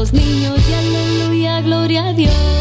[0.00, 2.59] los niños y aleluya, gloria a Dios.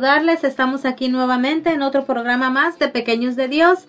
[0.00, 0.44] Saludarles.
[0.44, 3.80] Estamos aquí nuevamente en otro programa más de Pequeños de Dios.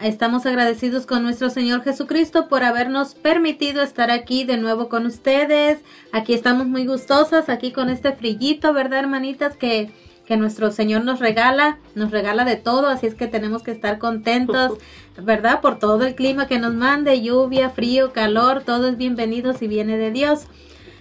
[0.00, 5.80] Estamos agradecidos con nuestro Señor Jesucristo por habernos permitido estar aquí de nuevo con ustedes.
[6.10, 9.56] Aquí estamos muy gustosas, aquí con este frillito, ¿verdad, hermanitas?
[9.56, 9.90] Que,
[10.24, 13.98] que nuestro Señor nos regala, nos regala de todo, así es que tenemos que estar
[13.98, 14.78] contentos,
[15.22, 15.60] ¿verdad?
[15.60, 19.98] Por todo el clima que nos mande, lluvia, frío, calor, todo es bienvenido si viene
[19.98, 20.46] de Dios.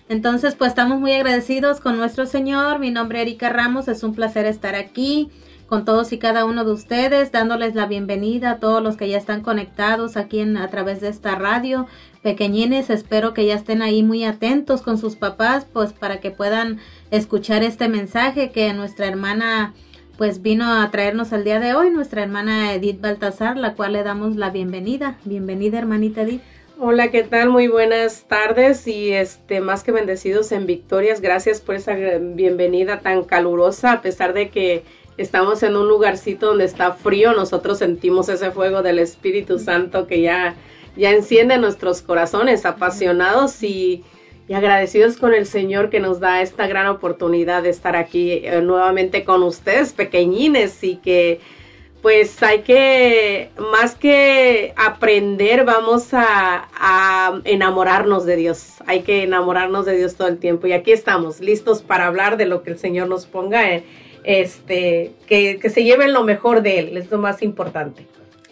[0.10, 2.80] Entonces, pues estamos muy agradecidos con nuestro Señor.
[2.80, 3.90] Mi nombre es Erika Ramos.
[3.90, 5.30] Es un placer estar aquí
[5.68, 9.18] con todos y cada uno de ustedes, dándoles la bienvenida a todos los que ya
[9.18, 11.88] están conectados aquí en, a través de esta radio.
[12.24, 16.80] Pequeñines, espero que ya estén ahí muy atentos con sus papás, pues para que puedan
[17.12, 19.74] escuchar este mensaje que nuestra hermana
[20.18, 24.04] pues vino a traernos el día de hoy, nuestra hermana Edith Baltasar, la cual le
[24.04, 25.18] damos la bienvenida.
[25.26, 26.42] Bienvenida, hermanita Edith.
[26.80, 27.50] Hola, ¿qué tal?
[27.50, 31.22] Muy buenas tardes y este más que bendecidos en victorias.
[31.22, 34.84] Gracias por esa bienvenida tan calurosa a pesar de que
[35.18, 40.22] estamos en un lugarcito donde está frío, nosotros sentimos ese fuego del Espíritu Santo que
[40.22, 40.56] ya
[40.96, 44.04] ya enciende nuestros corazones apasionados y,
[44.48, 48.62] y agradecidos con el Señor que nos da esta gran oportunidad de estar aquí eh,
[48.62, 51.40] nuevamente con ustedes, pequeñines, y que
[52.02, 58.76] pues hay que, más que aprender, vamos a, a, enamorarnos de Dios.
[58.86, 60.68] Hay que enamorarnos de Dios todo el tiempo.
[60.68, 63.84] Y aquí estamos, listos para hablar de lo que el Señor nos ponga, eh,
[64.24, 68.06] este, que, que se lleven lo mejor de Él, es lo más importante.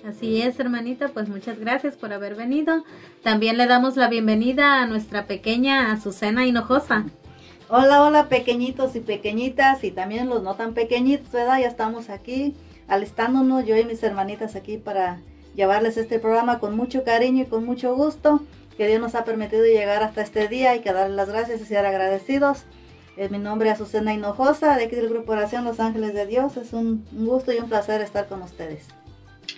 [0.08, 2.84] Así es, hermanita, pues muchas gracias por haber venido.
[3.24, 7.06] También le damos la bienvenida a nuestra pequeña Azucena Hinojosa.
[7.70, 11.60] Hola, hola, pequeñitos y pequeñitas, y también los no tan pequeñitos, ¿verdad?
[11.60, 12.54] Ya estamos aquí
[12.88, 15.20] alistándonos, yo y mis hermanitas aquí para
[15.56, 18.42] llevarles este programa con mucho cariño y con mucho gusto,
[18.78, 20.72] que Dios nos ha permitido llegar hasta este día.
[20.72, 22.66] Hay que darle las gracias y ser agradecidos.
[23.16, 26.58] Es mi nombre es Azucena Hinojosa, de aquí del Grupo Oración Los Ángeles de Dios.
[26.58, 28.88] Es un, un gusto y un placer estar con ustedes.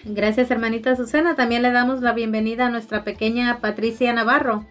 [0.05, 1.35] Gracias, hermanita Azucena.
[1.35, 4.65] También le damos la bienvenida a nuestra pequeña Patricia Navarro.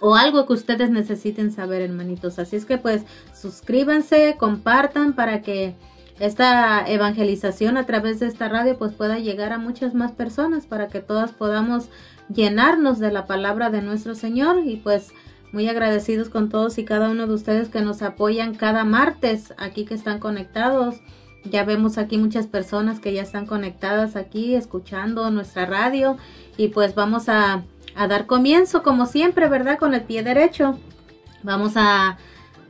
[0.01, 2.39] o, algo que ustedes necesiten saber, hermanitos.
[2.39, 3.03] Así es que pues
[3.33, 5.75] suscríbanse, compartan para que
[6.21, 10.89] esta evangelización a través de esta radio pues pueda llegar a muchas más personas para
[10.89, 11.89] que todas podamos
[12.33, 15.13] llenarnos de la palabra de nuestro Señor y pues
[15.53, 19.85] muy agradecidos con todos y cada uno de ustedes que nos apoyan cada martes aquí
[19.85, 20.97] que están conectados.
[21.45, 26.17] Ya vemos aquí muchas personas que ya están conectadas aquí escuchando nuestra radio
[26.57, 27.63] y pues vamos a,
[27.95, 29.79] a dar comienzo como siempre, ¿verdad?
[29.79, 30.79] Con el pie derecho.
[31.43, 32.19] Vamos a,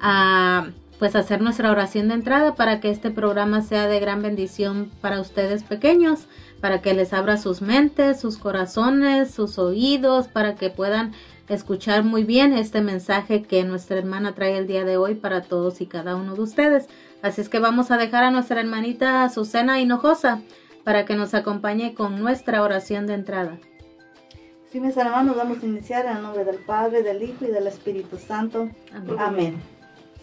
[0.00, 0.68] a
[0.98, 5.20] pues hacer nuestra oración de entrada para que este programa sea de gran bendición para
[5.20, 6.26] ustedes pequeños,
[6.60, 11.12] para que les abra sus mentes, sus corazones, sus oídos, para que puedan
[11.48, 15.80] escuchar muy bien este mensaje que nuestra hermana trae el día de hoy para todos
[15.80, 16.88] y cada uno de ustedes.
[17.22, 20.42] Así es que vamos a dejar a nuestra hermanita Azucena Hinojosa
[20.84, 23.58] para que nos acompañe con nuestra oración de entrada.
[24.70, 27.66] Sí, mis hermanos, vamos a iniciar en el nombre del Padre, del Hijo y del
[27.66, 28.68] Espíritu Santo.
[29.18, 29.56] Amén.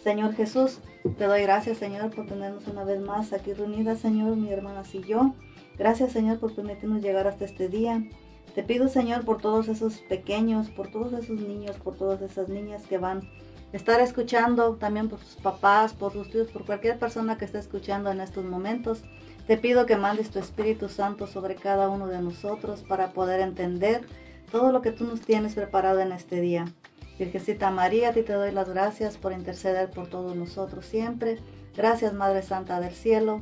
[0.04, 0.80] Señor Jesús,
[1.18, 5.02] te doy gracias, Señor, por tenernos una vez más aquí reunidas, Señor, mi hermana y
[5.02, 5.34] yo.
[5.78, 8.04] Gracias, Señor, por permitirnos llegar hasta este día.
[8.54, 12.84] Te pido, Señor, por todos esos pequeños, por todos esos niños, por todas esas niñas
[12.88, 13.30] que van
[13.74, 17.60] a estar escuchando, también por sus papás, por sus tíos, por cualquier persona que esté
[17.60, 19.04] escuchando en estos momentos.
[19.48, 24.02] Te pido que mandes tu Espíritu Santo sobre cada uno de nosotros para poder entender
[24.52, 26.66] todo lo que tú nos tienes preparado en este día.
[27.20, 31.40] Virgencita María, a ti te doy las gracias por interceder por todos nosotros siempre.
[31.76, 33.42] Gracias, Madre Santa del Cielo.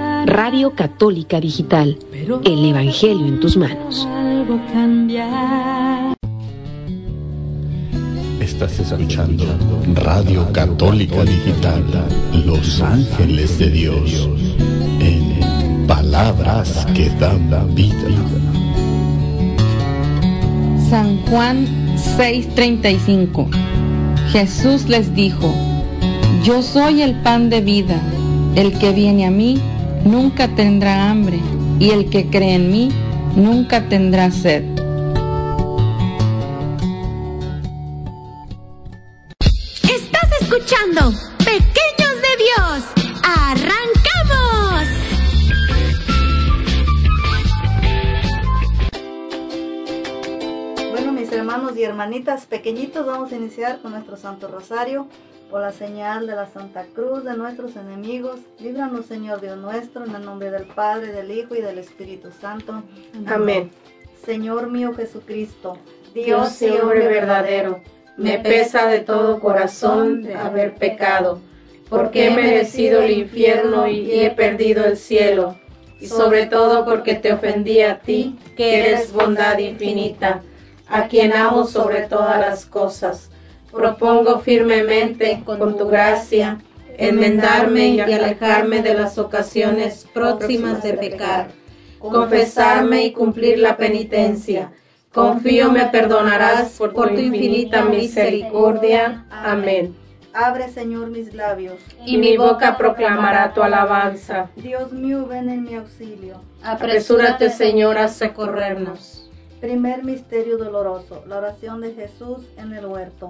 [0.25, 1.97] Radio Católica Digital.
[2.43, 4.07] El Evangelio en tus manos.
[8.39, 9.43] Estás escuchando
[9.95, 11.83] Radio Católica Digital,
[12.45, 14.29] Los Ángeles de Dios,
[14.99, 17.95] en palabras que dan vida.
[20.89, 23.47] San Juan 6:35
[24.31, 25.53] Jesús les dijo,
[26.43, 27.99] Yo soy el pan de vida,
[28.55, 29.59] el que viene a mí
[30.03, 31.39] nunca tendrá hambre,
[31.79, 32.89] y el que cree en mí
[33.35, 34.63] nunca tendrá sed.
[39.83, 42.83] Estás escuchando Pequeños de Dios.
[43.23, 44.87] ¡Arrancamos!
[50.91, 55.07] Bueno, mis hermanos y hermanitas pequeñitos, vamos a iniciar con nuestro Santo Rosario.
[55.51, 60.15] Por la señal de la Santa Cruz de nuestros enemigos, líbranos, Señor Dios nuestro, en
[60.15, 62.81] el nombre del Padre, del Hijo y del Espíritu Santo.
[63.27, 63.69] Amén.
[64.25, 65.77] Señor mío Jesucristo,
[66.13, 67.81] Dios y hombre verdadero,
[68.15, 71.41] me pesa de todo corazón de haber pecado,
[71.89, 75.57] porque he merecido el infierno y he perdido el cielo,
[75.99, 80.43] y sobre todo porque te ofendí a ti, que eres bondad infinita,
[80.87, 83.31] a quien amo sobre todas las cosas.
[83.71, 86.59] Propongo firmemente, con tu gracia,
[86.97, 91.47] enmendarme y alejarme de las ocasiones próximas de pecar,
[91.99, 94.71] confesarme y cumplir la penitencia.
[95.13, 99.25] Confío me perdonarás por tu infinita misericordia.
[99.29, 99.95] Amén.
[100.33, 101.79] abre, Señor, mis labios.
[102.05, 104.49] Y mi boca proclamará tu alabanza.
[104.55, 106.41] Dios mío, ven en mi auxilio.
[106.63, 109.29] Apresúrate, Señor, a socorrernos.
[109.59, 113.29] Primer misterio doloroso, la oración de Jesús en el huerto.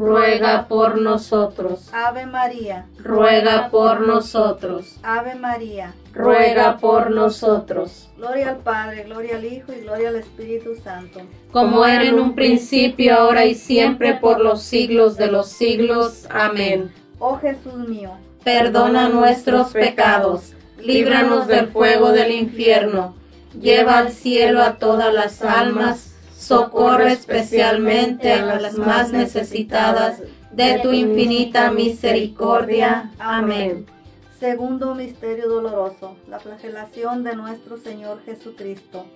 [0.00, 1.90] Ruega por nosotros.
[1.92, 4.96] Ave María, Ruega por nosotros.
[5.02, 5.92] Ave María.
[6.14, 8.08] Ruega por nosotros.
[8.16, 11.20] Gloria al Padre, gloria al Hijo y gloria al Espíritu Santo.
[11.52, 16.26] Como era en un principio, ahora y siempre, por los siglos de los siglos.
[16.30, 16.90] Amén.
[17.18, 23.14] Oh Jesús mío, Perdona nuestros pecados, líbranos del fuego del infierno,
[23.60, 26.09] lleva al cielo a todas las almas,
[26.50, 33.12] socorre especialmente a las más necesitadas de tu infinita misericordia.
[33.20, 33.86] Amén.
[34.40, 39.06] Segundo misterio doloroso, la flagelación de nuestro Señor Jesucristo.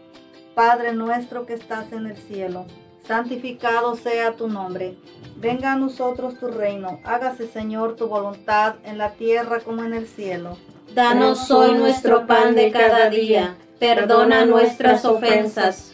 [0.55, 2.67] Padre nuestro que estás en el cielo,
[3.09, 4.97] santificado sea tu nombre.
[5.37, 10.07] Venga a nosotros tu reino, hágase Señor tu voluntad en la tierra como en el
[10.07, 10.57] cielo.
[10.95, 15.94] Danos hoy nuestro pan de cada día, perdona nuestras ofensas,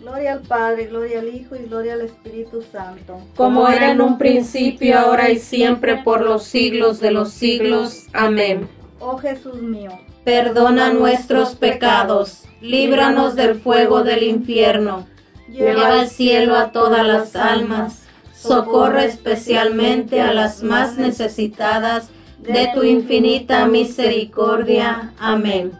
[0.00, 3.20] Gloria al Padre, gloria al Hijo y gloria al Espíritu Santo.
[3.36, 8.06] Como era en un principio, ahora y siempre, por los siglos de los siglos.
[8.12, 8.68] Amén.
[9.00, 9.90] Oh Jesús mío,
[10.24, 15.06] Perdona nuestros pecados, líbranos del fuego del infierno,
[15.48, 18.02] lleva al cielo a todas las almas,
[18.34, 25.14] socorre especialmente a las más necesitadas de tu infinita misericordia.
[25.18, 25.72] Amén.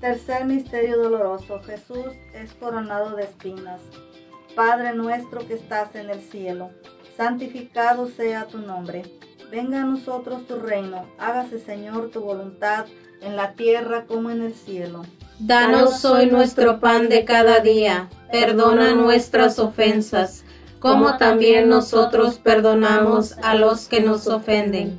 [0.00, 1.60] Tercer misterio doloroso.
[1.60, 3.80] Jesús es coronado de espinas.
[4.54, 6.70] Padre nuestro que estás en el cielo,
[7.16, 9.02] santificado sea tu nombre.
[9.50, 11.06] Venga a nosotros tu reino.
[11.18, 12.86] Hágase, Señor, tu voluntad
[13.22, 15.04] en la tierra como en el cielo.
[15.38, 18.08] Danos hoy nuestro pan de cada día.
[18.30, 20.44] Perdona nuestras ofensas,
[20.78, 24.98] como también nosotros perdonamos a los que nos ofenden.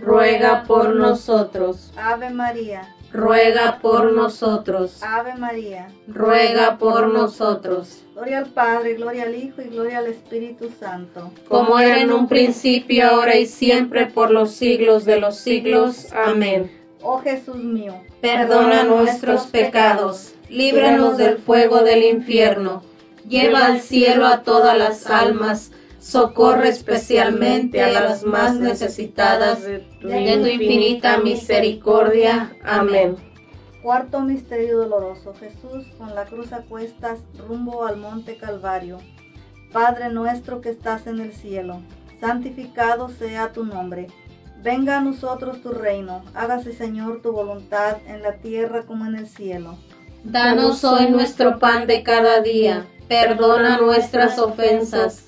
[0.00, 1.92] Ruega por nosotros.
[1.96, 5.02] Ave María, Ruega por nosotros.
[5.02, 5.88] Ave María.
[6.06, 8.02] Ruega por nosotros.
[8.14, 11.30] Gloria al Padre, gloria al Hijo y gloria al Espíritu Santo.
[11.48, 16.12] Como era en un principio, ahora y siempre, por los siglos de los siglos.
[16.12, 16.70] Amén.
[17.00, 22.82] Oh Jesús mío, Perdona nuestros pecados, líbranos del fuego del infierno,
[23.28, 25.70] lleva al cielo a todas las almas,
[26.08, 32.56] socorre especialmente a las más necesitadas de tu infinita misericordia.
[32.64, 33.16] Amén.
[33.82, 35.34] Cuarto misterio doloroso.
[35.34, 38.98] Jesús con la cruz a cuestas rumbo al monte Calvario.
[39.70, 41.82] Padre nuestro que estás en el cielo,
[42.20, 44.06] santificado sea tu nombre.
[44.62, 46.24] Venga a nosotros tu reino.
[46.34, 49.76] Hágase Señor tu voluntad en la tierra como en el cielo.
[50.24, 52.86] Danos hoy nuestro pan de cada día.
[53.08, 55.27] Perdona nuestras ofensas,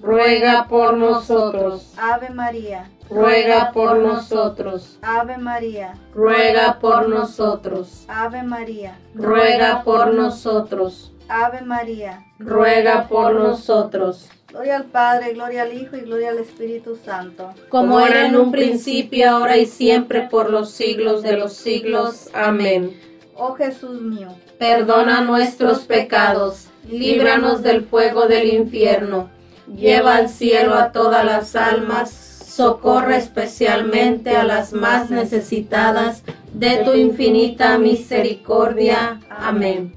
[0.00, 1.94] Ruega por nosotros.
[1.96, 4.98] Ave María, Ruega por nosotros.
[5.02, 8.04] Ave María, Ruega por nosotros.
[8.08, 11.12] Ave María, Ruega por nosotros.
[11.28, 12.24] Ave María.
[12.38, 14.28] Ruega por nosotros.
[14.48, 17.52] Gloria al Padre, gloria al Hijo y gloria al Espíritu Santo.
[17.68, 22.30] Como era en un principio, ahora y siempre, por los siglos de los siglos.
[22.32, 22.98] Amén.
[23.34, 24.28] Oh Jesús mío,
[24.58, 29.28] Perdona nuestros pecados, líbranos del fuego del infierno,
[29.74, 36.94] lleva al cielo a todas las almas, socorre especialmente a las más necesitadas de tu
[36.94, 39.20] infinita misericordia.
[39.28, 39.94] Amén.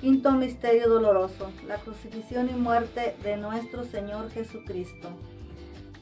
[0.00, 5.10] Quinto misterio doloroso, la crucifixión y muerte de nuestro Señor Jesucristo.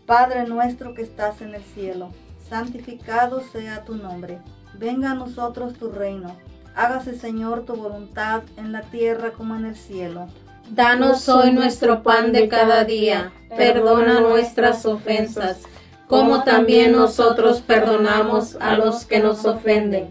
[0.07, 2.09] Padre nuestro que estás en el cielo,
[2.49, 4.39] santificado sea tu nombre.
[4.79, 6.35] Venga a nosotros tu reino.
[6.75, 10.29] Hágase Señor tu voluntad en la tierra como en el cielo.
[10.71, 15.63] Danos hoy nuestro pan de cada día, perdona nuestras ofensas,
[16.07, 20.09] como también nosotros perdonamos a los que nos ofenden.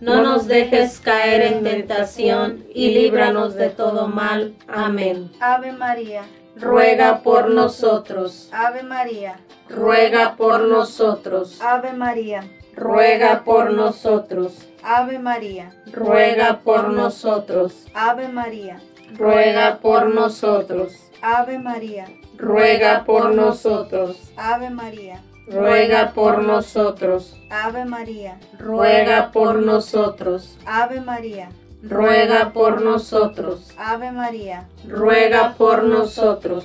[0.00, 4.56] No nos dejes caer en tentación y líbranos de todo mal.
[4.66, 5.30] Amén.
[5.38, 6.22] Ave María,
[6.56, 8.48] Ruega por nosotros.
[8.50, 9.36] Ave María,
[9.68, 11.60] Ruega por nosotros.
[11.60, 12.42] Ave María,
[12.74, 14.54] Ruega por nosotros.
[14.82, 17.86] Ave María, Ruega por nosotros.
[17.94, 18.80] Ave María,
[19.16, 20.92] Ruega por nosotros.
[21.22, 24.32] Ave María, Ruega por nosotros.
[24.36, 27.36] Ave María, Ruega por nosotros.
[27.50, 30.58] Ave María, Ruega por nosotros.
[30.64, 31.50] Ave María,
[31.82, 33.72] Ruega por nosotros.
[33.78, 34.68] Ave María.
[34.86, 36.64] Ruega por nosotros.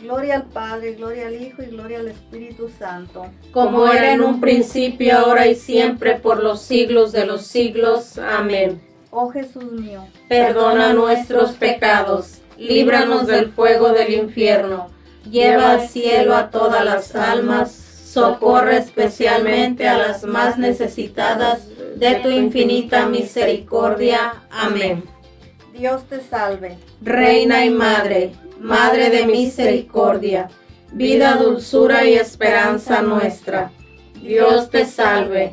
[0.00, 3.26] Gloria al Padre, gloria al Hijo y gloria al Espíritu Santo.
[3.52, 8.18] Como era en un principio, ahora y siempre, por los siglos de los siglos.
[8.18, 8.80] Amén.
[9.14, 14.86] Oh Jesús mío, Perdona nuestros pecados, líbranos del fuego del infierno,
[15.30, 22.30] lleva al cielo a todas las almas, socorre especialmente a las más necesitadas de tu
[22.30, 24.44] infinita misericordia.
[24.50, 25.04] Amén.
[25.74, 26.78] Dios te salve.
[27.02, 30.48] Reina y Madre, Madre de misericordia,
[30.90, 33.72] vida, dulzura y esperanza nuestra.
[34.22, 35.52] Dios te salve,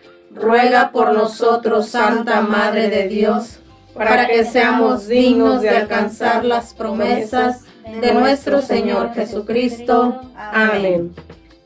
[0.33, 3.59] ruega por nosotros, Santa Madre de Dios,
[3.93, 7.65] para que seamos dignos de alcanzar las promesas
[8.01, 10.21] de nuestro Señor Jesucristo.
[10.35, 11.13] Amén.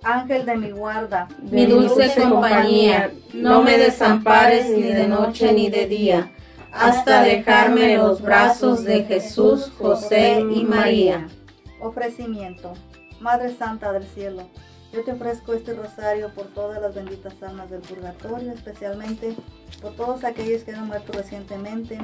[0.04, 5.88] Ángel de mi guarda, Mi dulce compañía, no me desampares ni de noche ni de
[5.88, 6.32] día,
[6.72, 11.28] hasta dejarme en los brazos de Jesús, José y María.
[11.82, 12.74] ofrecimiento.
[13.20, 14.44] Madre Santa del Cielo,
[14.96, 19.36] yo te ofrezco este rosario por todas las benditas almas del purgatorio, especialmente
[19.82, 22.00] por todos aquellos que han muerto recientemente,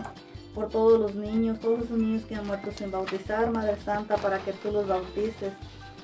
[0.53, 4.39] por todos los niños, todos esos niños que han muerto sin bautizar, Madre Santa, para
[4.39, 5.53] que tú los bautices.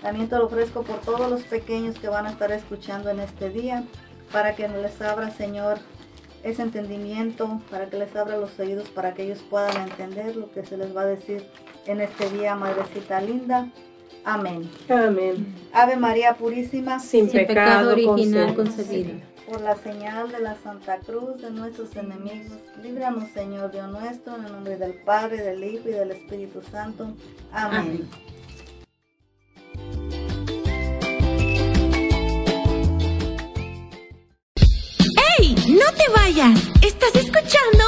[0.02, 3.50] También te lo ofrezco por todos los pequeños que van a estar escuchando en este
[3.50, 3.84] día,
[4.32, 5.80] para que les abra, Señor,
[6.43, 10.65] ese entendimiento, para que les abra los oídos, para que ellos puedan entender lo que
[10.65, 11.45] se les va a decir
[11.86, 13.69] en este día, Madrecita linda.
[14.28, 14.70] Amén.
[14.90, 15.56] Amén.
[15.72, 19.13] Ave María Purísima, Sin, Sin pecado, pecado original concebida.
[19.13, 19.28] concebido.
[19.50, 24.44] por la señal de la Santa Cruz de nuestros enemigos, líbranos, Señor Dios nuestro, en
[24.44, 27.13] el nombre del Padre, del Hijo y del Espíritu Santo.
[27.54, 28.06] Amén.
[35.40, 35.56] ¡Ey!
[35.70, 36.60] ¡No te vayas!
[36.82, 37.84] ¿Estás escuchando?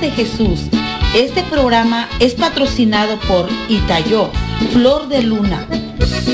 [0.00, 0.60] De Jesús,
[1.14, 4.30] este programa es patrocinado por Itayó,
[4.72, 5.66] Flor de Luna.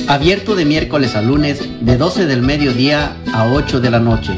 [0.06, 4.36] Abierto de miércoles a lunes de 12 del mediodía a 8 de la noche.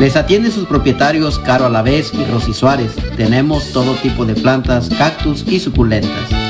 [0.00, 2.96] Les atienden sus propietarios Caro Alavés y Rosy Suárez.
[3.18, 6.43] Tenemos todo tipo de plantas, cactus y suculentas.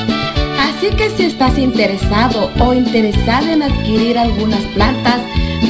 [0.85, 5.19] Así que si estás interesado o interesada en adquirir algunas plantas,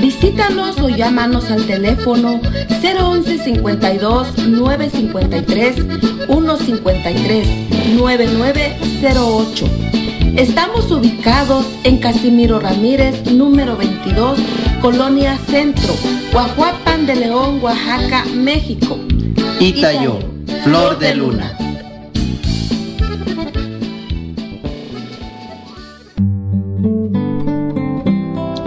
[0.00, 2.40] visítanos o llámanos al teléfono
[2.82, 5.76] 011 52 953
[6.26, 7.48] 153
[7.94, 9.66] 9908.
[10.36, 14.36] Estamos ubicados en Casimiro Ramírez, número 22,
[14.82, 15.94] Colonia Centro,
[16.32, 18.98] Guajuapan de León, Oaxaca, México.
[19.60, 20.18] Itayo,
[20.64, 21.63] Flor de Luna.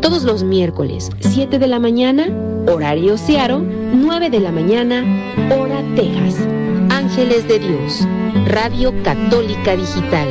[0.00, 2.28] todos los miércoles, 7 de la mañana,
[2.66, 5.04] horario Searo, 9 de la mañana,
[5.54, 6.46] hora Texas.
[6.90, 8.06] Ángeles de Dios,
[8.46, 10.28] Radio Católica Digital.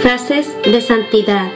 [0.00, 1.50] Frases de santidad.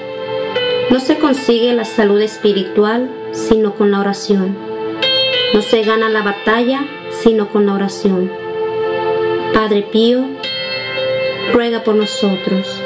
[0.90, 4.56] No se consigue la salud espiritual sino con la oración.
[5.54, 8.30] No se gana la batalla sino con la oración.
[9.54, 10.24] Padre Pío,
[11.52, 12.77] ruega por nosotros.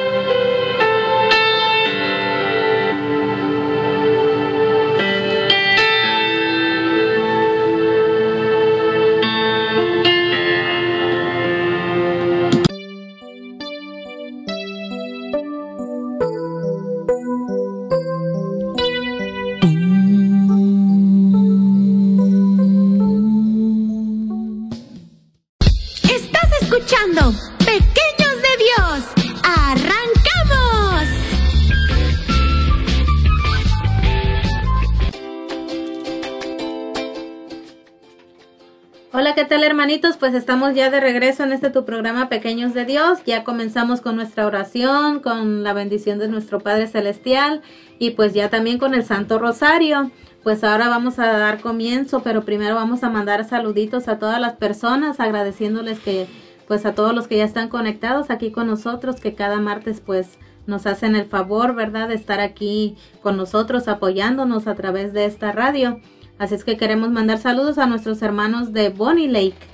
[40.23, 43.19] Pues estamos ya de regreso en este tu programa Pequeños de Dios.
[43.27, 47.61] Ya comenzamos con nuestra oración, con la bendición de nuestro Padre Celestial
[47.99, 50.13] y pues ya también con el Santo Rosario.
[50.45, 54.53] Pues ahora vamos a dar comienzo, pero primero vamos a mandar saluditos a todas las
[54.53, 56.29] personas, agradeciéndoles que
[56.69, 60.39] pues a todos los que ya están conectados aquí con nosotros, que cada martes pues
[60.69, 65.51] nos hacen el favor, ¿verdad?, de estar aquí con nosotros apoyándonos a través de esta
[65.51, 66.01] radio.
[66.39, 69.72] Así es que queremos mandar saludos a nuestros hermanos de Bonnie Lake.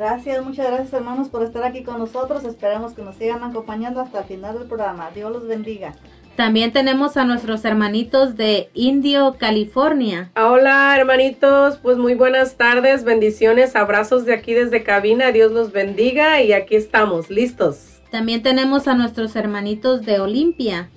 [0.00, 2.44] Gracias, muchas gracias hermanos por estar aquí con nosotros.
[2.44, 5.10] Esperamos que nos sigan acompañando hasta el final del programa.
[5.14, 5.92] Dios los bendiga.
[6.36, 10.30] También tenemos a nuestros hermanitos de Indio, California.
[10.36, 16.40] Hola hermanitos, pues muy buenas tardes, bendiciones, abrazos de aquí desde cabina, Dios los bendiga
[16.40, 18.00] y aquí estamos, listos.
[18.10, 20.88] También tenemos a nuestros hermanitos de Olimpia.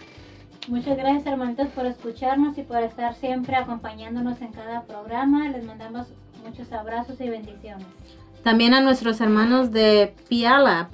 [0.69, 5.49] Muchas gracias hermanitos por escucharnos y por estar siempre acompañándonos en cada programa.
[5.49, 6.07] Les mandamos
[6.41, 7.85] muchos abrazos y bendiciones.
[8.43, 10.91] También a nuestros hermanos de Pialap.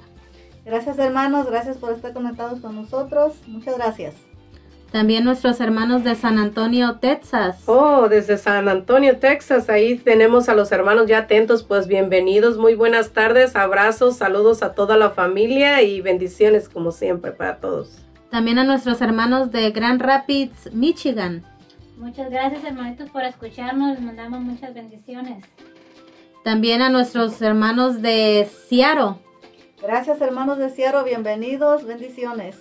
[0.64, 3.34] Gracias hermanos, gracias por estar conectados con nosotros.
[3.48, 4.14] Muchas gracias.
[4.92, 7.62] También nuestros hermanos de San Antonio, Texas.
[7.66, 12.74] Oh, desde San Antonio, Texas, ahí tenemos a los hermanos ya atentos, pues bienvenidos, muy
[12.74, 18.04] buenas tardes, abrazos, saludos a toda la familia y bendiciones como siempre para todos.
[18.30, 21.44] También a nuestros hermanos de Grand Rapids, Michigan.
[21.96, 25.44] Muchas gracias hermanitos por escucharnos, les mandamos muchas bendiciones.
[26.42, 29.16] También a nuestros hermanos de Seattle.
[29.82, 32.56] Gracias hermanos de Ciaro, bienvenidos, bendiciones.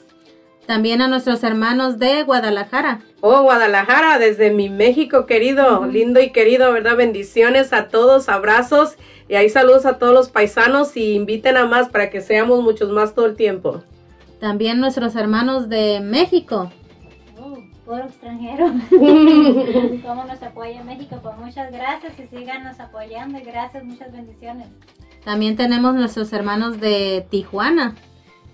[0.65, 2.99] También a nuestros hermanos de Guadalajara.
[3.21, 6.97] Oh, Guadalajara, desde mi México querido, lindo y querido, ¿verdad?
[6.97, 8.97] Bendiciones a todos, abrazos
[9.29, 12.89] y ahí saludos a todos los paisanos y inviten a más para que seamos muchos
[12.89, 13.81] más todo el tiempo.
[14.41, 16.69] También nuestros hermanos de México.
[17.89, 18.67] Puro extranjero.
[20.05, 21.19] ¿Cómo nos apoya México?
[21.23, 24.67] Pues muchas gracias y síganos apoyando y gracias, muchas bendiciones.
[25.25, 27.95] También tenemos nuestros hermanos de Tijuana.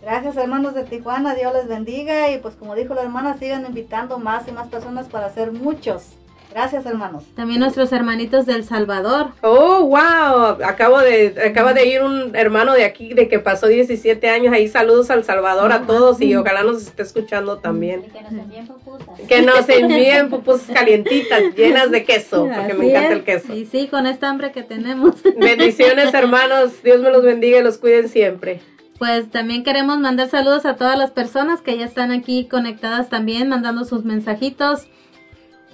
[0.02, 4.20] Gracias hermanos de Tijuana, Dios les bendiga y pues como dijo la hermana, sigan invitando
[4.20, 6.14] más y más personas para hacer muchos
[6.56, 7.26] Gracias, hermanos.
[7.36, 9.32] También nuestros hermanitos del Salvador.
[9.42, 10.64] Oh, wow.
[10.66, 14.70] Acabo de, acaba de ir un hermano de aquí, de que pasó 17 años ahí.
[14.70, 18.04] Saludos al Salvador a todos y ojalá nos esté escuchando también.
[18.04, 19.20] Que nos envíen puputas.
[19.28, 23.16] Que nos envíen pupusas calientitas, llenas de queso, porque me encanta es.
[23.18, 23.54] el queso.
[23.54, 25.16] Y sí, con esta hambre que tenemos.
[25.38, 26.82] Bendiciones, hermanos.
[26.82, 28.62] Dios me los bendiga y los cuiden siempre.
[28.98, 33.50] Pues también queremos mandar saludos a todas las personas que ya están aquí conectadas también,
[33.50, 34.88] mandando sus mensajitos.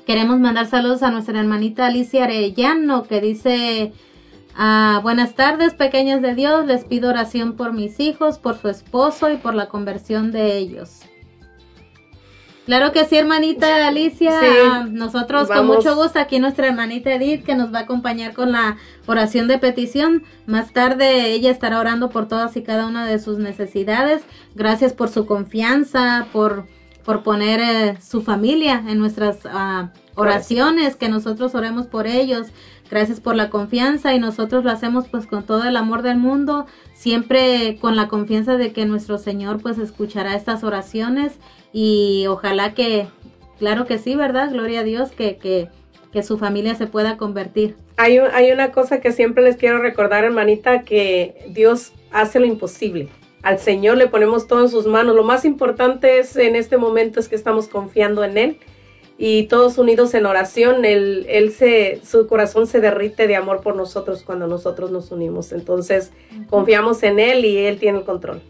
[0.05, 3.93] Queremos mandar saludos a nuestra hermanita Alicia Arellano, que dice,
[4.55, 9.31] ah, buenas tardes, pequeños de Dios, les pido oración por mis hijos, por su esposo
[9.31, 11.01] y por la conversión de ellos.
[12.65, 14.39] Claro que sí, hermanita Alicia.
[14.39, 14.91] Sí.
[14.91, 18.77] Nosotros con mucho gusto aquí nuestra hermanita Edith que nos va a acompañar con la
[19.07, 20.23] oración de petición.
[20.45, 24.21] Más tarde ella estará orando por todas y cada una de sus necesidades.
[24.55, 26.67] Gracias por su confianza, por
[27.03, 32.47] por poner eh, su familia en nuestras ah, oraciones, que nosotros oremos por ellos.
[32.89, 36.65] Gracias por la confianza y nosotros lo hacemos pues con todo el amor del mundo,
[36.93, 41.33] siempre con la confianza de que nuestro Señor pues escuchará estas oraciones
[41.71, 43.07] y ojalá que,
[43.59, 44.51] claro que sí, ¿verdad?
[44.51, 45.69] Gloria a Dios que, que,
[46.11, 47.77] que su familia se pueda convertir.
[47.95, 53.09] Hay, hay una cosa que siempre les quiero recordar, hermanita, que Dios hace lo imposible.
[53.43, 55.15] Al Señor le ponemos todo en sus manos.
[55.15, 58.59] Lo más importante es en este momento es que estamos confiando en Él
[59.17, 60.85] y todos unidos en oración.
[60.85, 65.51] Él, él se, su corazón se derrite de amor por nosotros cuando nosotros nos unimos.
[65.51, 66.11] Entonces
[66.49, 68.41] confiamos en Él y Él tiene el control.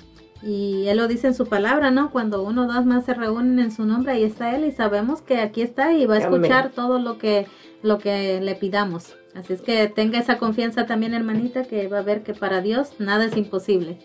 [0.43, 2.11] Y Él lo dice en su palabra, ¿no?
[2.11, 5.21] Cuando uno o dos más se reúnen en su nombre, ahí está Él y sabemos
[5.21, 6.71] que aquí está y va a escuchar Amén.
[6.75, 7.47] todo lo que,
[7.83, 9.15] lo que le pidamos.
[9.35, 12.93] Así es que tenga esa confianza también, hermanita, que va a ver que para Dios
[12.99, 13.97] nada es imposible.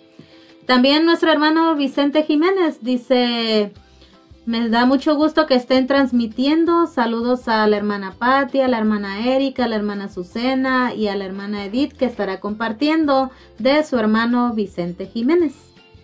[0.67, 3.73] También nuestro hermano Vicente Jiménez dice,
[4.47, 6.89] me da mucho gusto que estén transmitiendo.
[6.89, 11.15] Saludos a la hermana Patti, a la hermana Erika, a la hermana Susana y a
[11.15, 15.55] la hermana Edith que estará compartiendo de su hermano Vicente Jiménez.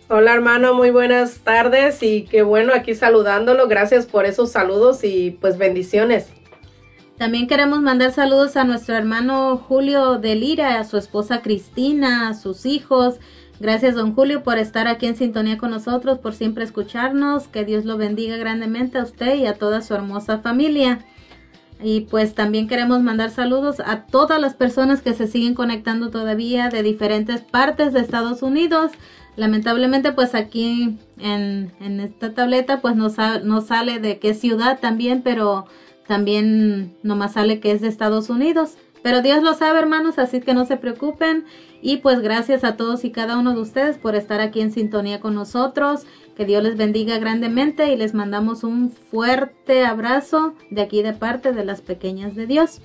[0.09, 3.67] Hola hermano, muy buenas tardes y qué bueno aquí saludándolo.
[3.67, 6.29] Gracias por esos saludos y pues bendiciones.
[7.19, 12.35] También queremos mandar saludos a nuestro hermano Julio de Lira, a su esposa Cristina, a
[12.35, 13.21] sus hijos.
[13.63, 17.47] Gracias, don Julio, por estar aquí en sintonía con nosotros, por siempre escucharnos.
[17.47, 21.05] Que Dios lo bendiga grandemente a usted y a toda su hermosa familia.
[21.81, 26.71] Y pues también queremos mandar saludos a todas las personas que se siguen conectando todavía
[26.71, 28.91] de diferentes partes de Estados Unidos.
[29.37, 33.13] Lamentablemente pues aquí en, en esta tableta pues no,
[33.45, 35.67] no sale de qué ciudad también, pero
[36.09, 38.77] también nomás sale que es de Estados Unidos.
[39.03, 41.45] Pero Dios lo sabe, hermanos, así que no se preocupen.
[41.81, 45.21] Y pues gracias a todos y cada uno de ustedes por estar aquí en sintonía
[45.21, 46.07] con nosotros.
[46.37, 51.53] Que Dios les bendiga grandemente y les mandamos un fuerte abrazo de aquí de parte
[51.53, 52.81] de las pequeñas de Dios.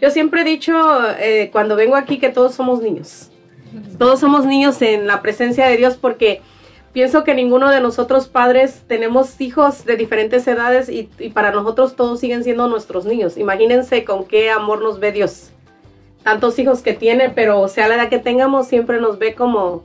[0.00, 0.74] yo siempre he dicho
[1.18, 3.30] eh, cuando vengo aquí que todos somos niños.
[3.98, 6.42] Todos somos niños en la presencia de Dios porque
[6.92, 11.94] pienso que ninguno de nosotros padres tenemos hijos de diferentes edades y, y para nosotros
[11.94, 13.36] todos siguen siendo nuestros niños.
[13.36, 15.50] Imagínense con qué amor nos ve Dios.
[16.22, 19.82] Tantos hijos que tiene, pero sea la edad que tengamos, siempre nos ve como,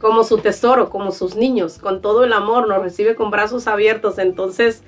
[0.00, 4.18] como su tesoro, como sus niños, con todo el amor, nos recibe con brazos abiertos.
[4.18, 4.82] Entonces,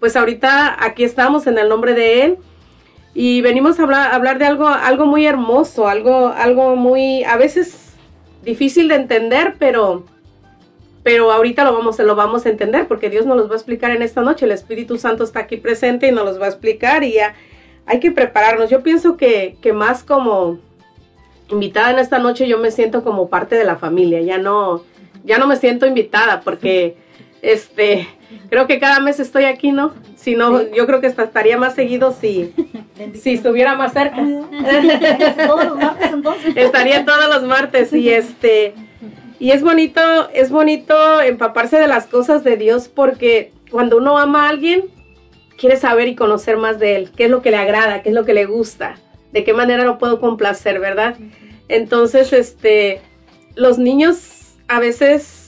[0.00, 2.38] pues ahorita aquí estamos en el nombre de Él
[3.14, 7.92] y venimos a hablar, de algo, algo muy hermoso, algo, algo muy, a veces
[8.42, 10.04] difícil de entender, pero,
[11.04, 13.92] pero ahorita lo vamos, lo vamos a entender porque Dios nos los va a explicar
[13.92, 14.46] en esta noche.
[14.46, 17.34] El Espíritu Santo está aquí presente y nos los va a explicar y ya
[17.86, 18.68] hay que prepararnos.
[18.68, 20.58] Yo pienso que, que más como
[21.50, 24.82] invitada en esta noche yo me siento como parte de la familia, ya no,
[25.24, 26.96] ya no me siento invitada porque
[27.44, 28.08] este
[28.48, 29.94] creo que cada mes estoy aquí, ¿no?
[30.16, 32.54] Si no, yo creo que estaría más seguido si,
[33.14, 34.16] si estuviera más cerca.
[35.46, 36.56] todos los martes entonces.
[36.56, 38.74] Estaría todos los martes y este
[39.38, 40.00] y es bonito,
[40.32, 44.84] es bonito empaparse de las cosas de Dios porque cuando uno ama a alguien
[45.58, 48.14] quiere saber y conocer más de él, qué es lo que le agrada, qué es
[48.14, 48.96] lo que le gusta,
[49.32, 51.16] de qué manera lo puedo complacer, ¿verdad?
[51.68, 53.00] Entonces, este,
[53.54, 55.43] los niños a veces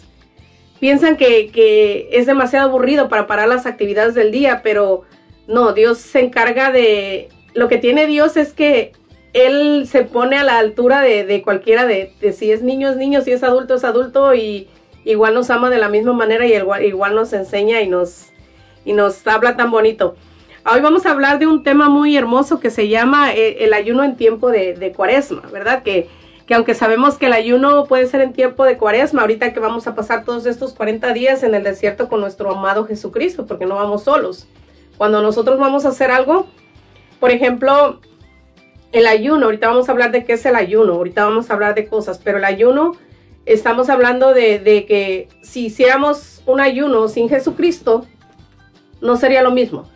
[0.81, 5.03] piensan que, que es demasiado aburrido para parar las actividades del día, pero
[5.47, 8.93] no, Dios se encarga de, lo que tiene Dios es que
[9.33, 12.97] Él se pone a la altura de, de cualquiera de, de si es niño es
[12.97, 14.69] niño, si es adulto es adulto y
[15.05, 18.27] igual nos ama de la misma manera y igual, igual nos enseña y nos,
[18.85, 20.17] y nos habla tan bonito.
[20.71, 24.03] Hoy vamos a hablar de un tema muy hermoso que se llama eh, el ayuno
[24.03, 25.85] en tiempo de, de cuaresma, ¿verdad?
[25.85, 26.09] Que,
[26.47, 29.87] que aunque sabemos que el ayuno puede ser en tiempo de cuaresma, ahorita que vamos
[29.89, 33.75] a pasar todos estos 40 días en el desierto con nuestro amado Jesucristo, porque no
[33.75, 34.47] vamos solos.
[34.97, 36.47] Cuando nosotros vamos a hacer algo,
[37.19, 38.01] por ejemplo,
[38.93, 41.75] el ayuno, ahorita vamos a hablar de qué es el ayuno, ahorita vamos a hablar
[41.75, 42.93] de cosas, pero el ayuno,
[43.45, 48.07] estamos hablando de, de que si hiciéramos un ayuno sin Jesucristo,
[49.01, 49.89] no sería lo mismo.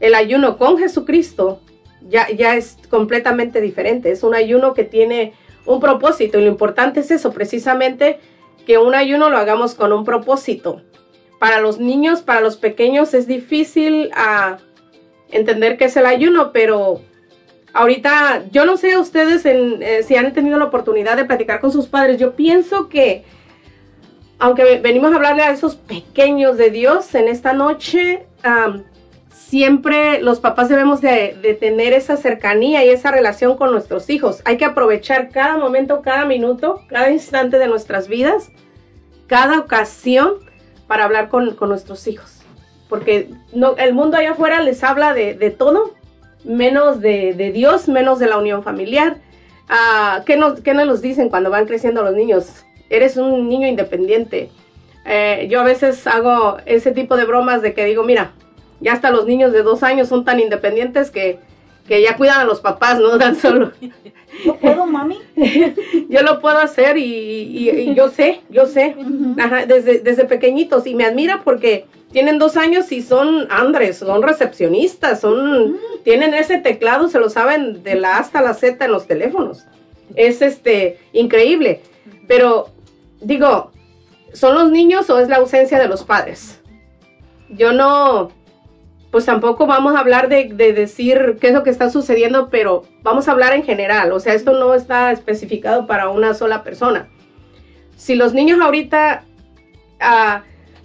[0.00, 1.60] El ayuno con Jesucristo
[2.08, 4.10] ya, ya es completamente diferente.
[4.10, 5.34] Es un ayuno que tiene
[5.64, 8.20] un propósito y lo importante es eso, precisamente
[8.66, 10.82] que un ayuno lo hagamos con un propósito.
[11.38, 14.58] Para los niños, para los pequeños es difícil a
[15.30, 17.00] entender qué es el ayuno, pero
[17.72, 21.86] ahorita yo no sé ustedes eh, si han tenido la oportunidad de platicar con sus
[21.86, 22.18] padres.
[22.18, 23.24] Yo pienso que
[24.38, 28.82] aunque venimos a hablarle a esos pequeños de Dios en esta noche, um,
[29.56, 34.42] siempre los papás debemos de, de, tener esa cercanía y esa relación con nuestros hijos.
[34.44, 38.50] Hay que aprovechar cada momento, cada minuto, cada instante de nuestras vidas,
[39.26, 40.34] cada ocasión
[40.86, 42.42] para hablar con, nuestros hijos.
[42.90, 43.30] Porque
[43.78, 45.94] el mundo allá afuera les habla de, todo,
[46.44, 49.16] menos de, de, Dios, menos de la unión familiar.
[49.70, 52.66] Uh, ¿qué, nos, ¿Qué nos dicen cuando van creciendo los niños?
[52.90, 54.50] eres un niño independiente.
[55.04, 58.32] Eh, yo a veces hago ese tipo de bromas de que digo, mira,
[58.80, 61.38] ya hasta los niños de dos años son tan independientes que,
[61.86, 63.72] que ya cuidan a los papás, no dan solo.
[64.44, 65.18] ¿Yo puedo, mami?
[66.08, 69.42] yo lo puedo hacer y, y, y yo sé, yo sé, uh -huh.
[69.42, 70.86] Ajá, desde, desde pequeñitos.
[70.86, 76.02] Y me admira porque tienen dos años y son andres, son recepcionistas, son, -huh.
[76.04, 79.64] tienen ese teclado, se lo saben de la A hasta la Z en los teléfonos.
[80.14, 81.80] Es este increíble.
[82.28, 82.68] Pero
[83.20, 83.70] digo,
[84.32, 86.60] ¿son los niños o es la ausencia de los padres?
[87.48, 88.30] Yo no,
[89.16, 92.84] pues tampoco vamos a hablar de, de, decir qué es lo que está sucediendo, pero
[93.02, 94.12] vamos a hablar en general.
[94.12, 97.08] O sea, esto no está especificado para una sola persona.
[97.96, 99.24] Si los niños ahorita
[100.02, 100.42] uh,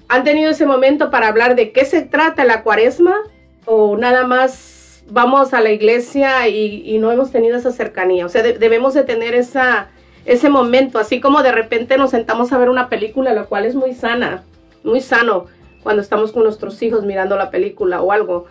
[0.07, 3.17] han tenido ese momento para hablar de qué se trata la cuaresma
[3.65, 8.25] o nada más vamos a la iglesia y, no hemos tenido esa cercanía.
[8.25, 9.89] O sea, de, debemos de tener esa
[10.23, 13.75] ese momento, así como de repente nos sentamos a ver una película, lo cual es
[13.75, 14.45] muy sana,
[14.85, 15.47] muy sano
[15.83, 18.45] cuando estamos con nuestros hijos mirando la película o algo,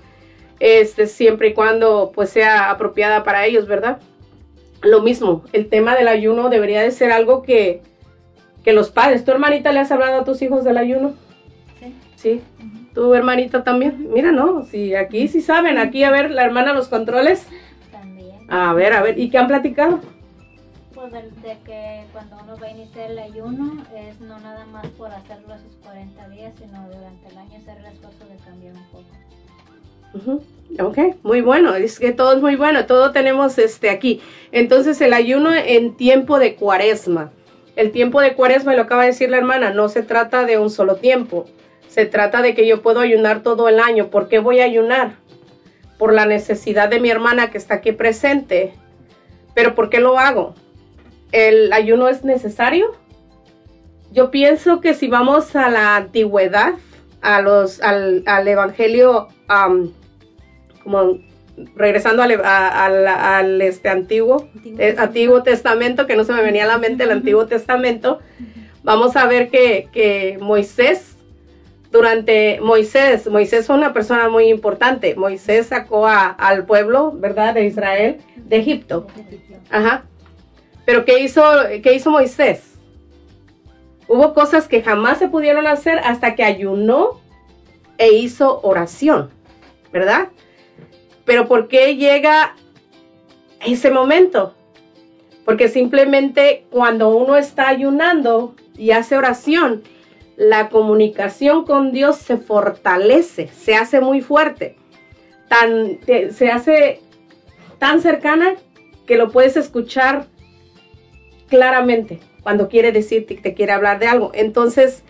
[0.59, 3.99] este, siempre y cuando pues sea apropiada para ellos, ¿verdad?
[4.83, 7.83] Lo mismo, el tema del ayuno debería de ser algo que,
[8.65, 11.15] que los padres, ¿tu hermanita le has hablado a tus hijos del ayuno?
[11.79, 11.95] Sí.
[12.17, 12.41] Sí.
[12.59, 12.95] Uh -huh.
[12.95, 14.09] ¿Tu hermanita también?
[14.13, 17.47] Mira, no, sí, aquí sí saben, aquí a ver, la hermana los controles.
[17.93, 18.37] También.
[18.49, 20.01] A ver, a ver, ¿y qué han platicado?
[21.01, 25.11] De, de, que cuando uno va a iniciar el ayuno es no nada más por
[25.11, 29.07] hacerlo esos 40 días, sino durante el año hacer el esfuerzo de cambiar un poco.
[30.13, 30.87] Uh -huh.
[30.87, 34.21] Ok, muy bueno, es que todo es muy bueno, todo tenemos este aquí.
[34.53, 37.33] Entonces el ayuno en tiempo de cuaresma.
[37.77, 40.69] El tiempo de cuaresma, lo acaba de decir la hermana, no se trata de un
[40.69, 41.47] solo tiempo.
[41.89, 44.11] Se trata de que yo puedo ayunar todo el año.
[44.11, 45.13] ¿Por qué voy a ayunar?
[45.99, 48.75] Por la necesidad de mi hermana que está aquí presente.
[49.55, 50.55] Pero ¿por qué lo hago?
[51.33, 52.93] El ayuno es necesario?
[54.13, 56.75] Yo pienso que si vamos a la antigüedad,
[57.23, 59.93] a los, al, al evangelio, um,
[60.83, 61.19] como
[61.75, 66.65] regresando al, al, al este antiguo, antiguo, eh, antiguo, testamento, que no se me venía
[66.65, 68.19] a la mente el Antiguo Testamento,
[68.83, 71.17] vamos a ver que, que Moisés,
[71.93, 75.15] durante Moisés, Moisés fue una persona muy importante.
[75.17, 79.07] Moisés sacó a, al pueblo, ¿verdad?, de Israel, de Egipto.
[79.71, 80.05] Ajá.
[80.91, 81.41] Pero ¿qué hizo,
[81.85, 82.77] ¿qué hizo Moisés?
[84.09, 87.21] Hubo cosas que jamás se pudieron hacer hasta que ayunó
[87.97, 89.31] e hizo oración,
[89.93, 90.31] ¿verdad?
[91.25, 92.57] Pero ¿por qué llega
[93.65, 94.57] ese momento?
[95.45, 99.85] Porque simplemente cuando uno está ayunando y hace oración,
[100.37, 104.75] la comunicación con Dios se fortalece, se hace muy fuerte,
[105.47, 106.01] tan,
[106.33, 107.01] se hace
[107.79, 108.57] tan cercana
[109.07, 110.27] que lo puedes escuchar
[111.51, 114.31] claramente cuando quiere decirte te quiere hablar de algo.
[114.33, 115.03] Entonces,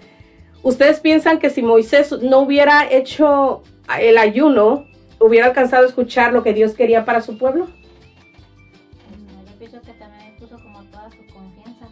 [0.64, 3.62] ¿ustedes piensan que si Moisés no hubiera hecho
[4.00, 4.86] el ayuno,
[5.20, 7.68] hubiera alcanzado a escuchar lo que Dios quería para su pueblo?
[9.46, 11.86] Yo pienso que también puso como toda su confianza.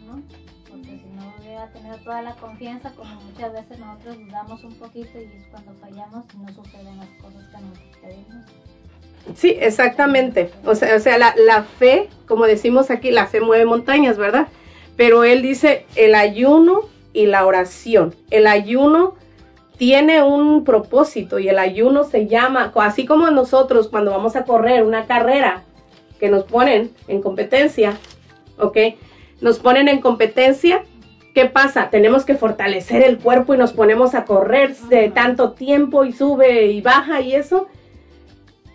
[0.69, 5.19] Porque si no hubiera tenido toda la confianza, como muchas veces nosotros dudamos un poquito
[5.19, 8.45] y es cuando fallamos y no suceden las cosas que nos pedimos.
[9.35, 10.51] Sí, exactamente.
[10.65, 14.47] O sea, o sea la, fe, como decimos aquí, la fe mueve montañas, ¿verdad?
[14.95, 16.81] Pero él dice el ayuno
[17.13, 18.15] y la oración.
[18.31, 19.15] El ayuno
[19.77, 24.83] tiene un propósito y el ayuno se llama, así como nosotros cuando vamos a correr
[24.83, 25.63] una carrera
[26.19, 27.97] que nos ponen en competencia,
[28.57, 28.77] ¿ok?
[29.39, 30.83] Nos ponen en competencia,
[31.33, 31.89] ¿qué pasa?
[31.89, 36.65] Tenemos que fortalecer el cuerpo y nos ponemos a correr de tanto tiempo y sube
[36.65, 37.67] y baja y eso.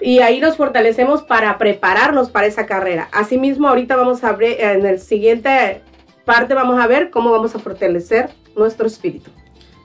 [0.05, 3.09] Y ahí nos fortalecemos para prepararnos para esa carrera.
[3.11, 5.81] Asimismo, ahorita vamos a ver en el siguiente
[6.27, 9.31] parte, vamos a ver cómo vamos a fortalecer nuestro espíritu.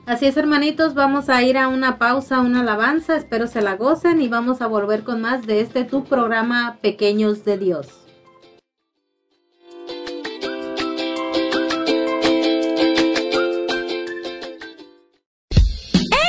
[0.04, 4.20] Así es, hermanitos, vamos a ir a una pausa, una alabanza, espero se la gocen
[4.20, 7.88] y vamos a volver con más de este tu programa Pequeños de Dios.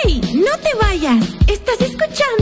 [0.06, 0.22] ¡Ey!
[0.36, 1.26] No te vayas.
[1.48, 2.41] Estás escuchando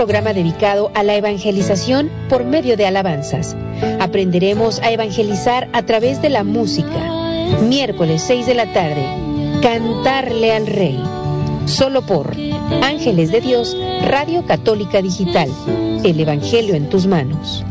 [0.00, 3.54] programa dedicado a la evangelización por medio de alabanzas.
[4.00, 6.88] Aprenderemos a evangelizar a través de la música.
[7.68, 9.04] Miércoles 6 de la tarde.
[9.60, 10.98] Cantarle al Rey.
[11.66, 12.34] Solo por
[12.82, 15.50] Ángeles de Dios, Radio Católica Digital.
[16.02, 17.62] El Evangelio en tus manos.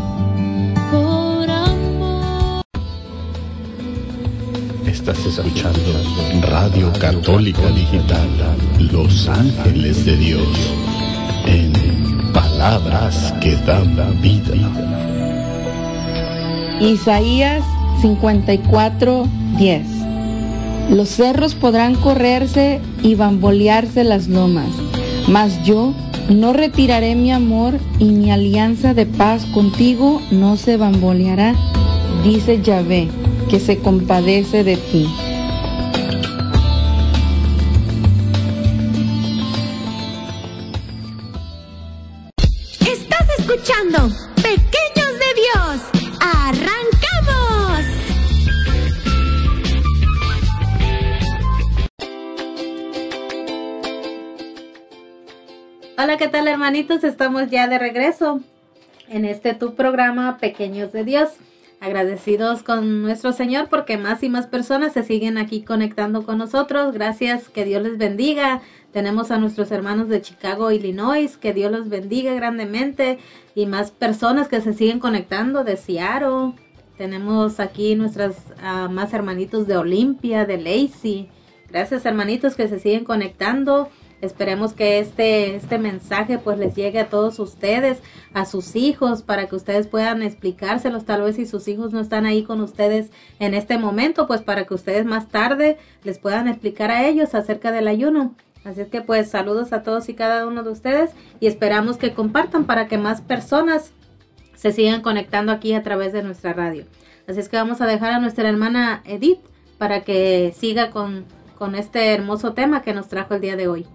[4.86, 5.80] Estás escuchando
[6.44, 8.30] Radio Católica Digital,
[8.92, 10.48] Los Ángeles de Dios,
[12.60, 14.54] palabras que dan vida.
[16.82, 17.64] Isaías
[18.02, 19.26] 54,
[19.58, 19.88] 10.
[20.90, 24.68] Los cerros podrán correrse y bambolearse las lomas,
[25.30, 25.94] mas yo
[26.28, 31.56] no retiraré mi amor y mi alianza de paz contigo no se bamboleará,
[32.26, 33.08] dice Yahvé,
[33.50, 35.08] que se compadece de ti.
[56.80, 57.04] Hermanitos?
[57.04, 58.40] Estamos ya de regreso
[59.10, 61.30] en este tu programa Pequeños de Dios.
[61.82, 66.94] Agradecidos con nuestro Señor porque más y más personas se siguen aquí conectando con nosotros.
[66.94, 68.62] Gracias, que Dios les bendiga.
[68.94, 73.20] Tenemos a nuestros hermanos de Chicago, Illinois, que Dios los bendiga grandemente
[73.56, 76.54] y más personas que se siguen conectando de Seattle.
[76.98, 81.30] Tenemos aquí nuestras ah, más hermanitos de Olimpia, de Lacey.
[81.70, 83.90] Gracias hermanitos que se siguen conectando.
[84.22, 88.00] Esperemos que este, este mensaje pues les llegue a todos ustedes,
[88.34, 92.26] a sus hijos, para que ustedes puedan explicárselos tal vez si sus hijos no están
[92.26, 96.92] ahí con ustedes en este momento, pues para que ustedes más tarde les puedan explicar
[96.92, 98.36] a ellos acerca del ayuno.
[98.66, 102.14] Así es que pues saludos a todos y cada uno de ustedes y esperamos que
[102.14, 103.94] compartan para que más personas
[104.56, 106.86] se sigan conectando aquí a través de nuestra radio.
[107.26, 109.40] Así es que vamos a dejar a nuestra hermana Edith
[109.78, 111.26] para que siga con,
[111.58, 113.88] con este hermoso tema que nos trajo el día de hoy.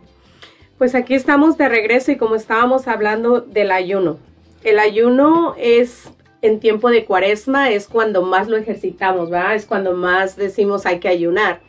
[0.79, 4.19] Pues aquí estamos de regreso y como estábamos hablando del ayuno.
[4.65, 6.11] El ayuno es
[6.43, 9.55] en tiempo de cuaresma, es cuando más lo ejercitamos, ¿verdad?
[9.55, 11.61] Es cuando más decimos hay que ayunar.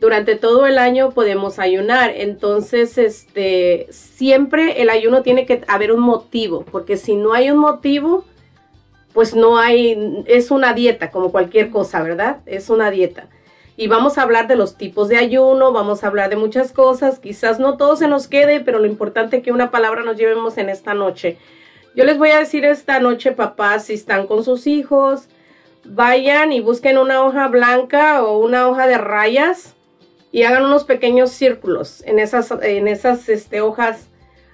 [0.00, 6.00] Durante todo el año podemos ayunar, entonces este siempre el ayuno tiene que haber un
[6.00, 8.24] motivo, porque si no hay un motivo,
[9.12, 12.38] pues no hay, es una dieta como cualquier cosa, ¿verdad?
[12.46, 13.28] Es una dieta
[13.80, 17.18] y vamos a hablar de los tipos de ayuno, vamos a hablar de muchas cosas,
[17.18, 20.58] quizás no todo se nos quede, pero lo importante es que una palabra nos llevemos
[20.58, 21.38] en esta noche.
[21.96, 25.28] Yo les voy a decir esta noche, papás, si están con sus hijos,
[25.82, 29.74] vayan y busquen una hoja blanca o una hoja de rayas
[30.30, 34.08] y hagan unos pequeños círculos en esas, en esas este, hojas.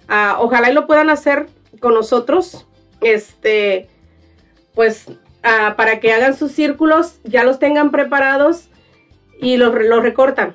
[0.06, 1.48] Ah, ojalá y lo puedan hacer
[1.80, 2.64] con nosotros,
[3.00, 3.88] este,
[4.72, 5.06] pues
[5.42, 8.68] ah, para que hagan sus círculos, ya los tengan preparados
[9.40, 10.54] y los, los recortan.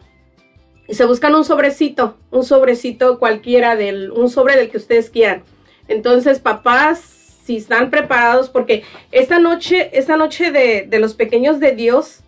[0.88, 5.44] Y se buscan un sobrecito, un sobrecito cualquiera, del, un sobre del que ustedes quieran.
[5.88, 7.00] Entonces, papás,
[7.44, 12.22] si están preparados, porque esta noche, esta noche de, de los pequeños de Dios,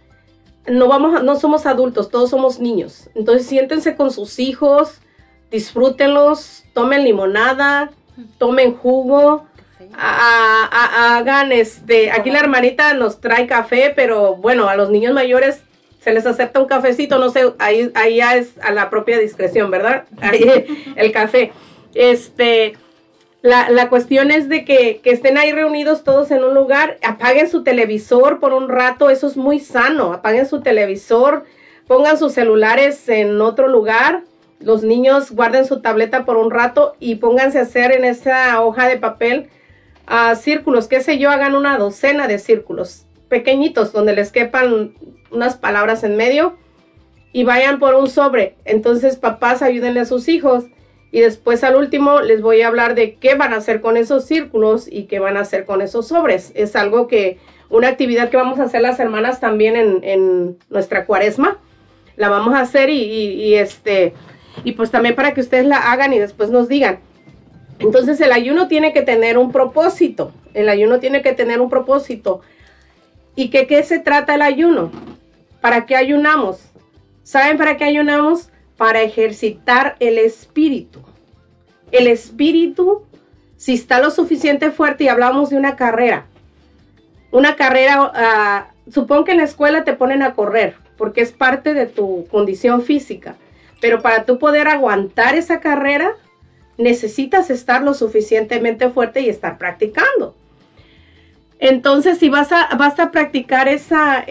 [0.65, 3.09] no vamos, no somos adultos, todos somos niños.
[3.15, 5.01] Entonces, siéntense con sus hijos,
[5.51, 7.91] disfrútenlos, tomen limonada,
[8.37, 9.45] tomen jugo,
[9.95, 15.61] hagan este, aquí la hermanita nos trae café, pero bueno, a los niños mayores
[16.03, 19.71] se les acepta un cafecito, no sé, ahí, ahí ya es a la propia discreción,
[19.71, 20.03] ¿verdad?
[20.19, 20.65] Ahí
[20.97, 21.53] el café.
[21.93, 22.73] Este,
[23.41, 27.49] la, la cuestión es de que, que estén ahí reunidos todos en un lugar, apaguen
[27.49, 31.45] su televisor por un rato, eso es muy sano, apaguen su televisor,
[31.87, 34.23] pongan sus celulares en otro lugar,
[34.59, 38.87] los niños guarden su tableta por un rato y pónganse a hacer en esa hoja
[38.87, 39.49] de papel
[40.05, 44.93] ah, círculos, qué sé yo, hagan una docena de círculos pequeñitos donde les quepan
[45.33, 46.55] unas palabras en medio
[47.31, 48.55] y vayan por un sobre.
[48.63, 50.65] Entonces, papás, ayúdenle a sus hijos.
[51.11, 54.25] Y después al último les voy a hablar de qué van a hacer con esos
[54.25, 56.51] círculos y qué van a hacer con esos sobres.
[56.55, 57.37] Es algo que,
[57.69, 61.59] una actividad que vamos a hacer las hermanas también en, en nuestra cuaresma.
[62.15, 64.13] La vamos a hacer y, este,
[64.63, 66.99] y pues también para que ustedes la hagan y después nos digan.
[67.79, 70.31] Entonces el ayuno tiene que tener un propósito.
[70.53, 72.41] El ayuno tiene que tener un propósito.
[73.35, 74.91] ¿Y que qué se trata el ayuno?
[75.63, 76.59] ¿Para qué ayunamos?
[77.23, 78.49] ¿Saben para qué ayunamos?
[78.75, 80.99] Para ejercitar el espíritu.
[81.89, 83.03] El espíritu,
[83.55, 86.25] si está lo suficiente fuerte y hablamos de una carrera,
[87.31, 91.73] una carrera, ah, supongo que en la escuela te ponen a correr porque es parte
[91.73, 93.37] de tu condición física,
[93.79, 96.11] pero para tú poder aguantar esa carrera,
[96.77, 100.35] necesitas estar lo suficientemente fuerte y estar practicando.
[101.65, 104.25] Entonces, si vas a, practicar esa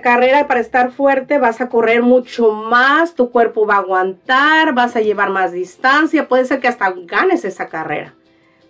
[0.00, 4.96] carrera para estar fuerte, vas a correr mucho más, tu cuerpo va a aguantar, vas
[4.96, 8.14] a llevar más distancia, puede ser que hasta ganes esa carrera.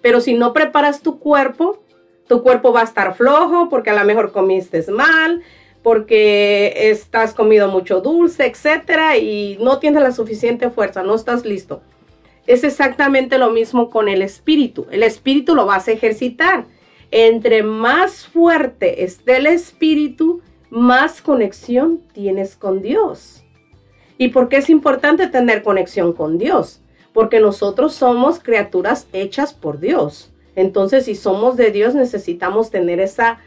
[0.02, 1.80] Pero si no preparas tu cuerpo,
[2.26, 5.40] tu cuerpo va a estar flojo porque a lo mejor comiste mal,
[5.84, 11.80] porque estás comido mucho dulce, etcétera, y no tienes la suficiente fuerza, no estás listo.
[12.48, 14.88] Es exactamente lo mismo con el espíritu.
[14.90, 16.64] El espíritu lo vas a ejercitar
[17.10, 23.42] entre más fuerte esté el espíritu, más conexión tienes con Dios.
[24.18, 26.80] ¿Y por qué es importante tener conexión con Dios?
[27.12, 30.32] Porque nosotros somos criaturas hechas por Dios.
[30.56, 33.40] Entonces, si somos de Dios, necesitamos tener esa,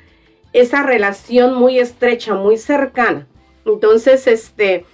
[0.52, 3.28] esa relación muy estrecha, muy cercana.
[3.66, 4.86] Entonces, este,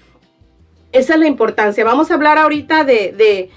[0.91, 1.85] esa es la importancia.
[1.85, 3.49] Vamos a hablar ahorita de, de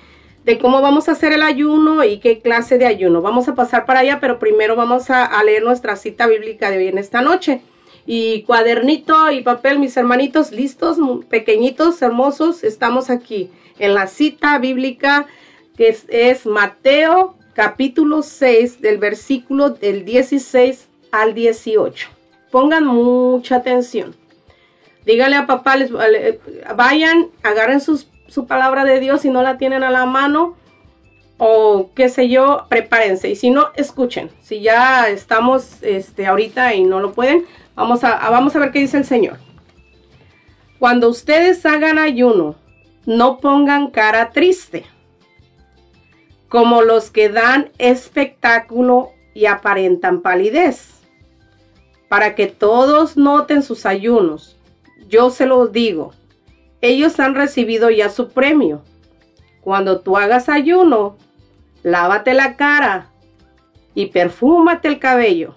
[0.45, 3.22] de cómo vamos a hacer el ayuno y qué clase de ayuno.
[3.22, 6.88] Vamos a pasar para allá, pero primero vamos a, leer nuestra cita bíblica de hoy
[6.88, 7.61] en esta noche.
[8.07, 15.26] Y cuadernito y papel, mis hermanitos, listos, pequeñitos, hermosos, estamos aquí en la cita bíblica
[15.76, 22.09] que es, Mateo capítulo 6 del versículo del 16 al 18.
[22.51, 24.16] Pongan mucha atención.
[25.07, 25.90] Dígale a papá, les,
[26.76, 30.57] vayan, agarren sus su palabra de Dios, si no la tienen a la mano
[31.37, 33.28] o qué sé yo, prepárense.
[33.28, 34.30] Y si no, escuchen.
[34.41, 38.78] Si ya estamos este, ahorita y no lo pueden, vamos a, vamos a ver qué
[38.78, 39.37] dice el Señor.
[40.78, 42.55] Cuando ustedes hagan ayuno,
[43.05, 44.87] no pongan cara triste,
[46.49, 51.03] como los que dan espectáculo y aparentan palidez,
[52.09, 54.59] para que todos noten sus ayunos.
[55.07, 56.14] Yo se los digo,
[56.83, 58.83] ellos han recibido ya su premio.
[59.62, 61.16] Cuando tú hagas ayuno,
[61.83, 63.09] lávate la cara
[63.95, 65.55] y perfúmate el cabello.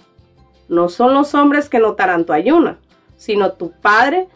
[0.70, 2.78] No son los hombres que notarán tu ayuno,
[3.18, 4.28] sino tu Padre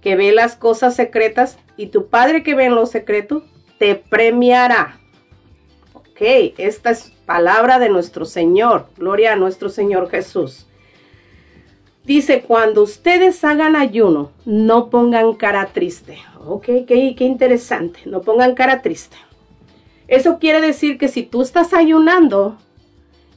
[0.00, 3.42] que ve las cosas secretas y tu Padre que ve en lo secreto
[3.78, 5.00] te premiará.
[5.94, 6.20] Ok,
[6.58, 8.88] esta es palabra de nuestro Señor.
[8.98, 10.66] Gloria a nuestro Señor Jesús.
[12.04, 16.18] Dice, cuando ustedes hagan ayuno, no pongan cara triste.
[16.46, 19.16] Ok, qué, interesante, no pongan cara triste.
[20.08, 22.56] Eso quiere decir que si tú estás ayunando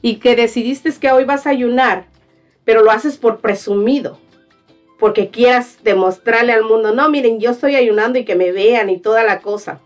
[0.00, 2.06] y que decidiste que hoy vas a ayunar,
[2.64, 4.18] pero lo haces por presumido,
[4.98, 8.98] porque quieras demostrarle al mundo, no, miren, yo estoy ayunando y que me vean y
[8.98, 9.80] toda la cosa.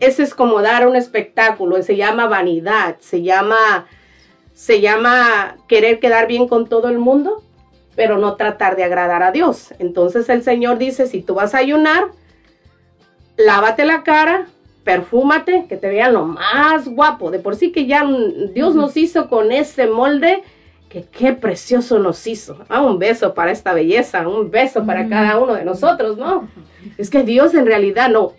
[0.00, 3.86] Ese es como dar un espectáculo, se llama vanidad, se llama,
[4.54, 7.44] se llama querer quedar bien con todo el mundo
[8.00, 9.74] pero no tratar de agradar a Dios.
[9.78, 12.06] Entonces el Señor dice, si tú vas a ayunar,
[13.36, 14.46] lávate la cara,
[14.84, 17.30] perfúmate, que te vean lo más guapo.
[17.30, 18.08] De por sí que ya
[18.54, 20.42] Dios nos hizo con ese molde,
[20.88, 22.64] que qué precioso nos hizo.
[22.70, 26.48] Ah, un beso para esta belleza, un beso para cada uno de nosotros, ¿no?
[26.96, 28.32] Es que Dios en realidad no.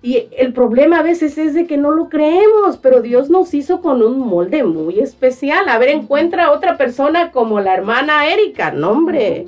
[0.00, 3.80] Y el problema a veces es de que no lo creemos, pero Dios nos hizo
[3.80, 5.68] con un molde muy especial.
[5.68, 8.70] A ver, encuentra otra persona como la hermana Erika.
[8.70, 9.46] No, hombre,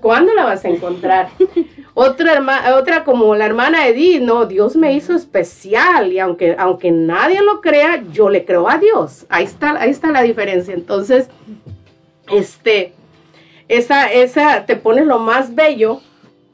[0.00, 1.28] ¿cuándo la vas a encontrar?
[1.94, 4.22] Otra, otra como la hermana Edith.
[4.22, 8.78] No, Dios me hizo especial y aunque, aunque nadie lo crea, yo le creo a
[8.78, 9.26] Dios.
[9.28, 10.72] Ahí está, ahí está la diferencia.
[10.72, 11.28] Entonces,
[12.30, 12.94] este,
[13.68, 16.00] esa, esa, te pones lo más bello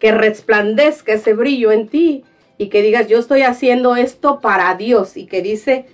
[0.01, 2.25] que resplandezca ese brillo en ti
[2.59, 5.87] y que digas, yo estoy haciendo esto para Dios y que dice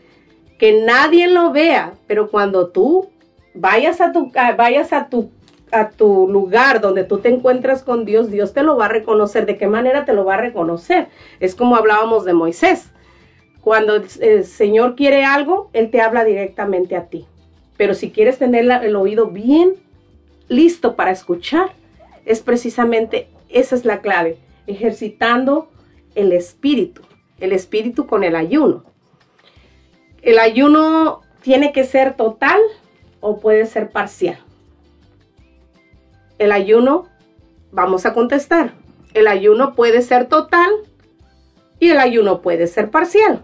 [0.58, 3.10] que nadie lo vea, pero cuando tú
[3.54, 5.30] vayas a tu, vayas a tu,
[5.70, 9.44] a tu lugar donde tú te encuentras con Dios, Dios te lo va a reconocer.
[9.44, 11.08] ¿De qué manera te lo va a reconocer?
[11.38, 12.90] Es como hablábamos de Moisés.
[13.60, 17.26] Cuando el Señor quiere algo, Él te habla directamente a ti.
[17.76, 19.74] Pero si quieres tener el oído bien
[20.48, 21.72] listo para escuchar,
[22.24, 25.68] es precisamente esa es la clave, ejercitando
[26.14, 27.02] el espíritu,
[27.40, 28.84] el espíritu con el ayuno.
[30.22, 32.60] El ayuno tiene que ser total
[33.20, 34.38] o puede ser parcial.
[36.38, 37.08] El ayuno,
[37.70, 38.72] vamos a contestar,
[39.12, 40.70] el ayuno puede ser total
[41.78, 43.42] y el ayuno puede ser parcial.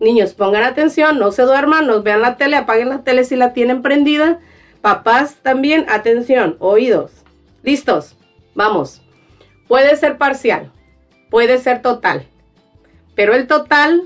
[0.00, 3.52] Niños, pongan atención, no se duerman, nos vean la tele, apaguen la tele si la
[3.52, 4.40] tienen prendida.
[4.82, 7.12] Papás también, atención, oídos.
[7.62, 8.16] ¿Listos?
[8.54, 9.00] Vamos.
[9.66, 10.70] Puede ser parcial
[11.30, 12.26] puede ser total.
[13.14, 14.02] Pero el total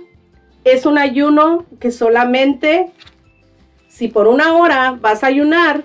[0.65, 2.93] es un ayuno que solamente
[3.89, 5.83] si por una hora vas a ayunar,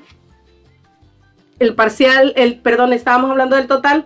[1.60, 4.06] el parcial, el, perdón, estábamos hablando del total,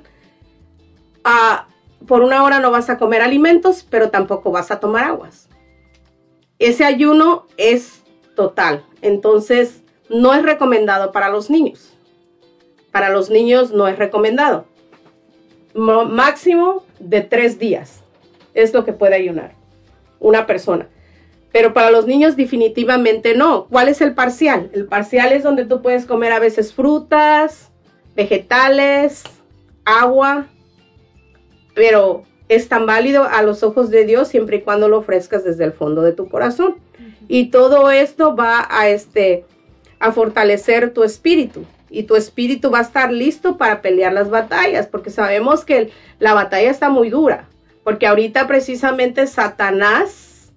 [2.06, 5.50] por una hora no vas a comer alimentos, pero tampoco vas a tomar aguas.
[6.60, 8.04] Ese ayuno es
[8.36, 11.94] total, entonces no es recomendado para los niños.
[12.92, 14.66] Para los niños no es recomendado.
[15.76, 18.02] Mo- máximo de tres días
[18.54, 19.54] es lo que puede ayunar
[20.20, 20.88] una persona.
[21.52, 23.68] Pero para los niños definitivamente no.
[23.68, 24.70] ¿Cuál es el parcial?
[24.74, 27.72] El parcial es donde tú puedes comer a veces frutas,
[28.16, 29.24] vegetales,
[29.86, 30.48] agua,
[31.74, 35.64] pero es tan válido a los ojos de Dios siempre y cuando lo ofrezcas desde
[35.64, 36.76] el fondo de tu corazón.
[37.28, 39.46] Y todo esto va a este
[40.00, 44.88] a fortalecer tu espíritu y tu espíritu va a estar listo para pelear las batallas,
[44.88, 47.46] porque sabemos que la batalla está muy dura,
[47.84, 50.52] porque ahorita precisamente Satanás,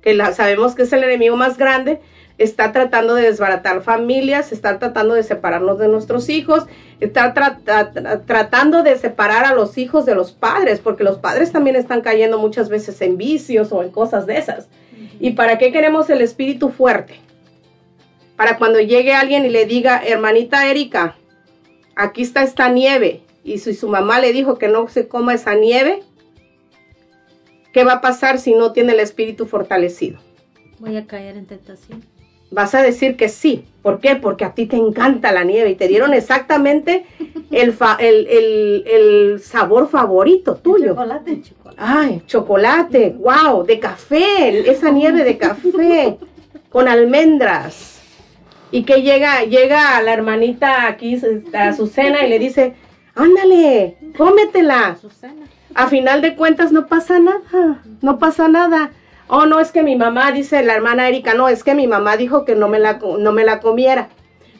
[0.00, 2.00] que la, sabemos que es el enemigo más grande,
[2.38, 6.64] está tratando de desbaratar familias, está tratando de separarnos de nuestros hijos,
[6.98, 11.18] está tra- tra- tra- tratando de separar a los hijos de los padres, porque los
[11.18, 14.66] padres también están cayendo muchas veces en vicios o en cosas de esas.
[15.20, 17.20] ¿Y para qué queremos el espíritu fuerte?
[18.42, 21.14] Para cuando llegue alguien y le diga, hermanita Erika,
[21.94, 25.54] aquí está esta nieve, y si su mamá le dijo que no se coma esa
[25.54, 26.02] nieve,
[27.72, 30.18] ¿qué va a pasar si no tiene el espíritu fortalecido?
[30.80, 32.02] Voy a caer en tentación.
[32.50, 33.64] Vas a decir que sí.
[33.80, 34.16] ¿Por qué?
[34.16, 37.04] Porque a ti te encanta la nieve y te dieron exactamente
[37.52, 40.94] el, fa- el, el- el sabor favorito tuyo.
[40.96, 41.42] Chocolate.
[41.76, 46.16] Ay, chocolate, wow, de café, esa nieve de café
[46.70, 48.00] con almendras.
[48.72, 51.20] Y que llega, llega la hermanita aquí,
[51.52, 52.74] a su cena y le dice,
[53.14, 54.96] ándale, cómetela.
[55.74, 58.90] A final de cuentas no pasa nada, no pasa nada.
[59.28, 62.16] Oh, no, es que mi mamá, dice la hermana Erika, no, es que mi mamá
[62.16, 64.08] dijo que no me la, no me la comiera.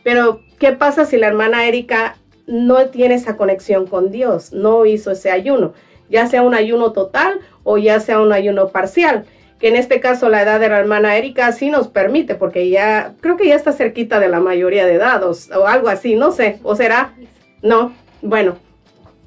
[0.03, 4.53] Pero, ¿qué pasa si la hermana Erika no tiene esa conexión con Dios?
[4.53, 5.73] No hizo ese ayuno,
[6.11, 9.25] ya sea un ayuno total o ya sea un ayuno parcial.
[9.63, 13.15] Que en este caso la edad de la hermana Erika sí nos permite, porque ya,
[13.21, 16.33] creo que ya está cerquita de la mayoría de edad o, o algo así, no
[16.33, 17.15] sé, o será,
[17.63, 18.57] no, bueno.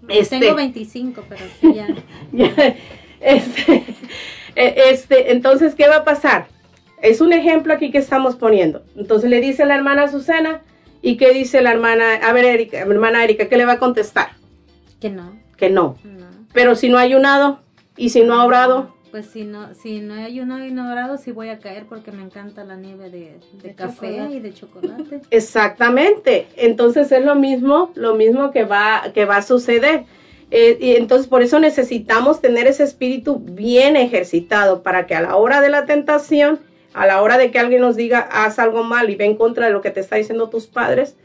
[0.08, 1.88] Este, Tengo 25, pero sí ya.
[2.32, 2.76] ya,
[3.22, 3.84] este,
[4.56, 6.48] eh, este, entonces, ¿qué va a pasar?
[7.02, 8.84] Es un ejemplo aquí que estamos poniendo.
[8.96, 10.62] Entonces le dice la hermana Susana,
[11.02, 12.16] ¿y qué dice la hermana?
[12.16, 14.30] A ver, Erika, hermana Erika, ¿qué le va a contestar?
[15.00, 15.34] Que no.
[15.58, 15.98] Que no.
[16.54, 17.60] Pero si no ha ayunado
[17.98, 21.16] y si no ha orado, Pues si no, si no hay ayuno y no orado,
[21.16, 24.36] sí voy a caer porque me encanta la nieve de, de café chocolate.
[24.36, 25.22] y de chocolate.
[25.32, 26.47] Exactamente.
[26.57, 30.03] Entonces es lo mismo, lo mismo que va, que va a suceder.
[30.51, 35.38] Eh, y entonces por eso necesitamos tener ese espíritu bien ejercitado para que a la
[35.38, 36.59] hora de la tentación,
[36.93, 39.68] a la hora de que alguien nos diga haz algo mal y ve en contra
[39.68, 41.16] de lo que te está diciendo tus padres,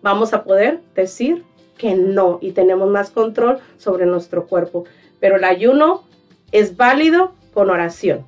[0.00, 1.44] vamos a poder decir
[1.76, 4.86] que no y tenemos más control sobre nuestro cuerpo.
[5.20, 6.04] Pero el ayuno
[6.54, 8.24] es válido con oración.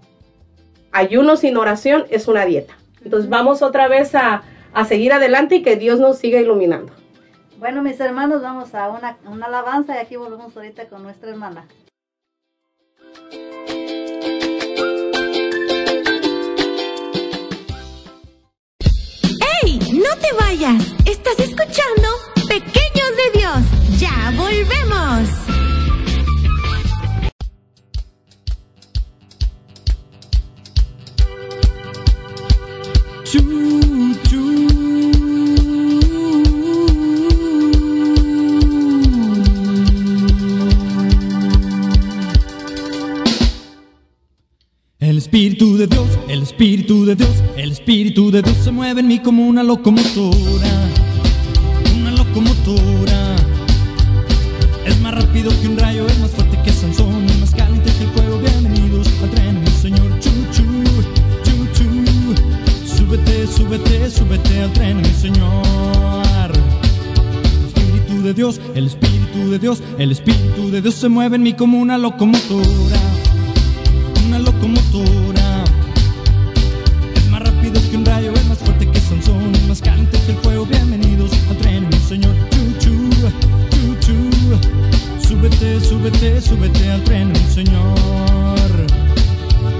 [0.91, 2.77] Ayuno sin oración es una dieta.
[3.05, 4.43] Entonces vamos otra vez a,
[4.75, 6.93] a seguir adelante y que Dios nos siga iluminando.
[7.59, 11.67] Bueno, mis hermanos, vamos a una, una alabanza y aquí volvemos ahorita con nuestra hermana.
[19.63, 19.79] ¡Ey!
[19.93, 20.83] ¡No te vayas!
[21.07, 22.09] Estás escuchando
[22.49, 24.01] Pequeños de Dios.
[24.01, 25.56] ¡Ya volvemos!
[45.57, 49.21] Espíritu de Dios, el Espíritu de Dios, el Espíritu de Dios se mueve en mí
[49.21, 50.91] como una locomotora,
[51.99, 53.37] una locomotora.
[54.85, 58.05] Es más rápido que un rayo, es más fuerte que Sansón, es más caliente que
[58.05, 58.39] el fuego.
[58.39, 60.21] Bienvenidos al tren, mi Señor.
[60.21, 60.63] Chu, chu,
[61.43, 62.95] chu, chu.
[62.95, 66.53] Súbete, súbete, súbete al tren, mi Señor.
[67.67, 71.55] Espíritu de Dios, el Espíritu de Dios, el Espíritu de Dios se mueve en mí
[71.55, 73.01] como una locomotora
[74.27, 75.26] una locomotora.
[85.89, 88.71] Súbete, súbete, al tren, mi señor.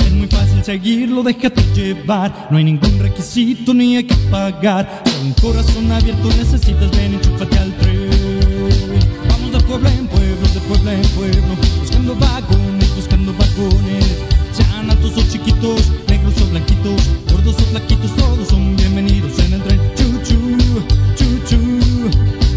[0.07, 2.49] Es muy fácil seguirlo, déjate llevar.
[2.51, 5.03] No hay ningún requisito ni hay que pagar.
[5.05, 8.11] Solo un corazón abierto necesitas, ven, enchúfate al tren.
[9.29, 14.07] Vamos de pueblo en pueblo, de pueblo en pueblo, buscando vagones, buscando vagones.
[14.53, 19.63] Sean altos o chiquitos, negros o blanquitos, gordos o flaquitos, todos son bienvenidos en el
[19.63, 19.81] tren.
[19.97, 20.39] Chu, chu,
[21.17, 21.61] chu, chu.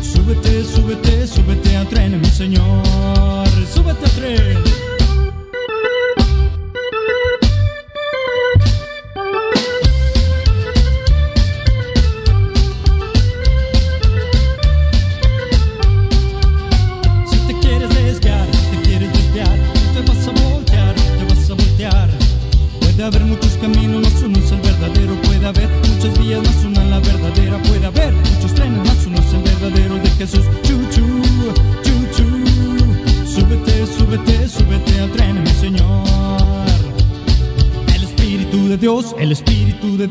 [0.02, 2.99] Súbete, súbete, súbete al tren, mi señor.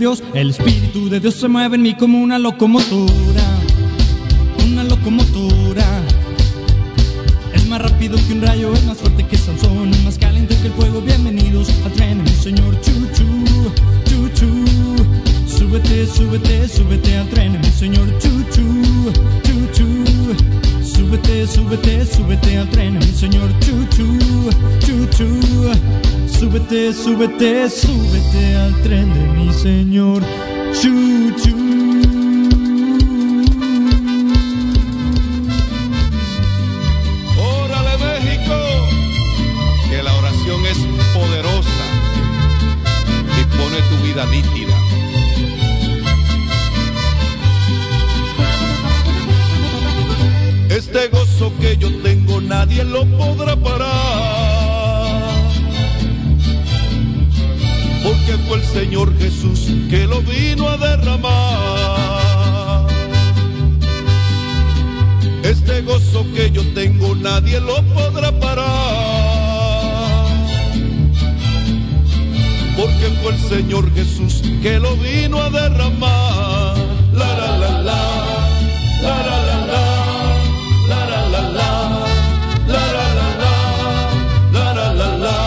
[0.00, 3.42] El Espíritu de Dios se mueve en mí como una locomotora,
[4.64, 6.04] una locomotora.
[7.52, 10.72] Es más rápido que un rayo, es más fuerte que Sansón, más caliente que el
[10.74, 11.00] fuego.
[11.00, 13.72] Bienvenidos al tren, mi señor Chuchu,
[14.04, 14.64] Chuchu.
[15.48, 19.10] Súbete, súbete, súbete al tren, mi señor Chuchu,
[19.42, 20.04] Chuchu.
[20.80, 24.16] Súbete, súbete, súbete al tren, mi señor Chuchu,
[24.78, 25.40] Chuchu.
[26.38, 27.68] Súbete, súbete, súbete
[28.36, 30.22] al tren de mi señor
[73.48, 76.76] Señor Jesús que lo vino a derramar.
[77.14, 78.00] La la la la,
[79.02, 79.84] la la la la,
[80.88, 81.68] la la la la,
[82.70, 83.12] la la
[85.22, 85.38] la.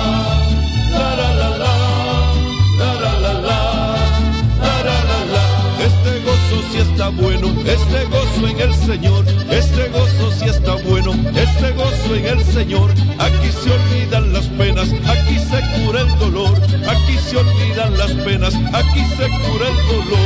[5.86, 11.12] Este gozo sí está bueno, este gozo en el Señor, este gozo sí está bueno,
[11.36, 12.92] este gozo en el Señor.
[13.20, 14.31] Aquí se olvidan
[14.70, 20.20] aquí se cura el dolor, aquí se olvidan las penas, aquí se cura el dolor.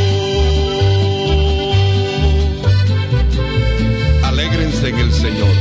[4.24, 5.56] Alégrense en el Señor,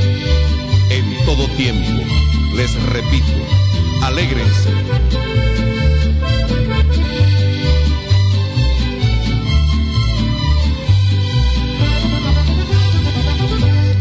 [0.91, 2.03] en todo tiempo.
[2.57, 3.39] Les repito,
[4.03, 4.71] alégrense.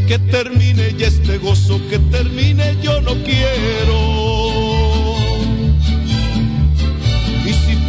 [0.07, 4.32] que termine ya este gozo, que termine yo no quiero.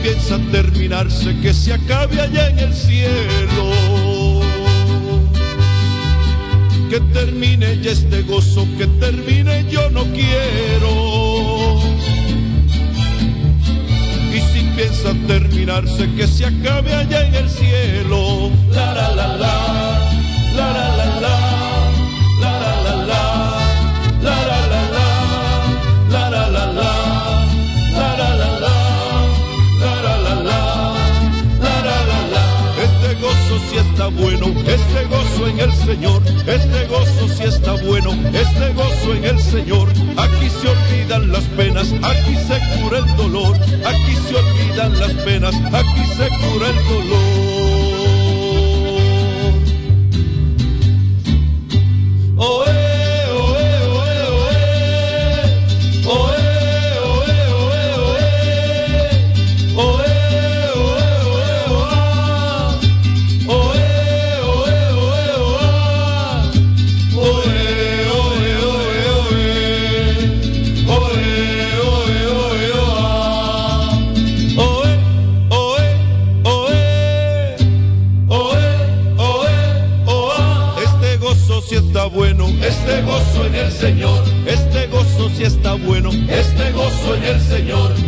[0.05, 3.71] Piensa terminarse, que se acabe allá en el cielo.
[6.91, 10.91] Que termine ya este gozo, que termine yo no quiero.
[14.37, 18.51] Y si piensa terminarse, que se acabe allá en el cielo.
[18.73, 19.57] La la la la,
[20.55, 21.44] la la la la.
[33.95, 39.25] Está bueno, este gozo en el Señor, este gozo sí está bueno, este gozo en
[39.25, 39.89] el Señor.
[40.17, 45.55] Aquí se olvidan las penas, aquí se cura el dolor, aquí se olvidan las penas,
[45.73, 48.24] aquí se cura el dolor.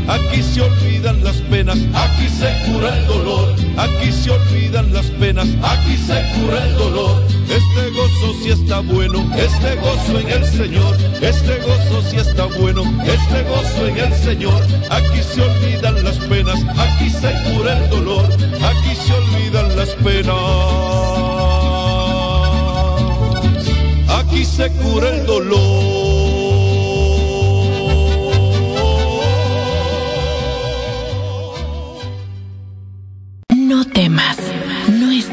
[0.09, 5.49] Aquí se olvidan las penas, aquí se cura el dolor, aquí se olvidan las penas,
[5.63, 7.23] aquí se cura el dolor.
[7.49, 12.83] Este gozo sí está bueno, este gozo en el Señor, este gozo sí está bueno,
[13.05, 14.63] este gozo en el Señor.
[14.91, 20.37] Aquí se olvidan las penas, aquí se cura el dolor, aquí se olvidan las penas.
[24.09, 26.16] Aquí se cura el dolor.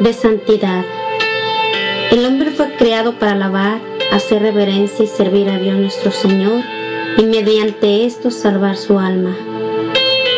[0.00, 0.84] De santidad.
[2.10, 3.80] El hombre fue creado para alabar
[4.10, 6.62] hacer reverencia y servir a Dios nuestro Señor
[7.16, 9.36] y mediante esto salvar su alma.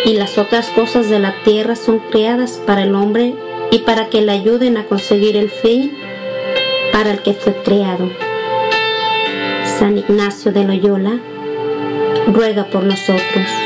[0.05, 3.35] Y las otras cosas de la tierra son creadas para el hombre
[3.71, 5.97] y para que le ayuden a conseguir el fin
[6.93, 8.11] para el que fue creado.
[9.79, 11.19] San Ignacio de Loyola
[12.27, 13.62] ruega por nosotros.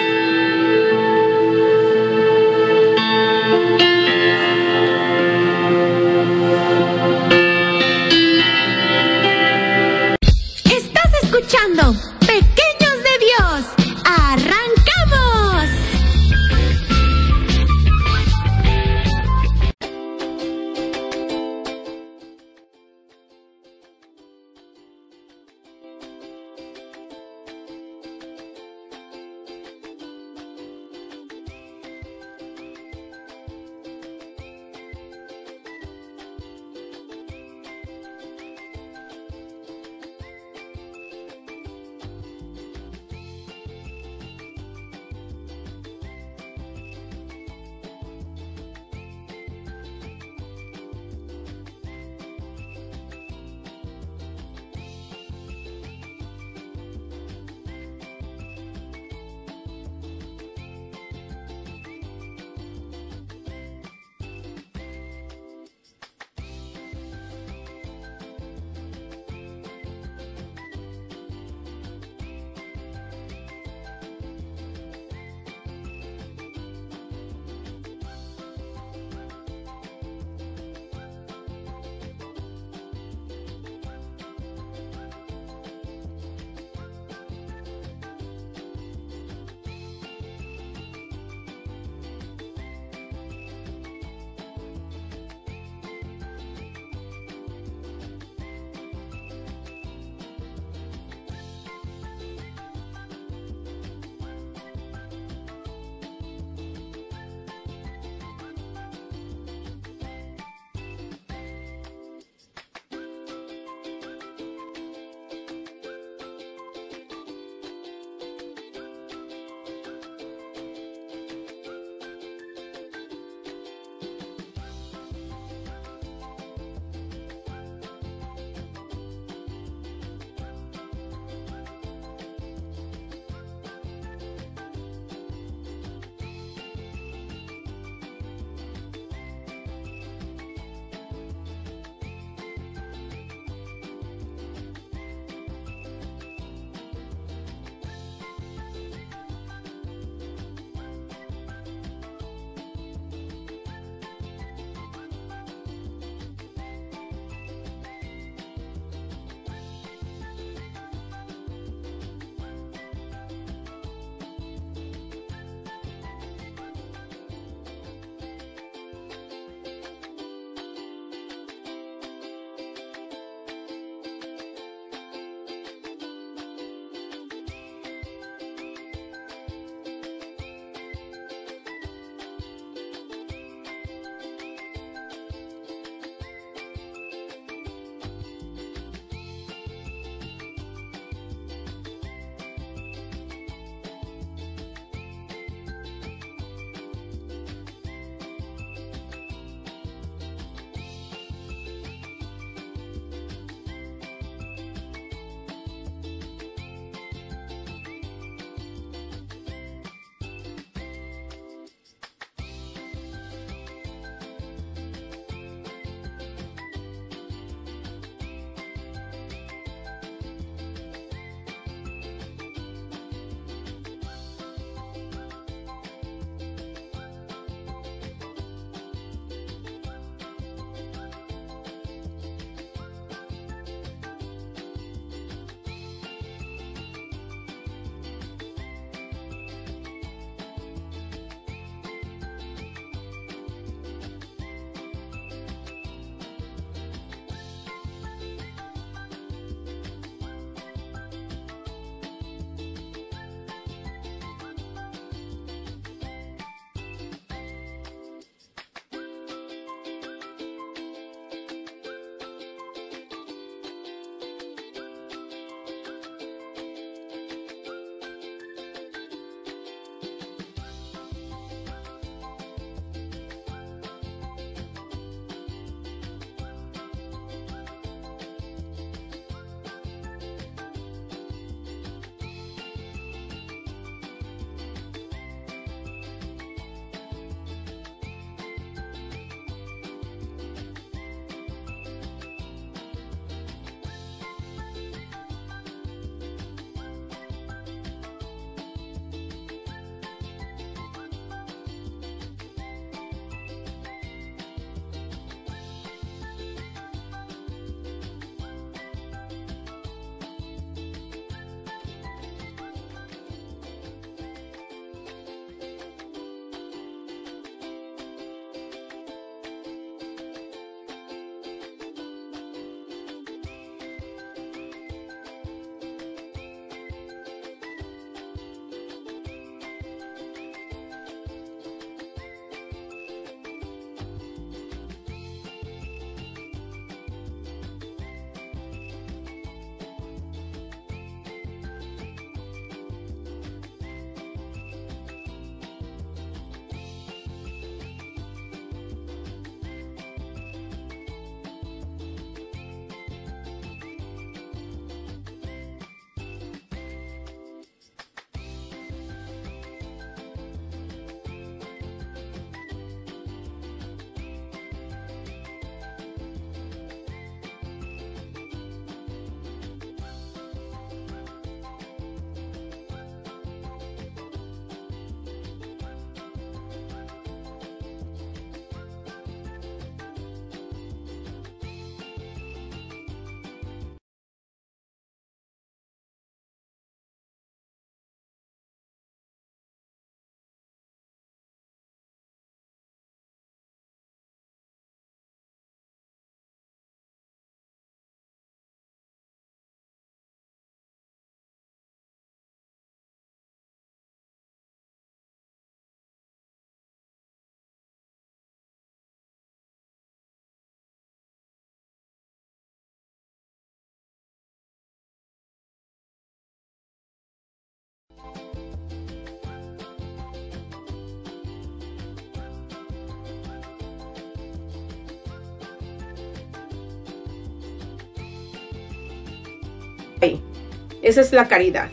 [431.03, 431.89] Esa es la caridad.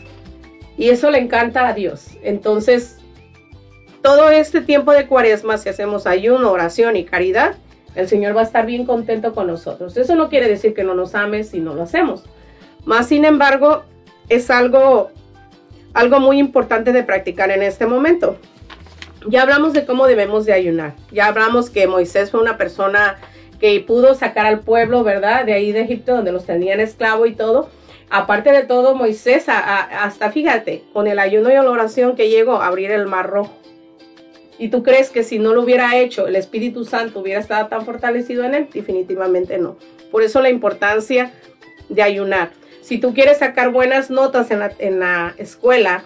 [0.76, 2.08] Y eso le encanta a Dios.
[2.22, 2.98] Entonces,
[4.02, 7.54] todo este tiempo de cuaresma, si hacemos ayuno, oración y caridad,
[7.94, 9.96] el Señor va a estar bien contento con nosotros.
[9.96, 12.24] Eso no quiere decir que no nos ame si no lo hacemos.
[12.84, 13.84] Más sin embargo,
[14.28, 15.10] es algo,
[15.94, 18.36] algo muy importante de practicar en este momento.
[19.26, 20.94] Ya hablamos de cómo debemos de ayunar.
[21.12, 23.16] Ya hablamos que Moisés fue una persona
[23.58, 25.46] que pudo sacar al pueblo, ¿verdad?
[25.46, 27.70] De ahí de Egipto, donde los tenían esclavo y todo.
[28.10, 32.66] Aparte de todo, Moisés, hasta fíjate, con el ayuno y la oración que llegó a
[32.66, 33.54] abrir el mar rojo.
[34.58, 37.84] ¿Y tú crees que si no lo hubiera hecho, el Espíritu Santo hubiera estado tan
[37.84, 38.68] fortalecido en él?
[38.72, 39.76] Definitivamente no.
[40.12, 41.32] Por eso la importancia
[41.88, 42.52] de ayunar.
[42.80, 46.04] Si tú quieres sacar buenas notas en la, en la escuela,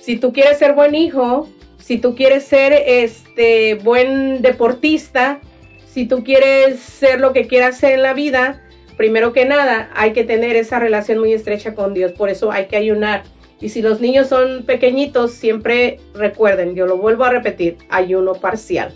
[0.00, 1.48] si tú quieres ser buen hijo,
[1.78, 5.40] si tú quieres ser este buen deportista,
[5.86, 8.63] si tú quieres ser lo que quieras ser en la vida,
[8.96, 12.12] primero que nada hay que tener esa relación muy estrecha con Dios.
[12.12, 13.22] Por eso hay que ayunar.
[13.60, 18.92] Y si los niños son pequeñitos, siempre recuerden, yo lo vuelvo a repetir, ayuno parcial.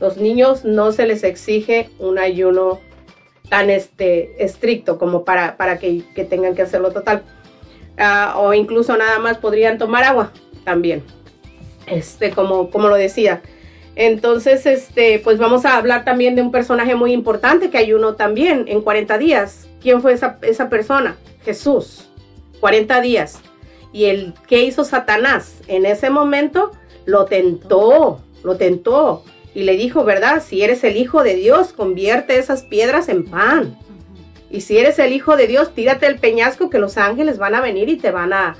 [0.00, 2.80] Los niños no se les exige un ayuno
[3.48, 7.22] tan este, estricto como para, para que, tengan que hacerlo total.
[7.98, 10.32] Ah, o incluso nada más podrían tomar agua
[10.64, 11.02] también,
[11.86, 13.42] este, como, como lo decía.
[13.94, 18.64] Entonces, este, pues vamos a hablar también de un personaje muy importante que ayunó también
[18.68, 19.68] en 40 días.
[19.80, 21.16] ¿Quién fue esa, esa persona?
[21.44, 22.08] Jesús.
[22.60, 23.40] 40 días.
[23.92, 26.70] Y el que hizo Satanás en ese momento
[27.04, 29.24] lo tentó, lo tentó
[29.54, 30.42] y le dijo, ¿verdad?
[30.42, 33.76] Si eres el hijo de Dios, convierte esas piedras en pan.
[34.50, 37.60] Y si eres el hijo de Dios, tírate el peñasco que los ángeles van a
[37.60, 38.56] venir y te van a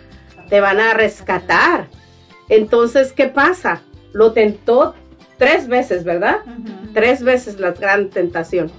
[0.48, 1.88] te van a rescatar.
[2.50, 3.82] Entonces, ¿qué pasa?
[4.12, 4.94] Lo tentó
[5.42, 6.38] tres veces, ¿verdad?
[6.94, 8.70] Tres veces la gran tentación.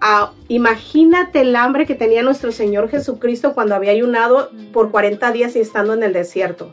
[0.00, 5.56] Ah, imagínate el hambre que tenía nuestro Señor Jesucristo cuando había ayunado por 40 días
[5.56, 6.72] y estando en el desierto.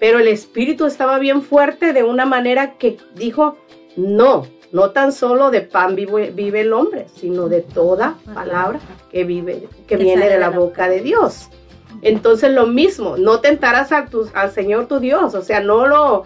[0.00, 3.56] Pero el espíritu estaba bien fuerte de una manera que dijo,
[3.96, 9.24] no, no tan solo de pan vive, vive el hombre, sino de toda palabra que
[9.24, 11.48] vive, que, Que viene de la boca de Dios.
[12.00, 16.24] Entonces lo mismo, no tentarás a tu- al Señor tu Dios, o sea, no lo,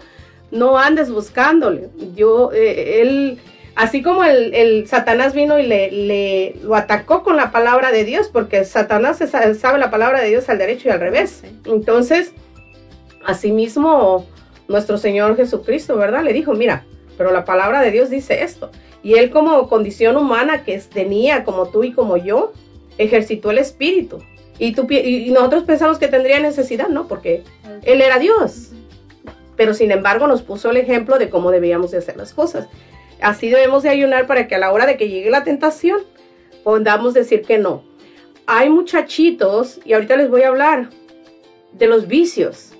[0.51, 1.89] no andes buscándole.
[2.15, 3.39] Yo, eh, él,
[3.75, 8.03] así como el, el Satanás vino y le, le lo atacó con la palabra de
[8.03, 11.43] Dios, porque Satanás sabe la palabra de Dios al derecho y al revés.
[11.65, 12.33] Entonces,
[13.25, 14.25] asimismo,
[14.67, 16.23] nuestro Señor Jesucristo, ¿verdad?
[16.23, 16.85] Le dijo, mira,
[17.17, 18.71] pero la palabra de Dios dice esto.
[19.03, 22.53] Y él como condición humana que tenía, como tú y como yo,
[22.97, 24.19] ejercitó el espíritu.
[24.59, 27.07] Y, tú, y nosotros pensamos que tendría necesidad, ¿no?
[27.07, 27.43] Porque
[27.83, 28.71] él era Dios.
[29.57, 32.69] Pero sin embargo nos puso el ejemplo de cómo debíamos de hacer las cosas.
[33.19, 35.99] Así debemos de ayunar para que a la hora de que llegue la tentación
[36.63, 37.83] podamos decir que no.
[38.45, 40.89] Hay muchachitos, y ahorita les voy a hablar
[41.73, 42.73] de los vicios.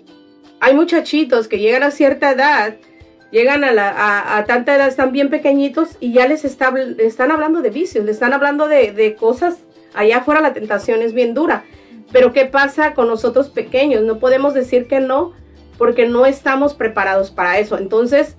[0.60, 2.76] Hay muchachitos que llegan a cierta edad,
[3.32, 8.16] llegan a, tanta edad, están bien pequeñitos y ya les están hablando de vicios, les
[8.16, 9.58] están hablando de, de cosas.
[9.94, 11.64] Allá afuera la tentación es bien dura.
[12.12, 14.04] Pero ¿qué pasa con nosotros pequeños?
[14.04, 15.34] No podemos decir que no
[15.78, 17.78] porque no estamos preparados para eso.
[17.78, 18.36] Entonces,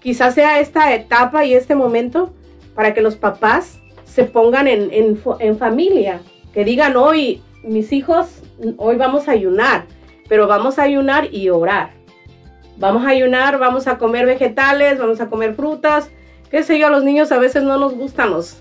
[0.00, 2.32] quizás sea esta etapa y este momento
[2.74, 6.20] para que los papás se pongan en, en en familia,
[6.52, 8.42] que digan hoy, mis hijos,
[8.76, 9.86] hoy vamos a ayunar,
[10.28, 11.90] pero vamos a ayunar y orar.
[12.76, 16.10] Vamos a ayunar, vamos a comer vegetales, vamos a comer frutas,
[16.50, 18.60] qué sé yo, a los niños a veces no nos gustan los,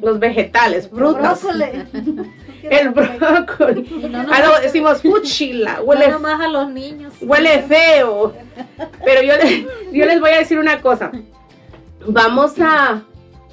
[0.00, 1.44] los vegetales, frutas.
[2.70, 4.12] El brócoli.
[4.30, 7.14] Ah, no, decimos fuchila, huele, No nomás a los niños.
[7.20, 8.32] huele feo.
[9.04, 11.10] Pero yo, le- yo les voy a decir una cosa.
[12.06, 13.02] Vamos a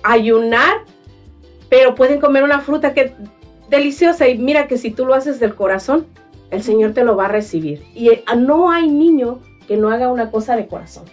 [0.03, 0.73] ayunar,
[1.69, 3.13] pero pueden comer una fruta que
[3.69, 4.27] deliciosa.
[4.27, 6.05] Y mira que si tú lo haces del corazón,
[6.51, 7.83] el Señor te lo va a recibir.
[7.95, 11.05] Y eh, no hay niño que no haga una cosa de corazón.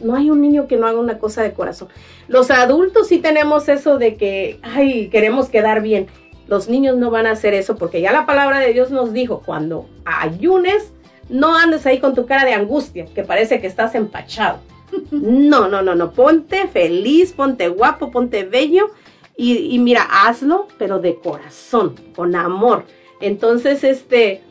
[0.00, 1.88] No hay un niño que no haga una cosa de corazón.
[2.28, 6.06] Los adultos sí tenemos eso de que, ay, queremos quedar bien.
[6.48, 9.42] Los niños no van a hacer eso porque ya la palabra de Dios nos dijo,
[9.44, 10.92] cuando ayunes,
[11.28, 14.58] no andes ahí con tu cara de angustia, que parece que estás empachado.
[15.10, 18.90] No, no, no, no, ponte feliz, ponte guapo, ponte bello
[19.36, 22.84] y, y mira, hazlo, pero de corazón, con amor.
[23.20, 24.42] Entonces, este,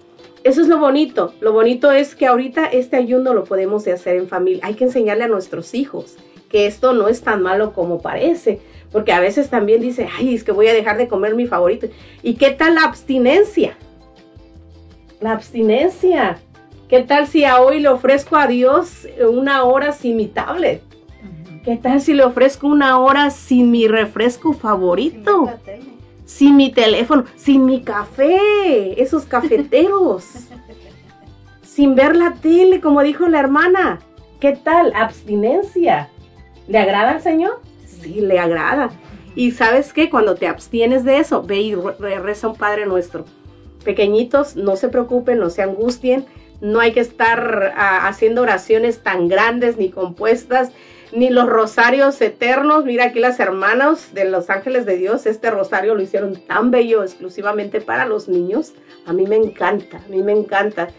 [0.43, 1.33] eso es lo bonito.
[1.41, 4.61] Lo bonito es que ahorita este ayuno lo podemos de hacer en familia.
[4.65, 6.15] Hay que enseñarle a nuestros hijos
[6.49, 8.61] que esto no es tan malo como parece.
[8.91, 11.87] Porque a veces también dice, ay, es que voy a dejar de comer mi favorito.
[12.23, 13.77] ¿Y qué tal la abstinencia?
[15.19, 16.39] La abstinencia.
[16.87, 20.81] ¿Qué tal si a hoy le ofrezco a Dios una hora sin mi tablet?
[21.65, 25.49] ¿Qué tal si le ofrezco una hora sin mi refresco favorito?
[26.27, 30.25] sin mi teléfono, sin mi café, esos cafeteros,
[31.63, 33.99] sin ver la tele, como dijo la hermana.
[34.39, 34.93] ¿Qué tal?
[34.93, 36.09] Abstinencia.
[36.67, 37.61] ¿Le agrada al Señor?
[38.01, 38.91] Sí, le agrada.
[39.35, 43.25] Y sabes qué, cuando te abstienes de eso, ve y re- reza un Padre Nuestro.
[43.83, 46.25] Pequeñitos, no se preocupen, no se angustien,
[46.59, 50.71] no hay que estar ah, haciendo oraciones tan grandes ni compuestas,
[51.13, 52.83] ni los rosarios eternos.
[52.83, 57.03] Mira aquí las hermanas de los ángeles de Dios, este rosario lo hicieron tan bello
[57.03, 58.73] exclusivamente para los niños.
[59.05, 60.89] A mí me encanta, a mí me encanta.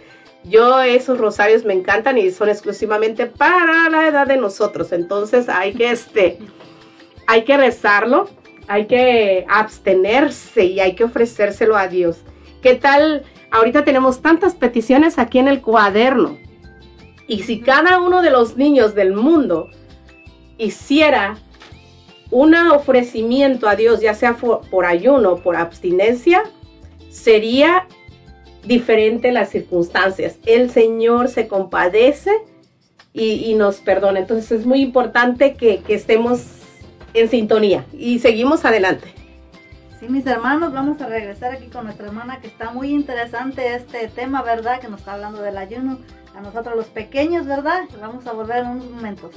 [0.44, 4.92] Yo esos rosarios me encantan y son exclusivamente para la edad de nosotros.
[4.92, 6.38] Entonces hay que este
[7.28, 8.30] hay que rezarlo,
[8.68, 12.22] hay que abstenerse y hay que ofrecérselo a Dios.
[12.62, 13.22] ¿Qué tal?
[13.50, 16.38] Ahorita tenemos tantas peticiones aquí en el cuaderno.
[17.26, 19.68] Y si cada uno de los niños del mundo
[20.56, 21.36] hiciera
[22.30, 26.44] un ofrecimiento a Dios, ya sea por, por ayuno o por abstinencia,
[27.10, 27.86] sería
[28.64, 30.38] diferente las circunstancias.
[30.46, 32.32] El Señor se compadece
[33.12, 34.18] y, y nos perdona.
[34.18, 36.57] Entonces es muy importante que, que estemos
[37.14, 39.12] en sintonía y seguimos adelante.
[39.98, 44.06] Sí, mis hermanos, vamos a regresar aquí con nuestra hermana que está muy interesante este
[44.08, 44.80] tema, ¿verdad?
[44.80, 45.98] Que nos está hablando del ayuno.
[46.36, 47.80] A nosotros los pequeños, ¿verdad?
[48.00, 49.34] Vamos a volver en unos momentos.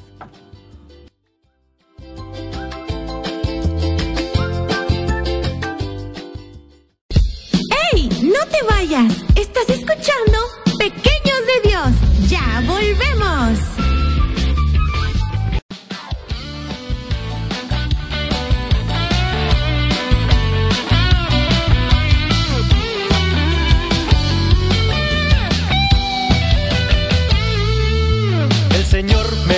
[7.91, 8.09] ¡Ey!
[8.21, 9.23] ¡No te vayas!
[9.35, 10.37] ¿Estás escuchando?
[10.77, 12.29] Pequeños de Dios.
[12.29, 13.90] Ya volvemos.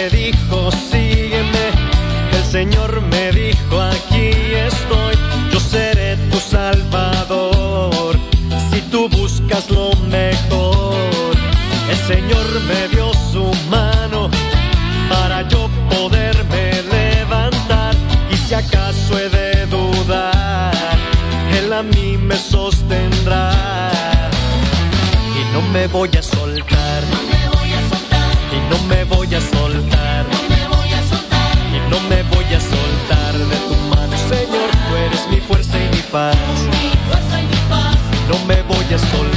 [0.03, 1.65] Me dijo, sígueme.
[2.31, 5.15] El Señor me dijo, aquí estoy.
[5.51, 8.17] Yo seré tu salvador.
[8.69, 11.35] Si tú buscas lo mejor.
[11.89, 14.29] El Señor me dio su mano
[15.09, 17.95] para yo poderme levantar.
[18.29, 20.73] Y si acaso he de dudar,
[21.57, 23.51] Él a mí me sostendrá.
[25.39, 27.03] Y no me voy a soltar.
[28.51, 29.92] Y no me voy a soltar.
[31.93, 34.67] No me voy a soltar de tu mano, Señor.
[34.89, 36.35] Tú eres mi fuerza y mi paz.
[36.73, 39.32] Y no me voy a soltar.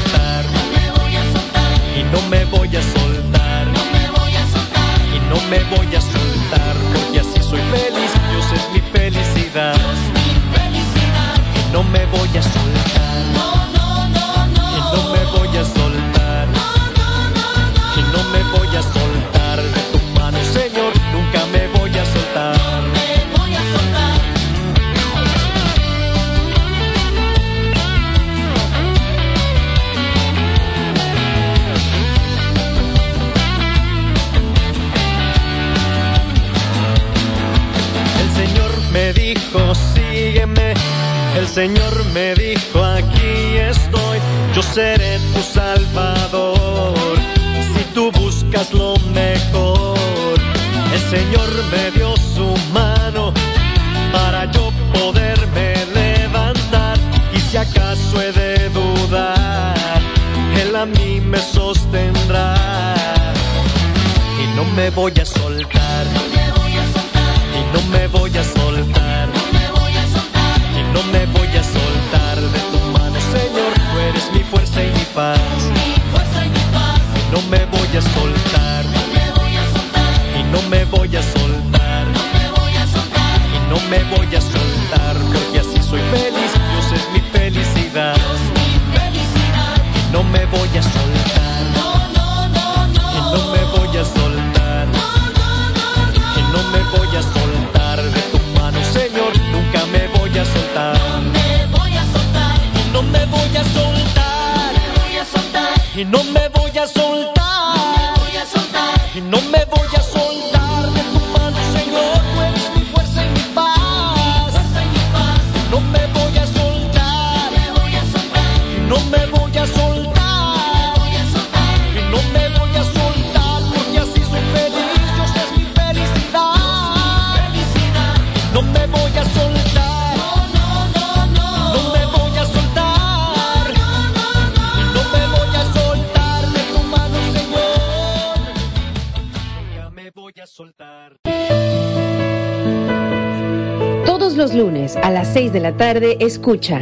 [146.46, 146.80] Escucha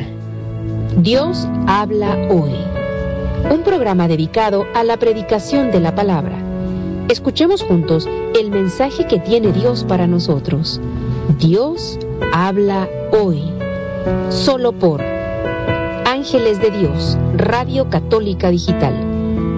[0.98, 2.52] Dios habla hoy.
[3.50, 6.36] Un programa dedicado a la predicación de la palabra.
[7.08, 8.06] Escuchemos juntos
[8.38, 10.82] el mensaje que tiene Dios para nosotros.
[11.38, 11.98] Dios
[12.34, 13.42] habla hoy.
[14.28, 18.92] Solo por Ángeles de Dios, Radio Católica Digital.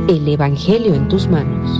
[0.08, 1.75] El Evangelio en tus manos.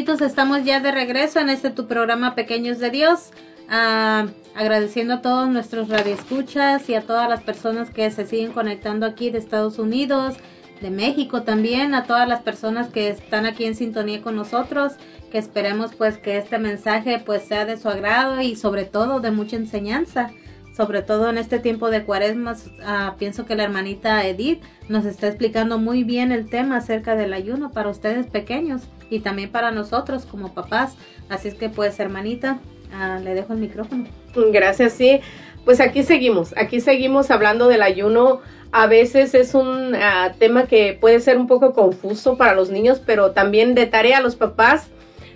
[0.00, 0.30] ¿Qué tal hermanitos?
[0.30, 3.32] Estamos ya de regreso en este tu programa Pequeños de Dios.
[3.68, 9.04] Ah, agradeciendo a todos nuestros radioescuchas y a todas las personas que se siguen conectando
[9.04, 10.36] aquí de Estados Unidos,
[10.80, 14.94] de México también, a todas las personas que están aquí en sintonía con nosotros,
[15.30, 19.32] que esperemos pues que este mensaje pues sea de su agrado y sobre todo de
[19.32, 20.30] mucha enseñanza.
[20.74, 25.26] Sobre todo en este tiempo de cuaresmas, ah, pienso que la hermanita Edith nos está
[25.26, 30.24] explicando muy bien el tema acerca del ayuno para ustedes pequeños y también para nosotros
[30.24, 30.96] como papás.
[31.28, 32.60] Así es que pues hermanita,
[32.92, 34.06] ah, le dejo el micrófono.
[34.52, 35.20] Gracias, sí.
[35.64, 38.40] Pues aquí seguimos, aquí seguimos hablando del ayuno.
[38.72, 43.02] A veces es un ah, tema que puede ser un poco confuso para los niños,
[43.04, 44.88] pero también de tarea a los papás,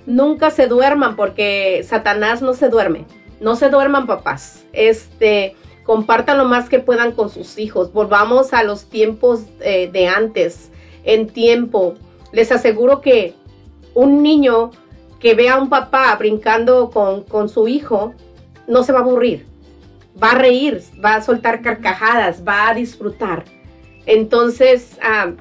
[0.06, 3.04] nunca se duerman porque Satanás no se duerme.
[3.40, 4.64] No se duerman papás.
[4.72, 7.92] Este, compartan lo más que puedan con sus hijos.
[7.92, 10.70] Volvamos a los tiempos eh, de antes,
[11.04, 11.94] en tiempo.
[12.32, 13.34] Les aseguro que
[13.94, 14.70] un niño
[15.20, 18.14] que vea a un papá brincando con, con su hijo,
[18.66, 19.46] no se va a aburrir,
[20.22, 23.44] va a reír, va a soltar carcajadas, va a disfrutar.
[24.06, 25.32] Entonces, ah,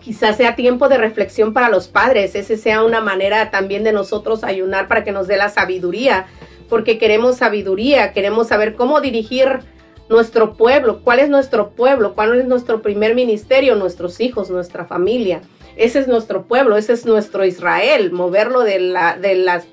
[0.00, 4.44] quizás sea tiempo de reflexión para los padres, ese sea una manera también de nosotros
[4.44, 6.26] ayunar para que nos dé la sabiduría,
[6.68, 9.60] porque queremos sabiduría, queremos saber cómo dirigir
[10.08, 15.42] nuestro pueblo, cuál es nuestro pueblo, cuál es nuestro primer ministerio, nuestros hijos, nuestra familia.
[15.76, 19.66] Ese es nuestro pueblo, ese es nuestro Israel, moverlo de, la, de, las,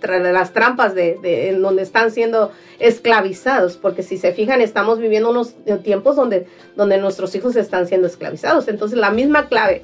[0.53, 6.15] trampas de- en donde están siendo esclavizados, porque si se fijan estamos viviendo unos tiempos
[6.15, 8.67] donde, donde nuestros hijos están siendo esclavizados.
[8.67, 9.83] Entonces la misma clave,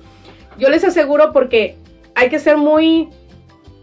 [0.58, 1.76] yo les aseguro porque
[2.16, 3.10] hay que ser muy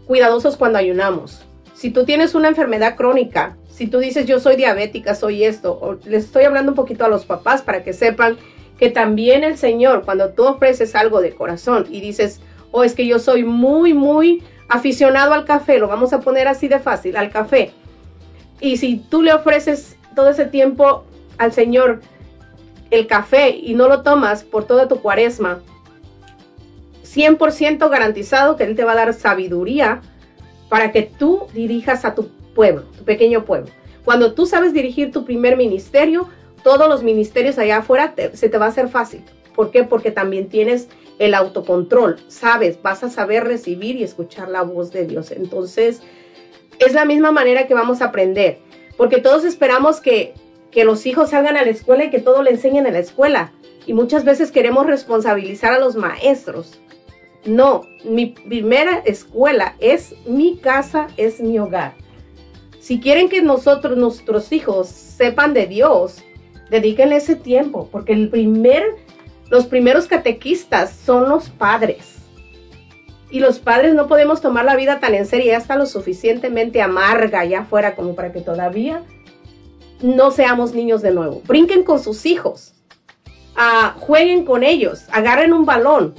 [0.07, 1.45] cuidadosos cuando ayunamos.
[1.75, 5.93] Si tú tienes una enfermedad crónica, si tú dices yo soy diabética, soy esto, o
[6.05, 8.37] les estoy hablando un poquito a los papás para que sepan
[8.83, 12.41] que también el Señor, cuando tú ofreces algo de corazón y dices,
[12.71, 16.67] oh, es que yo soy muy, muy aficionado al café, lo vamos a poner así
[16.67, 17.71] de fácil, al café.
[18.59, 21.05] Y si tú le ofreces todo ese tiempo
[21.37, 22.01] al Señor
[22.91, 25.61] el café y no lo tomas por toda tu cuaresma,
[27.05, 30.01] 100% garantizado que Él te va a dar sabiduría
[30.67, 33.71] para que tú dirijas a tu pueblo, tu pequeño pueblo.
[34.03, 36.27] Cuando tú sabes dirigir tu primer ministerio,
[36.63, 39.23] todos los ministerios allá afuera se te va a hacer fácil.
[39.55, 39.83] ¿Por qué?
[39.83, 40.87] Porque también tienes
[41.19, 45.31] el autocontrol, sabes, vas a saber recibir y escuchar la voz de Dios.
[45.31, 46.01] Entonces,
[46.79, 48.59] es la misma manera que vamos a aprender,
[48.97, 50.33] porque todos esperamos que,
[50.71, 53.53] que los hijos salgan a la escuela y que todo le enseñen en la escuela.
[53.85, 56.79] Y muchas veces queremos responsabilizar a los maestros.
[57.45, 61.93] No, mi primera escuela es mi casa, es mi hogar.
[62.79, 66.23] Si quieren que nosotros, nuestros hijos, sepan de Dios,
[66.69, 68.83] dedíquenle ese tiempo, porque el primer,
[69.49, 72.17] los primeros catequistas son los padres.
[73.29, 76.81] Y los padres no podemos tomar la vida tan en serio, ya está lo suficientemente
[76.81, 79.03] amarga allá afuera como para que todavía
[80.03, 81.41] no seamos niños de nuevo.
[81.47, 82.73] Brinquen con sus hijos,
[83.55, 86.13] ah, jueguen con ellos, agarren un balón.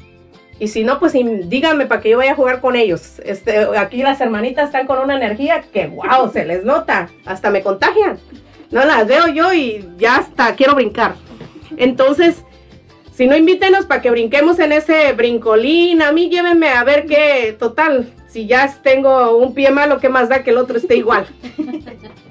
[0.59, 3.21] Y si no, pues díganme para que yo vaya a jugar con ellos.
[3.25, 7.11] Este, aquí las hermanitas están con una energía que, wow, se les nota.
[7.25, 8.19] Hasta me contagian.
[8.75, 11.15] No las veo yo y ya hasta quiero brincar.
[11.77, 12.43] Entonces,
[13.13, 16.03] si no, invítenos para que brinquemos en ese brincolín.
[16.03, 20.29] A mí llévenme a ver qué, total, si ya tengo un pie malo, ¿qué más
[20.29, 21.27] da que el otro esté igual?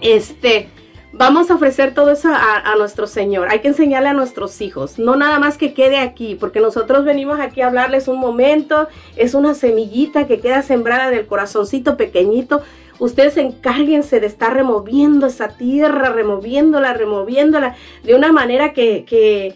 [0.01, 0.67] Este,
[1.14, 3.48] vamos a ofrecer todo eso a, a nuestro Señor.
[3.49, 7.40] Hay que enseñarle a nuestros hijos, no nada más que quede aquí, porque nosotros venimos
[7.40, 12.61] aquí a hablarles un momento, es una semillita que queda sembrada del corazoncito pequeñito.
[12.99, 19.56] Ustedes encárguense de estar removiendo esa tierra, removiéndola, removiéndola, de una manera que, que,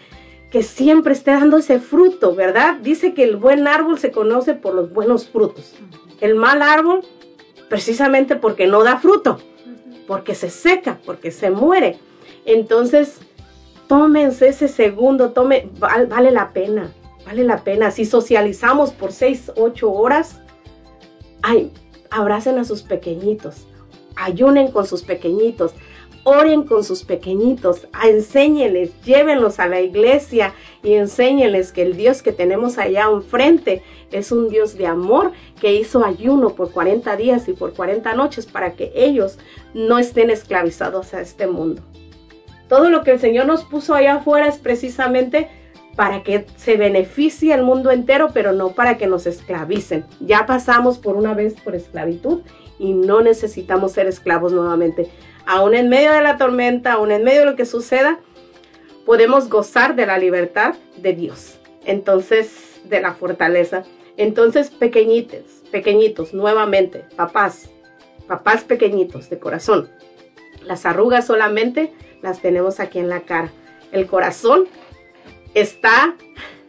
[0.51, 2.75] que siempre esté dando ese fruto, ¿verdad?
[2.81, 5.75] Dice que el buen árbol se conoce por los buenos frutos.
[6.19, 7.01] El mal árbol,
[7.69, 9.39] precisamente porque no da fruto
[10.07, 11.99] porque se seca, porque se muere.
[12.45, 13.19] Entonces,
[13.87, 16.91] tómense ese segundo, tome, val- vale la pena,
[17.25, 17.91] vale la pena.
[17.91, 20.39] Si socializamos por seis, ocho horas,
[21.43, 21.71] ay,
[22.09, 23.67] abracen a sus pequeñitos,
[24.15, 25.73] ayunen con sus pequeñitos,
[26.29, 32.33] oren con sus pequeñitos, enséñenles, llévenlos a la iglesia y enséñenles que el Dios que
[32.33, 33.81] tenemos allá enfrente
[34.11, 35.31] es un Dios de amor
[35.61, 39.39] que hizo ayuno por 40 días y por 40 noches para que ellos
[39.73, 41.81] no estén esclavizados a este mundo.
[42.67, 45.47] Todo lo que el Señor nos puso allá afuera es precisamente
[45.95, 50.05] para que se beneficie el mundo entero, pero no para que nos esclavicen.
[50.19, 52.41] Ya pasamos por una vez por esclavitud
[52.79, 55.09] y no necesitamos ser esclavos nuevamente.
[55.47, 58.19] Aún en medio de la tormenta, aún en medio de lo que suceda,
[59.05, 61.57] podemos gozar de la libertad de Dios.
[61.85, 63.83] Entonces, de la fortaleza.
[64.17, 67.69] Entonces, pequeñitos, pequeñitos, nuevamente, papás,
[68.27, 69.89] papás pequeñitos de corazón.
[70.65, 73.53] Las arrugas solamente las tenemos aquí en la cara.
[73.93, 74.65] El corazón
[75.53, 76.13] está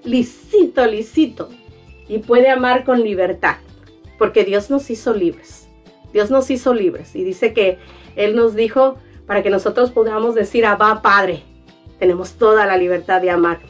[0.04, 1.48] lisito, lisito
[2.06, 3.56] y puede amar con libertad,
[4.18, 5.68] porque Dios nos hizo libres.
[6.12, 7.78] Dios nos hizo libres y dice que
[8.18, 11.42] Él nos dijo para que nosotros podamos decir, Abba Padre,
[11.98, 13.60] tenemos toda la libertad de amar.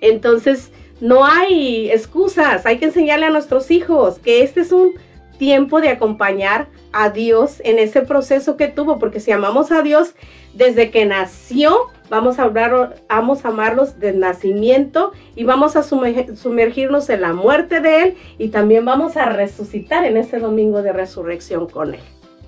[0.00, 4.94] Entonces, no hay excusas, hay que enseñarle a nuestros hijos que este es un
[5.38, 10.14] tiempo de acompañar a Dios en ese proceso que tuvo, porque si amamos a Dios
[10.54, 16.36] desde que nació, vamos a, hablar, vamos a amarlos del nacimiento y vamos a sumerg-
[16.36, 20.92] sumergirnos en la muerte de Él y también vamos a resucitar en ese domingo de
[20.92, 22.00] resurrección con Él,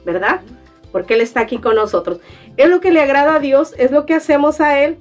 [0.05, 0.41] ¿verdad?
[0.93, 2.21] Porque Él está aquí con nosotros.
[2.57, 4.99] Es lo que le agrada a Dios, es lo que hacemos a Él.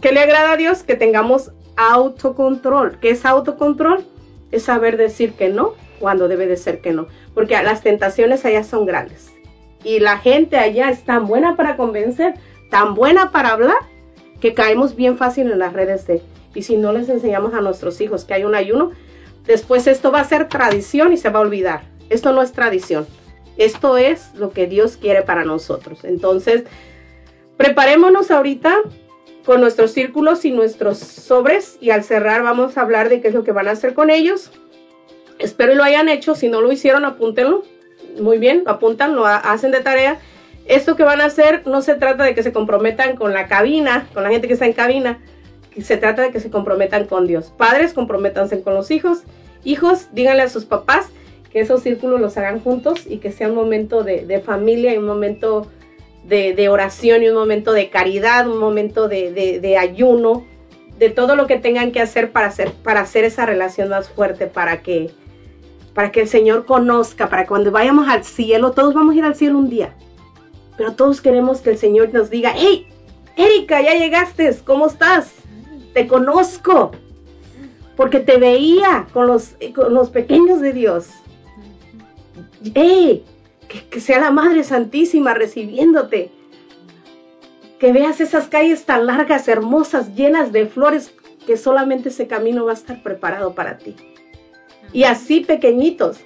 [0.00, 0.82] ¿Qué le agrada a Dios?
[0.82, 2.98] Que tengamos autocontrol.
[3.00, 4.04] ¿Qué es autocontrol?
[4.50, 7.06] Es saber decir que no cuando debe de ser que no.
[7.34, 9.32] Porque las tentaciones allá son grandes.
[9.84, 12.34] Y la gente allá es tan buena para convencer,
[12.70, 13.76] tan buena para hablar,
[14.40, 16.22] que caemos bien fácil en las redes de...
[16.54, 18.90] Y si no les enseñamos a nuestros hijos que hay un ayuno,
[19.46, 21.82] después esto va a ser tradición y se va a olvidar.
[22.10, 23.06] Esto no es tradición.
[23.58, 26.04] Esto es lo que Dios quiere para nosotros.
[26.04, 26.64] Entonces,
[27.56, 28.76] preparémonos ahorita
[29.44, 33.34] con nuestros círculos y nuestros sobres y al cerrar vamos a hablar de qué es
[33.34, 34.50] lo que van a hacer con ellos.
[35.38, 36.34] Espero lo hayan hecho.
[36.34, 37.62] Si no lo hicieron, apúntenlo.
[38.20, 40.18] Muy bien, lo apuntan, lo ha- hacen de tarea.
[40.66, 44.06] Esto que van a hacer no se trata de que se comprometan con la cabina,
[44.12, 45.18] con la gente que está en cabina.
[45.80, 47.52] Se trata de que se comprometan con Dios.
[47.56, 49.22] Padres, comprométanse con los hijos.
[49.64, 51.06] Hijos, díganle a sus papás
[51.50, 54.98] que esos círculos los hagan juntos y que sea un momento de, de familia y
[54.98, 55.66] un momento
[56.24, 60.44] de, de oración y un momento de caridad, un momento de, de- ayuno,
[60.98, 64.46] de todo lo que tengan que hacer para hacer, para hacer esa relación más fuerte,
[64.46, 65.10] para que,
[65.94, 69.24] para que el Señor conozca, para que cuando vayamos al cielo, todos vamos a ir
[69.24, 69.94] al cielo un día,
[70.76, 72.86] pero todos queremos que el Señor nos diga, hey,
[73.36, 75.32] Erika, ya llegaste, ¿cómo estás?
[75.94, 76.90] Te conozco,
[77.96, 81.08] porque te veía con los, con los pequeños de Dios.
[82.74, 83.24] ¡Hey!
[83.68, 86.30] Que, que sea la Madre Santísima recibiéndote.
[87.78, 91.12] Que veas esas calles tan largas, hermosas, llenas de flores,
[91.46, 93.94] que solamente ese camino va a estar preparado para ti.
[94.92, 96.18] Y así pequeñitos,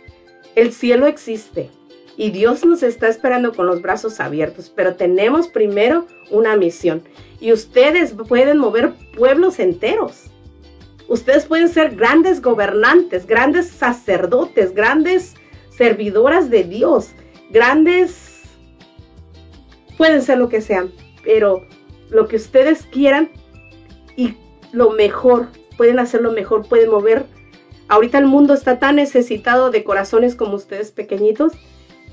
[0.54, 1.70] el cielo existe
[2.16, 7.02] y Dios nos está esperando con los brazos abiertos, pero tenemos primero una misión
[7.40, 10.24] y ustedes pueden mover pueblos enteros.
[11.09, 15.34] Ustedes pueden ser grandes gobernantes, grandes sacerdotes, grandes
[15.77, 17.11] servidoras de Dios,
[17.51, 18.31] grandes...
[19.99, 20.90] Pueden ser lo que sean,
[21.23, 21.65] pero
[22.11, 23.31] lo que ustedes quieran
[24.16, 24.35] y
[24.73, 27.27] lo mejor, pueden hacerlo mejor, pueden mover.
[27.89, 31.53] Ahorita el mundo está tan necesitado de corazones como ustedes pequeñitos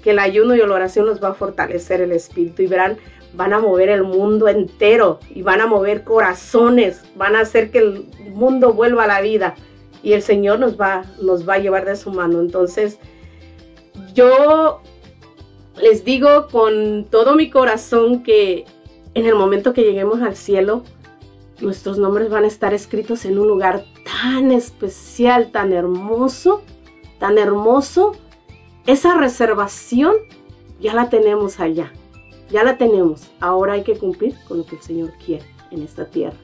[0.03, 2.97] que el ayuno y la oración los va a fortalecer el espíritu y verán,
[3.33, 7.79] van a mover el mundo entero y van a mover corazones, van a hacer que
[7.79, 9.55] el mundo vuelva a la vida
[10.01, 12.39] y el Señor nos va, nos va a llevar de su mano.
[12.39, 12.97] Entonces,
[14.13, 14.81] yo
[15.81, 18.65] les digo con todo mi corazón que
[19.13, 20.83] en el momento que lleguemos al cielo,
[21.61, 26.61] nuestros nombres van a estar escritos en un lugar tan especial, tan hermoso,
[27.19, 28.13] tan hermoso.
[28.85, 30.15] Esa reservación
[30.79, 31.91] ya la tenemos allá,
[32.49, 33.29] ya la tenemos.
[33.39, 36.37] Ahora hay que cumplir con lo que el Señor quiere en esta tierra.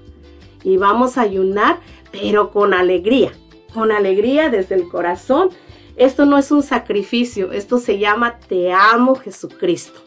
[0.64, 1.80] Y vamos a ayunar,
[2.12, 3.32] pero con alegría,
[3.74, 5.50] con alegría desde el corazón.
[5.98, 10.02] Esto no es un sacrificio, esto se llama Te amo Jesucristo.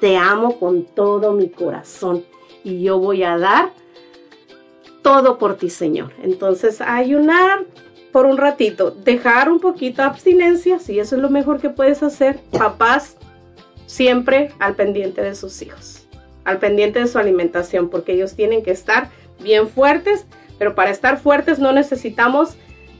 [0.00, 2.24] Te amo con todo mi corazón
[2.64, 3.70] y yo voy a dar
[5.02, 6.12] todo por ti, Señor.
[6.22, 7.64] Entonces, ayunar
[8.12, 12.02] por un ratito, dejar un poquito de abstinencia, si eso es lo mejor que puedes
[12.02, 12.40] hacer.
[12.50, 13.16] Papás,
[13.86, 16.06] siempre al pendiente de sus hijos,
[16.44, 19.10] al pendiente de su alimentación, porque ellos tienen que estar
[19.42, 20.26] bien fuertes,
[20.58, 22.56] pero para estar fuertes no necesitamos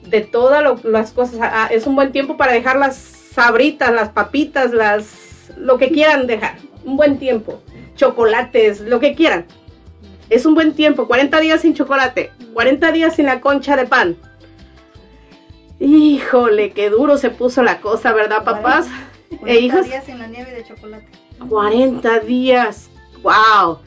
[0.06, 1.38] de todas lo- las cosas.
[1.42, 6.26] Ah, Es un buen tiempo para dejar las sabritas, las papitas, las lo que quieran
[6.26, 6.56] dejar.
[6.84, 7.60] Un buen tiempo.
[7.94, 9.44] chocolates, lo que quieran.
[10.30, 14.16] Es un buen tiempo, 40 días sin chocolate, 40 días sin la concha de pan.
[15.78, 18.86] Híjole, qué duro se puso la cosa, ¿verdad, papás?
[19.40, 21.06] 40 E hijos, días sin la nieve de chocolate.
[21.48, 22.88] 40 días.
[23.22, 23.78] ¡Wow!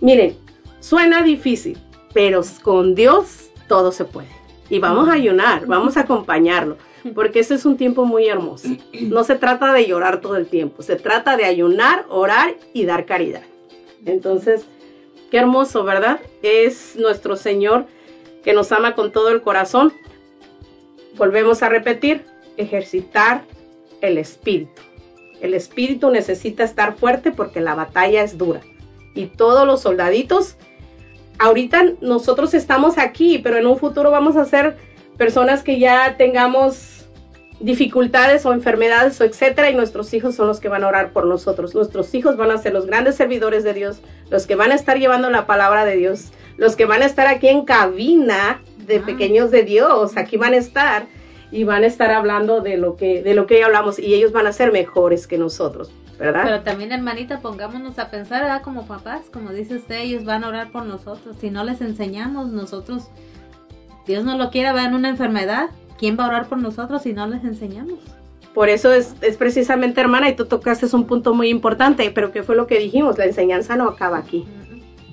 [0.00, 0.36] Miren,
[0.80, 1.78] suena difícil,
[2.12, 4.28] pero con Dios todo se puede.
[4.74, 6.78] Y vamos a ayunar, vamos a acompañarlo,
[7.14, 8.66] porque ese es un tiempo muy hermoso.
[9.02, 13.06] No se trata de llorar todo el tiempo, se trata de ayunar, orar y dar
[13.06, 13.42] caridad.
[14.04, 14.66] Entonces,
[15.30, 16.18] qué hermoso, ¿verdad?
[16.42, 17.86] Es nuestro Señor
[18.42, 19.92] que nos ama con todo el corazón.
[21.16, 22.24] Volvemos a repetir,
[22.56, 23.44] ejercitar
[24.00, 24.82] el espíritu.
[25.40, 28.60] El espíritu necesita estar fuerte porque la batalla es dura.
[29.14, 30.56] Y todos los soldaditos,
[31.38, 34.76] ahorita nosotros estamos aquí, pero en un futuro vamos a ser
[35.16, 37.06] personas que ya tengamos
[37.60, 41.26] dificultades o enfermedades o etcétera y nuestros hijos son los que van a orar por
[41.26, 41.74] nosotros.
[41.74, 44.00] Nuestros hijos van a ser los grandes servidores de Dios,
[44.30, 47.26] los que van a estar llevando la palabra de Dios, los que van a estar
[47.26, 51.06] aquí en cabina de pequeños de Dios, aquí van a estar
[51.54, 54.32] y van a estar hablando de lo que de lo que ya hablamos y ellos
[54.32, 56.42] van a ser mejores que nosotros, ¿verdad?
[56.44, 58.62] Pero también, hermanita, pongámonos a pensar, ¿verdad?
[58.62, 61.36] Como papás, como dice usted, ellos van a orar por nosotros.
[61.40, 63.04] Si no les enseñamos, nosotros,
[64.06, 67.26] Dios no lo quiera, vean una enfermedad, ¿quién va a orar por nosotros si no
[67.28, 68.00] les enseñamos?
[68.52, 72.42] Por eso es, es precisamente, hermana, y tú tocaste un punto muy importante, pero ¿qué
[72.42, 73.16] fue lo que dijimos?
[73.18, 74.44] La enseñanza no acaba aquí.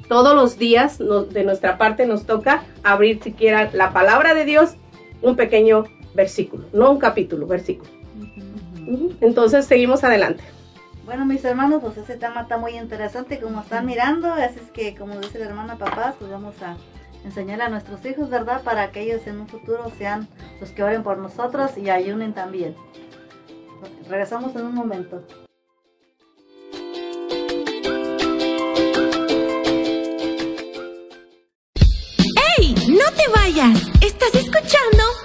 [0.07, 4.75] Todos los días nos- de nuestra parte nos toca abrir siquiera la palabra de Dios,
[5.21, 7.89] un pequeño versículo, no un capítulo, versículo.
[9.21, 10.43] Entonces seguimos adelante.
[11.05, 14.95] Bueno, mis hermanos, pues ese tema está muy interesante como están mirando, así es que
[14.95, 16.77] como dice la hermana papás, pues vamos a
[17.25, 18.61] enseñar a nuestros hijos, ¿verdad?
[18.63, 20.27] Para que ellos en un futuro sean
[20.59, 22.75] los que oren por nosotros y ayunen también.
[24.07, 25.23] Regresamos en un momento.
[32.57, 32.75] ¡Ey!
[32.87, 33.81] ¡No te vayas!
[34.01, 35.20] Estás escuchando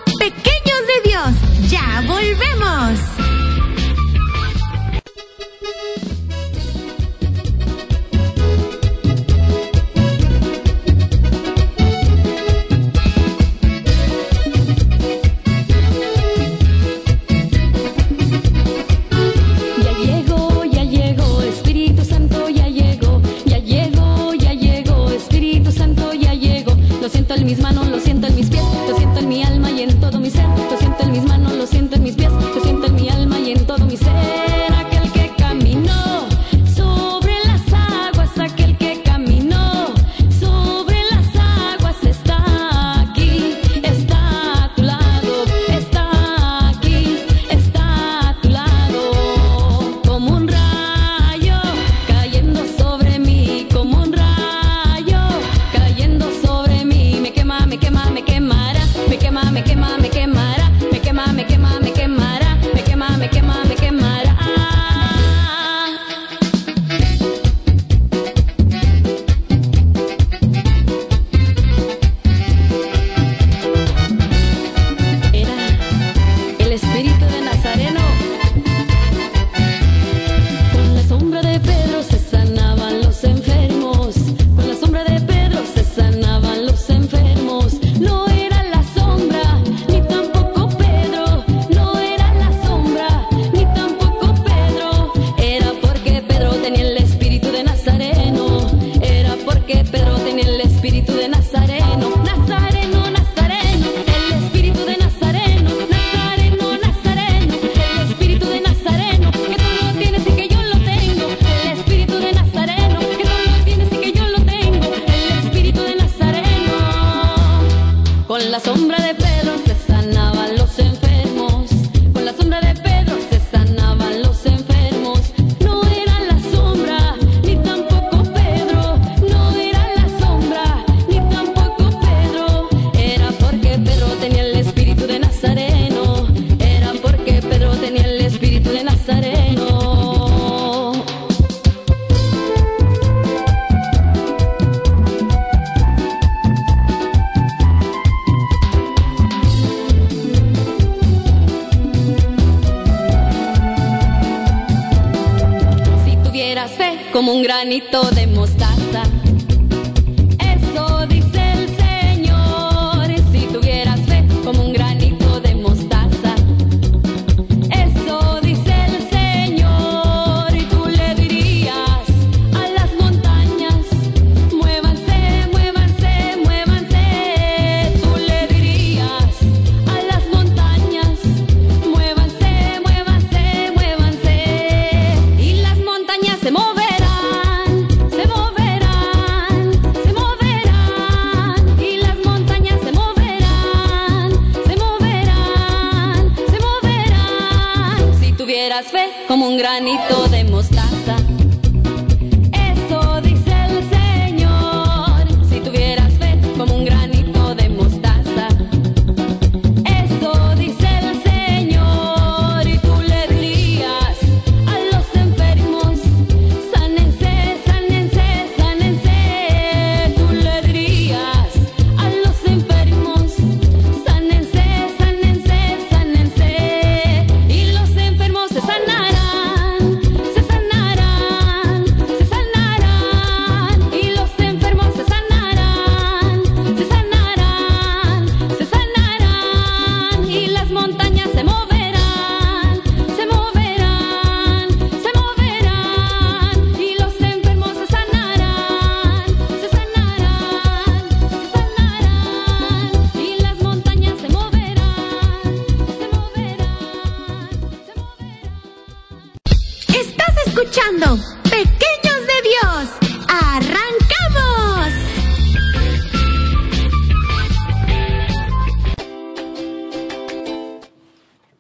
[27.47, 27.86] mis manos,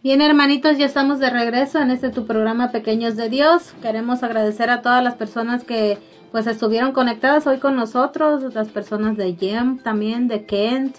[0.06, 3.74] Bien, hermanitos, ya estamos de regreso en este tu programa Pequeños de Dios.
[3.82, 5.98] Queremos agradecer a todas las personas que
[6.30, 10.98] pues estuvieron conectadas hoy con nosotros, las personas de Jem también, de Kent.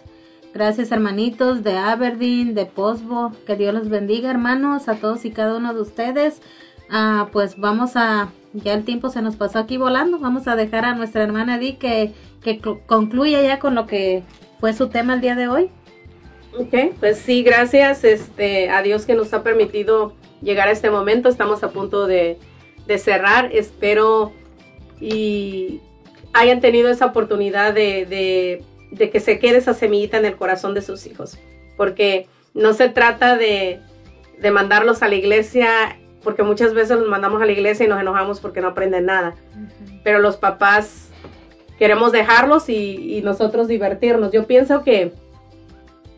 [0.54, 3.32] Gracias, hermanitos de Aberdeen, de Posbo.
[3.46, 6.42] Que Dios los bendiga, hermanos, a todos y cada uno de ustedes.
[6.90, 10.20] Ah, pues vamos a, ya el tiempo se nos pasó aquí volando.
[10.20, 14.26] Vamos a dejar a nuestra hermana Di que, que cl- concluya ya con lo que
[14.60, 15.72] fue su tema el día de hoy.
[16.58, 21.30] Ok, pues sí, gracias este, a Dios que nos ha permitido llegar a este momento.
[21.30, 22.38] Estamos a punto de,
[22.88, 23.50] de cerrar.
[23.54, 24.32] Espero
[25.00, 25.82] y
[26.34, 30.74] hayan tenido esa oportunidad de, de- de que se quede esa semillita en el corazón
[30.74, 31.38] de sus hijos.
[31.76, 33.80] Porque no se trata de,
[34.40, 38.00] de mandarlos a la iglesia, porque muchas veces los mandamos a la iglesia y nos
[38.00, 39.36] enojamos porque no aprenden nada.
[40.04, 41.10] Pero los papás
[41.78, 44.32] queremos dejarlos y, y nosotros divertirnos.
[44.32, 45.12] Yo pienso que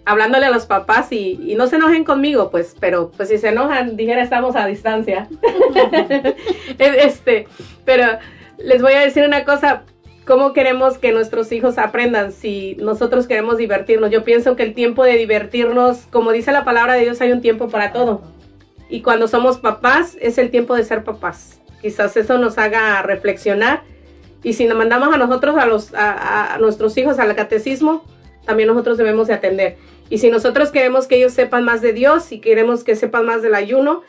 [0.06, 3.96] hablándole a los papás y, no se enojen conmigo, pues, pero pues si se enojan,
[3.96, 5.28] dijera estamos a distancia.
[6.80, 7.48] este,
[7.86, 8.06] pero
[8.58, 9.84] les voy a decir una cosa,
[10.26, 14.12] ¿cómo queremos que nuestros hijos aprendan si nosotros queremos divertirnos?
[14.12, 17.42] Yo pienso que el tiempo de divertirnos, como dice la palabra de Dios, hay un
[17.42, 18.22] tiempo para todo.
[18.90, 21.62] Y cuando somos papás, es el tiempo de ser papás.
[21.82, 23.84] Quizás eso nos haga reflexionar.
[24.42, 28.04] Y si nos mandamos a nosotros, a, los, a, a nuestros hijos al catecismo,
[28.50, 29.78] también nosotros debemos de atender.
[30.10, 33.44] Y si nosotros queremos que ellos sepan más de Dios y queremos que sepan más
[33.44, 34.02] del ayuno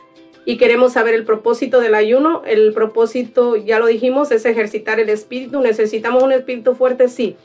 [0.45, 5.09] y queremos saber el propósito del ayuno, el propósito, ya lo dijimos, es ejercitar el
[5.09, 5.61] espíritu.
[5.61, 7.07] ¿Necesitamos un espíritu fuerte?
[7.07, 7.35] Sí.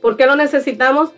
[0.00, 1.10] ¿Por qué lo necesitamos?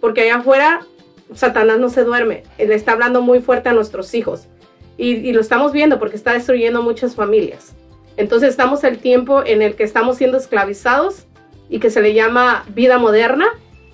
[0.00, 0.86] Porque allá afuera
[1.34, 2.44] Satanás no se duerme.
[2.56, 4.48] Él está hablando muy fuerte a nuestros hijos.
[4.96, 7.74] Y, y lo estamos viendo porque está destruyendo muchas familias.
[8.16, 11.26] Entonces estamos el tiempo en el que estamos siendo esclavizados
[11.68, 13.48] y que se le llama vida moderna,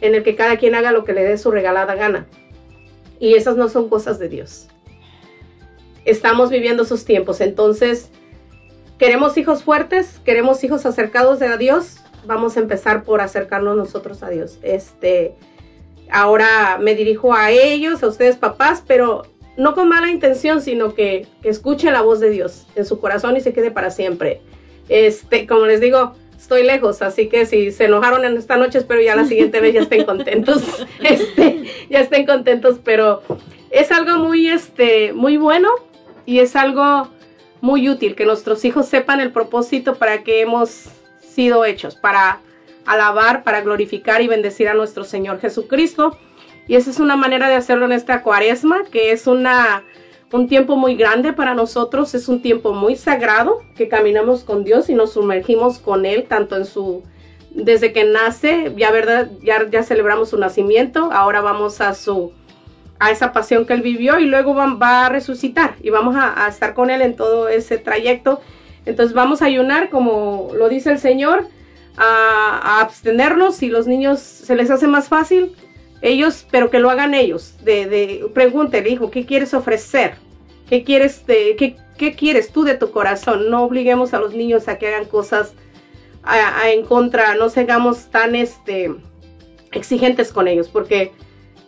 [0.04, 2.26] en el que cada quien haga lo que le dé su regalada gana.
[3.18, 4.68] Y esas no son cosas de Dios.
[6.04, 7.40] Estamos viviendo esos tiempos.
[7.40, 8.10] Entonces,
[8.98, 12.00] queremos hijos fuertes, queremos hijos acercados a Dios.
[12.26, 14.58] Vamos a empezar por acercarnos nosotros a Dios.
[14.62, 15.36] Este,
[16.10, 19.22] ahora me dirijo a ellos, a ustedes papás, pero
[19.56, 23.38] no con mala intención, sino que, que escuchen la voz de Dios en su corazón
[23.38, 24.42] y se quede para siempre.
[24.90, 26.12] Este, como les digo,
[26.44, 29.74] estoy lejos, así que si se enojaron en esta noche, espero ya la siguiente vez
[29.74, 30.62] ya estén contentos,
[31.00, 33.22] este, ya estén contentos, pero
[33.70, 35.70] es algo muy, este, muy bueno
[36.26, 37.08] y es algo
[37.62, 42.40] muy útil que nuestros hijos sepan el propósito para que hemos sido hechos, para
[42.84, 46.18] alabar, para glorificar y bendecir a nuestro Señor Jesucristo.
[46.68, 49.82] Y esa es una manera de hacerlo en esta cuaresma, que es una,
[50.34, 54.90] un tiempo muy grande para nosotros, es un tiempo muy sagrado, que caminamos con Dios
[54.90, 57.04] y nos sumergimos con Él, tanto en su,
[57.50, 62.32] desde que nace, ya verdad, ya, ya celebramos su nacimiento, ahora vamos a su,
[62.98, 66.48] a esa pasión que Él vivió y luego va, va a resucitar y vamos a,
[66.48, 68.40] estar con Él en todo ese trayecto.
[68.86, 71.46] Entonces vamos a ayunar, como lo dice el Señor,
[71.96, 75.54] a, a abstenernos si los niños se les hace más fácil,
[76.04, 77.54] ellos, pero que lo hagan ellos.
[77.64, 80.14] De, de, pregúntele, hijo, ¿qué quieres ofrecer?
[80.68, 83.50] ¿Qué quieres, de, qué, qué quieres tú de tu corazón?
[83.50, 85.54] No obliguemos a los niños a que hagan cosas
[86.22, 88.94] a, a en contra, no seamos tan este,
[89.72, 91.12] exigentes con ellos, porque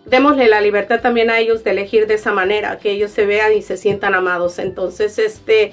[0.05, 3.55] démosle la libertad también a ellos de elegir de esa manera, que ellos se vean
[3.55, 4.59] y se sientan amados.
[4.59, 5.73] Entonces, este,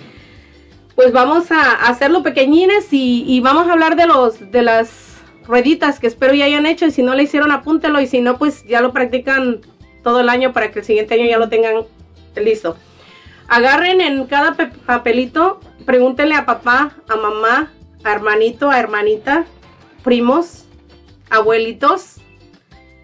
[0.95, 5.12] pues vamos a hacerlo pequeñines y, y vamos a hablar de los, de las
[5.45, 8.37] rueditas que espero ya hayan hecho y si no le hicieron apúntelo y si no
[8.37, 9.61] pues ya lo practican
[10.03, 11.85] todo el año para que el siguiente año ya lo tengan
[12.35, 12.77] listo.
[13.47, 17.71] Agarren en cada pe- papelito, pregúntenle a papá, a mamá,
[18.03, 19.45] a hermanito, a hermanita,
[20.03, 20.65] primos,
[21.29, 22.17] abuelitos,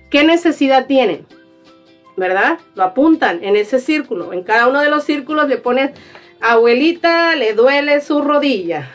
[0.10, 1.26] qué necesidad tienen,
[2.18, 2.60] ¿verdad?
[2.76, 4.34] Lo apuntan en ese círculo.
[4.34, 5.92] En cada uno de los círculos le pones,
[6.42, 8.90] abuelita, le duele su rodilla.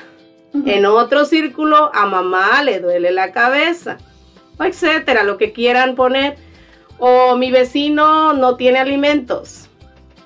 [0.55, 3.99] En otro círculo, a mamá le duele la cabeza,
[4.57, 6.37] o etcétera, lo que quieran poner.
[6.99, 9.69] O mi vecino no tiene alimentos.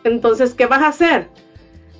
[0.04, 1.28] Entonces, ¿qué vas a hacer?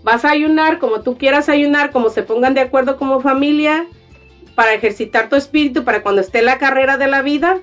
[0.02, 3.86] Vas a ayunar como tú quieras ayunar, como se pongan de acuerdo como familia,
[4.54, 7.60] para ejercitar tu espíritu, para cuando esté la carrera de la vida,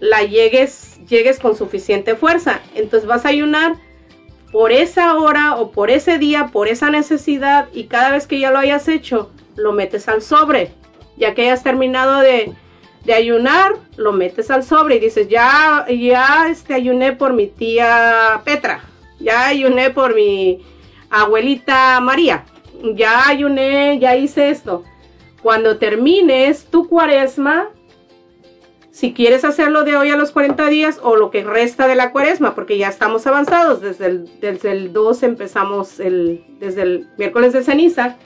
[0.00, 2.60] la llegues, llegues con suficiente fuerza.
[2.74, 3.76] Entonces vas a ayunar
[4.52, 8.50] por esa hora o por ese día, por esa necesidad, y cada vez que ya
[8.50, 10.72] lo hayas hecho, lo metes al sobre.
[11.16, 12.52] Ya que hayas terminado de,
[13.04, 18.40] de ayunar, lo metes al sobre y dices, ya, ya este, ayuné por mi tía
[18.44, 18.84] Petra,
[19.18, 20.64] ya ayuné por mi
[21.10, 22.44] abuelita María,
[22.94, 24.84] ya ayuné, ya hice esto.
[25.42, 27.68] Cuando termines tu cuaresma,
[28.92, 32.12] si quieres hacerlo de hoy a los 40 días o lo que resta de la
[32.12, 37.52] cuaresma, porque ya estamos avanzados, desde el, desde el 2 empezamos el, desde el miércoles
[37.52, 38.16] de ceniza,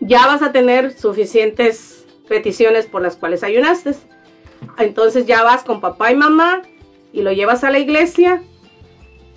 [0.00, 3.94] ya vas a tener suficientes peticiones por las cuales ayunaste.
[4.78, 6.62] Entonces ya vas con papá y mamá
[7.12, 8.42] y lo llevas a la iglesia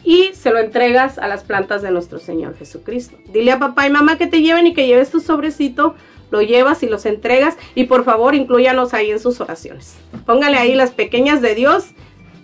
[0.04, 3.18] y se lo entregas a las plantas de nuestro Señor Jesucristo.
[3.32, 5.96] Dile a papá y mamá que te lleven y que lleves tu sobrecito,
[6.32, 9.98] lo llevas y los entregas y por favor incluyanos ahí en sus oraciones.
[10.26, 11.90] Póngale ahí las pequeñas de Dios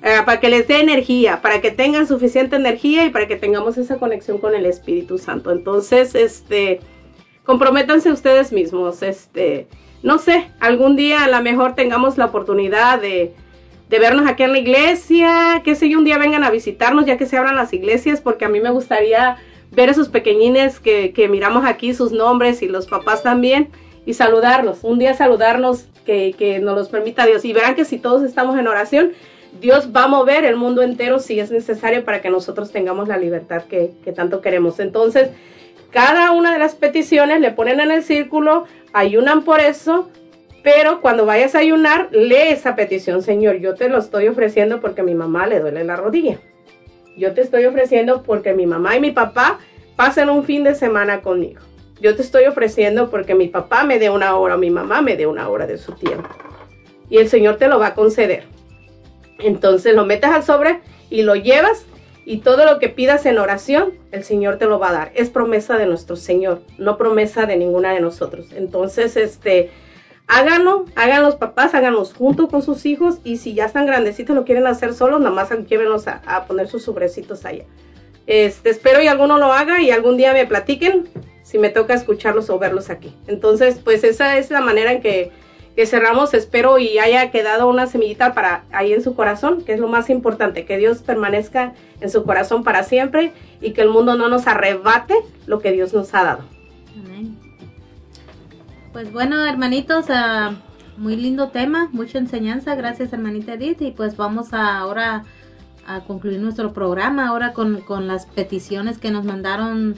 [0.04, 3.78] eh, para que les dé energía, para que tengan suficiente energía y para que tengamos
[3.78, 5.52] esa conexión con el Espíritu Santo.
[5.52, 6.82] Entonces, este,
[7.48, 9.68] comprométanse ustedes mismos, este,
[10.04, 13.34] no sé, algún día a lo mejor tengamos la oportunidad de,
[13.90, 17.18] de vernos aquí en la iglesia, que sé yo, un día vengan a visitarnos ya
[17.18, 19.38] que se abran las iglesias, porque a mí me gustaría
[19.72, 23.70] ver esos pequeñines que, que miramos aquí, sus nombres y los papás también,
[24.06, 27.98] y saludarlos, un día saludarnos, que, que nos los permita Dios, y verán que si
[27.98, 29.14] todos estamos en oración,
[29.62, 33.18] Dios va a mover el mundo entero si es necesario para que nosotros tengamos la
[33.18, 34.82] libertad que, que tanto queremos.
[34.82, 35.30] Entonces,
[35.92, 40.10] cada una de las peticiones le ponen en el círculo, ayunan por eso,
[40.64, 43.58] pero cuando vayas a ayunar, lee esa petición, Señor.
[43.58, 46.40] Yo te lo estoy ofreciendo porque mi mamá le duele la rodilla.
[47.18, 49.60] Yo te estoy ofreciendo porque mi mamá y mi papá
[49.96, 51.62] pasen un fin de semana conmigo.
[52.02, 55.16] Yo te estoy ofreciendo porque mi papá me dé una hora o mi mamá me
[55.16, 56.30] dé una hora de su tiempo.
[57.10, 58.44] Y el Señor te lo va a conceder.
[59.40, 61.86] Entonces lo metes al sobre y lo llevas
[62.30, 65.12] y todo lo que pidas en oración, el Señor te lo va a dar.
[65.16, 68.48] Es promesa de nuestro Señor, no promesa de ninguna de nosotros.
[68.54, 69.72] Entonces, este,
[70.28, 74.44] háganlo, hagan los papás, háganlos junto con sus hijos y si ya están grandecitos lo
[74.44, 77.64] quieren hacer solos, nada más llévenlos a, a poner sus sobrecitos allá.
[78.26, 81.08] Este, espero y alguno lo haga y algún día me platiquen
[81.44, 83.16] si me toca escucharlos o verlos aquí.
[83.28, 85.32] Entonces, pues esa es la manera en que,
[85.78, 86.34] que cerramos.
[86.34, 90.10] Espero y haya quedado una semillita para ahí en su corazón, que es lo más
[90.10, 93.32] importante, que Dios permanezca en su corazón para siempre
[93.62, 95.14] y que el mundo no nos arrebate
[95.46, 96.44] lo que Dios nos ha dado.
[96.98, 97.38] Amén.
[98.92, 100.56] Pues bueno, hermanitos, ah,
[100.98, 102.74] muy lindo tema, mucha enseñanza.
[102.74, 103.80] Gracias, hermanita Edith.
[103.84, 105.26] Y pues vamos a ahora
[105.86, 109.96] a concluir nuestro programa, ahora con, con las peticiones que nos mandaron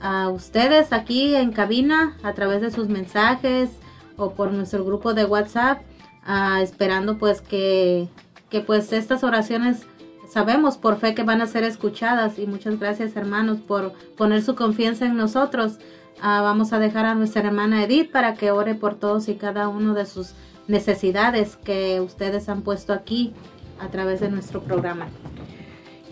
[0.00, 3.70] a ustedes aquí en cabina a través de sus mensajes
[4.16, 5.82] o por nuestro grupo de WhatsApp,
[6.24, 8.08] ah, esperando pues que,
[8.50, 9.86] que pues estas oraciones
[10.28, 14.54] sabemos por fe que van a ser escuchadas y muchas gracias hermanos por poner su
[14.54, 15.78] confianza en nosotros.
[16.20, 19.68] Ah, vamos a dejar a nuestra hermana Edith para que ore por todos y cada
[19.68, 20.34] uno de sus
[20.66, 23.32] necesidades que ustedes han puesto aquí
[23.78, 25.08] a través de nuestro programa.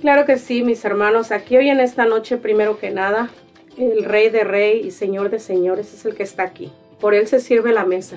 [0.01, 1.33] Claro que sí, mis hermanos.
[1.33, 3.31] Aquí hoy en esta noche, primero que nada,
[3.79, 6.71] el Rey de Rey y Señor de Señores es el que está aquí.
[7.05, 8.17] Por Él se sirve la mesa.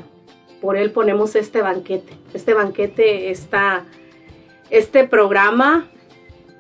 [0.62, 2.14] Por Él ponemos este banquete.
[2.34, 3.84] Este banquete está,
[4.70, 5.90] este programa,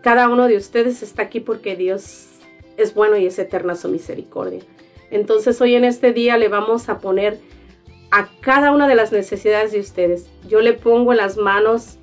[0.01, 2.25] cada uno de ustedes está aquí porque Dios
[2.75, 4.59] es bueno y es eterna su misericordia.
[5.09, 7.39] Entonces hoy en este día le vamos a poner
[8.11, 10.27] a cada una de las necesidades de ustedes.
[10.49, 11.97] Yo le pongo en las manos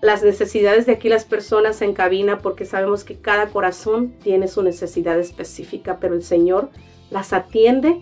[0.00, 4.62] las necesidades de aquí las personas en cabina porque sabemos que cada corazón tiene su
[4.62, 6.70] necesidad específica, pero el Señor
[7.10, 8.00] las atiende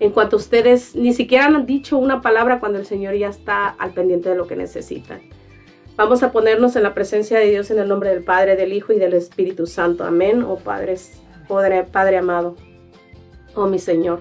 [0.00, 3.92] en cuanto ustedes ni siquiera han dicho una palabra cuando el Señor ya está al
[3.92, 5.20] pendiente de lo que necesitan.
[5.96, 8.94] Vamos a ponernos en la presencia de Dios en el nombre del Padre, del Hijo
[8.94, 10.04] y del Espíritu Santo.
[10.04, 10.42] Amén.
[10.42, 10.96] Oh Padre,
[11.46, 12.56] Padre, Padre amado.
[13.54, 14.20] Oh mi Señor.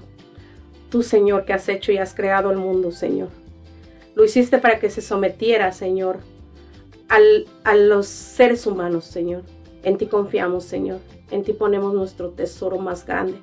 [0.90, 3.30] Tú, Señor, que has hecho y has creado el mundo, Señor.
[4.16, 6.18] Lo hiciste para que se sometiera, Señor,
[7.08, 9.44] al, a los seres humanos, Señor.
[9.84, 11.00] En ti confiamos, Señor.
[11.32, 13.40] En ti ponemos nuestro tesoro más grande,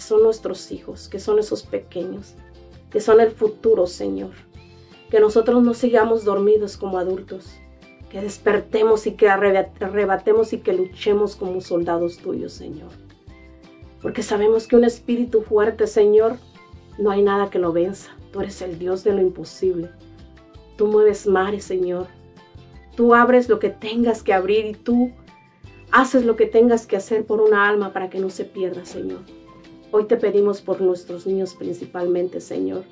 [0.00, 2.34] son nuestros hijos, que son esos pequeños,
[2.90, 4.32] que son el futuro, Señor.
[5.10, 7.50] Que nosotros no sigamos dormidos como adultos,
[8.10, 12.90] que despertemos y que arrebatemos y que luchemos como soldados tuyos, Señor.
[14.02, 16.36] Porque sabemos que un espíritu fuerte, Señor,
[16.98, 18.10] no hay nada que lo venza.
[18.32, 19.90] Tú eres el Dios de lo imposible.
[20.76, 22.06] Tú mueves mares, Señor.
[22.96, 25.12] Tú abres lo que tengas que abrir y tú
[25.90, 29.20] haces lo que tengas que hacer por una alma para que no se pierda, Señor.
[29.92, 32.84] Hoy te pedimos por nuestros niños principalmente, Señor.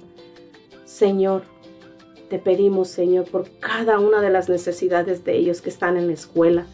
[0.85, 1.43] Señor,
[2.29, 6.15] te pedimos, Señor, por cada una de las necesidades de ellos que están en la
[6.15, 6.67] escuela,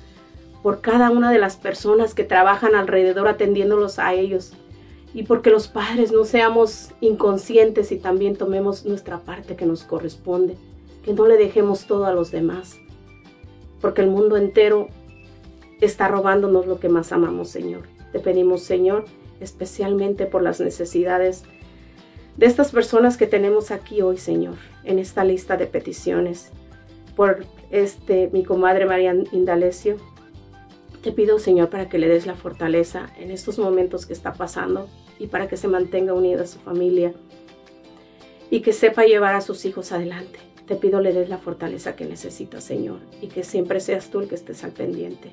[0.63, 4.55] por cada una de las personas que trabajan alrededor atendiéndolos a ellos,
[5.13, 10.57] y porque los padres no seamos inconscientes y también tomemos nuestra parte que nos corresponde,
[11.05, 12.79] que no le dejemos todo a los demás,
[13.83, 14.89] porque el mundo entero
[15.83, 17.83] está robándonos lo que más amamos, Señor.
[18.11, 19.05] Te pedimos, Señor,
[19.45, 21.45] especialmente por las necesidades
[22.37, 26.51] de estas personas que tenemos aquí hoy, Señor, en esta lista de peticiones.
[27.15, 29.97] Por este mi comadre María Indalecio,
[31.03, 34.89] te pido, Señor, para que le des la fortaleza en estos momentos que está pasando
[35.19, 37.13] y para que se mantenga unida a su familia
[38.51, 40.39] y que sepa llevar a sus hijos adelante.
[40.67, 44.29] Te pido le des la fortaleza que necesita, Señor, y que siempre seas tú el
[44.29, 45.31] que estés al pendiente.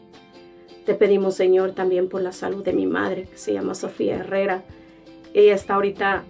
[0.85, 4.63] Te pedimos, Señor, también por la salud de mi madre, que se llama Sofía Herrera.
[5.33, 6.23] Ella está ahorita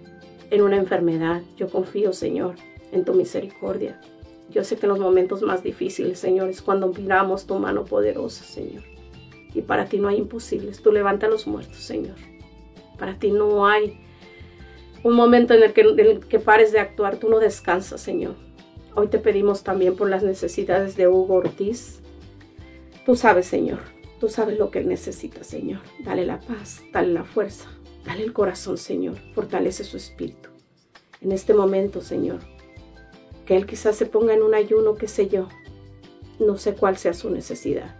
[0.50, 1.42] en una enfermedad.
[1.56, 2.56] Yo confío, Señor,
[2.92, 3.98] en tu misericordia.
[4.50, 8.44] Yo sé que en los momentos más difíciles, Señor, es cuando miramos tu mano poderosa,
[8.44, 8.82] Señor.
[9.54, 10.82] Y para ti no hay imposibles.
[10.82, 12.16] Tú levanta a los muertos, Señor.
[12.98, 13.98] Para ti no hay
[15.02, 17.16] un momento en el, que, en el que pares de actuar.
[17.16, 18.34] Tú no descansas, Señor.
[18.94, 22.00] Hoy te pedimos también por las necesidades de Hugo Ortiz.
[23.06, 23.78] Tú sabes, Señor.
[24.22, 25.80] Tú sabes lo que él necesita, Señor.
[26.04, 27.68] Dale la paz, dale la fuerza,
[28.04, 29.16] dale el corazón, Señor.
[29.34, 30.48] Fortalece su espíritu.
[31.20, 32.38] En este momento, Señor,
[33.46, 35.48] que él quizás se ponga en un ayuno, qué sé yo.
[36.38, 37.96] No sé cuál sea su necesidad.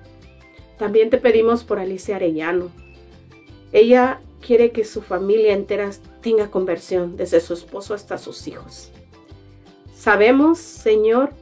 [0.79, 2.71] También te pedimos por Alicia Arellano.
[3.73, 5.91] Ella quiere que su familia entera
[6.21, 8.93] tenga conversión, desde su esposo hasta sus hijos.
[9.93, 11.33] Sabemos, Señor,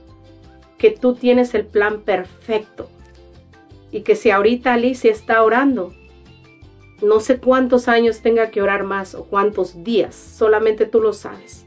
[0.78, 2.88] que tú tienes el plan perfecto
[3.90, 5.92] y que si ahorita Alicia está orando,
[7.02, 11.66] no sé cuántos años tenga que orar más o cuántos días, solamente tú lo sabes.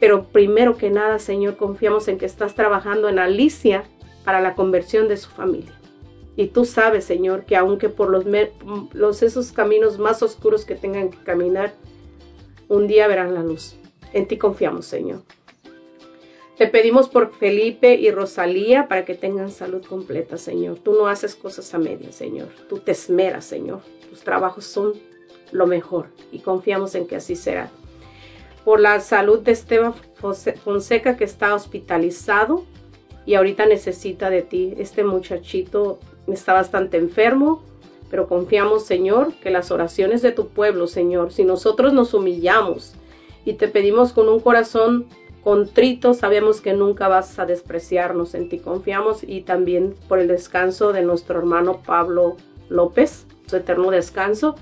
[0.00, 3.84] Pero primero que nada, Señor, confiamos en que estás trabajando en Alicia
[4.24, 5.72] para la conversión de su familia.
[6.36, 8.24] Y tú sabes, Señor, que aunque por los,
[8.92, 11.74] los esos caminos más oscuros que tengan que caminar,
[12.68, 13.76] un día verán la luz.
[14.12, 15.22] En ti confiamos, Señor.
[16.56, 20.78] Te pedimos por Felipe y Rosalía para que tengan salud completa, Señor.
[20.78, 22.48] Tú no haces cosas a medias, Señor.
[22.68, 23.80] Tú te esmeras, Señor.
[24.10, 24.92] Tus trabajos son
[25.50, 27.70] lo mejor y confiamos en que así será.
[28.64, 29.94] Por la salud de Esteban
[30.62, 32.64] Fonseca que está hospitalizado
[33.24, 34.74] y ahorita necesita de ti.
[34.76, 37.62] Este muchachito está bastante enfermo,
[38.10, 42.94] pero confiamos, Señor, que las oraciones de tu pueblo, Señor, si nosotros nos humillamos
[43.44, 45.06] y te pedimos con un corazón
[45.42, 50.92] contrito, sabemos que nunca vas a despreciarnos, en ti confiamos y también por el descanso
[50.92, 52.36] de nuestro hermano Pablo
[52.68, 54.54] López, su eterno descanso,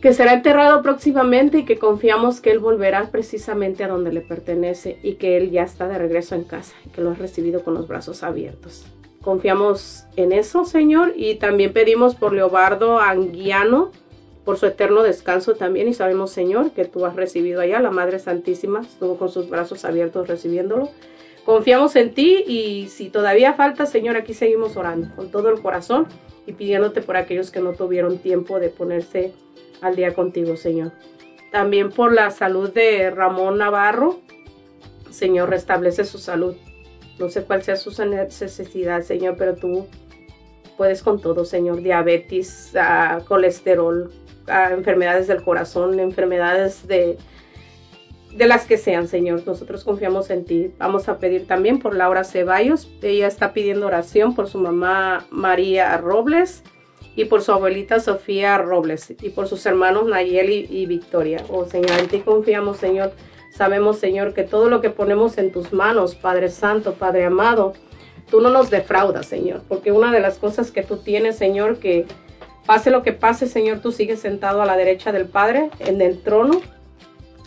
[0.00, 4.98] que será enterrado próximamente y que confiamos que él volverá precisamente a donde le pertenece
[5.02, 7.86] y que él ya está de regreso en casa que lo ha recibido con los
[7.86, 8.84] brazos abiertos.
[9.20, 13.92] Confiamos en eso, Señor, y también pedimos por Leobardo Anguiano,
[14.44, 18.18] por su eterno descanso también, y sabemos, Señor, que tú has recibido allá, la Madre
[18.18, 20.90] Santísima estuvo con sus brazos abiertos recibiéndolo.
[21.44, 26.06] Confiamos en ti y si todavía falta, Señor, aquí seguimos orando con todo el corazón
[26.46, 29.32] y pidiéndote por aquellos que no tuvieron tiempo de ponerse
[29.80, 30.92] al día contigo, Señor.
[31.50, 34.20] También por la salud de Ramón Navarro,
[35.10, 36.54] Señor, restablece su salud.
[37.18, 39.86] No sé cuál sea su necesidad, Señor, pero tú
[40.76, 41.82] puedes con todo, Señor.
[41.82, 44.10] Diabetes, uh, colesterol,
[44.48, 47.18] uh, enfermedades del corazón, enfermedades de,
[48.34, 49.42] de las que sean, Señor.
[49.46, 50.70] Nosotros confiamos en ti.
[50.78, 52.90] Vamos a pedir también por Laura Ceballos.
[53.02, 56.62] Ella está pidiendo oración por su mamá María Robles
[57.14, 61.44] y por su abuelita Sofía Robles y por sus hermanos Nayeli y Victoria.
[61.48, 63.12] Oh Señor, en ti confiamos, Señor.
[63.50, 67.74] Sabemos, Señor, que todo lo que ponemos en tus manos, Padre Santo, Padre amado,
[68.30, 72.06] tú no nos defraudas, Señor, porque una de las cosas que tú tienes, Señor, que
[72.66, 76.20] pase lo que pase, Señor, tú sigues sentado a la derecha del Padre, en el
[76.22, 76.60] trono,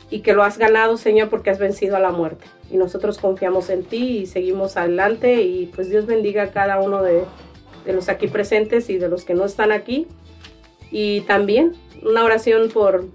[0.10, 2.46] y que lo has ganado, Señor, porque has vencido a la muerte.
[2.72, 7.02] Y nosotros confiamos en ti y seguimos adelante y pues Dios bendiga a cada uno
[7.02, 7.24] de,
[7.86, 10.08] de los aquí presentes y de los que no están aquí.
[10.92, 11.74] Y también
[12.04, 13.06] una oración por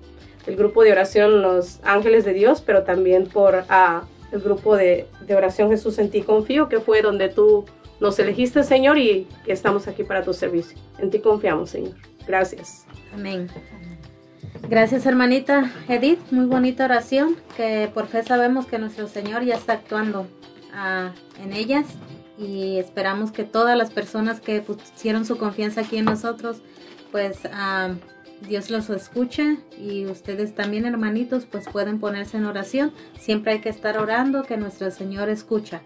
[0.47, 5.07] el grupo de oración Los Ángeles de Dios, pero también por ah, el grupo de,
[5.27, 7.65] de oración Jesús en ti confío, que fue donde tú
[8.01, 10.79] nos elegiste, Señor, y estamos aquí para tu servicio.
[10.99, 11.95] En ti confiamos, Señor.
[12.27, 12.87] Gracias.
[13.13, 13.49] Amén.
[14.69, 16.21] Gracias, hermanita Edith.
[16.31, 20.27] Muy bonita oración, que por fe sabemos que nuestro Señor ya está actuando
[20.73, 21.13] ah,
[21.43, 21.87] en ellas
[22.39, 26.63] y esperamos que todas las personas que pusieron su confianza aquí en nosotros,
[27.11, 27.95] pues ah,
[28.49, 32.93] Dios los escuche y ustedes también, hermanitos, pues pueden ponerse en oración.
[33.19, 35.83] Siempre hay que estar orando que nuestro Señor escucha.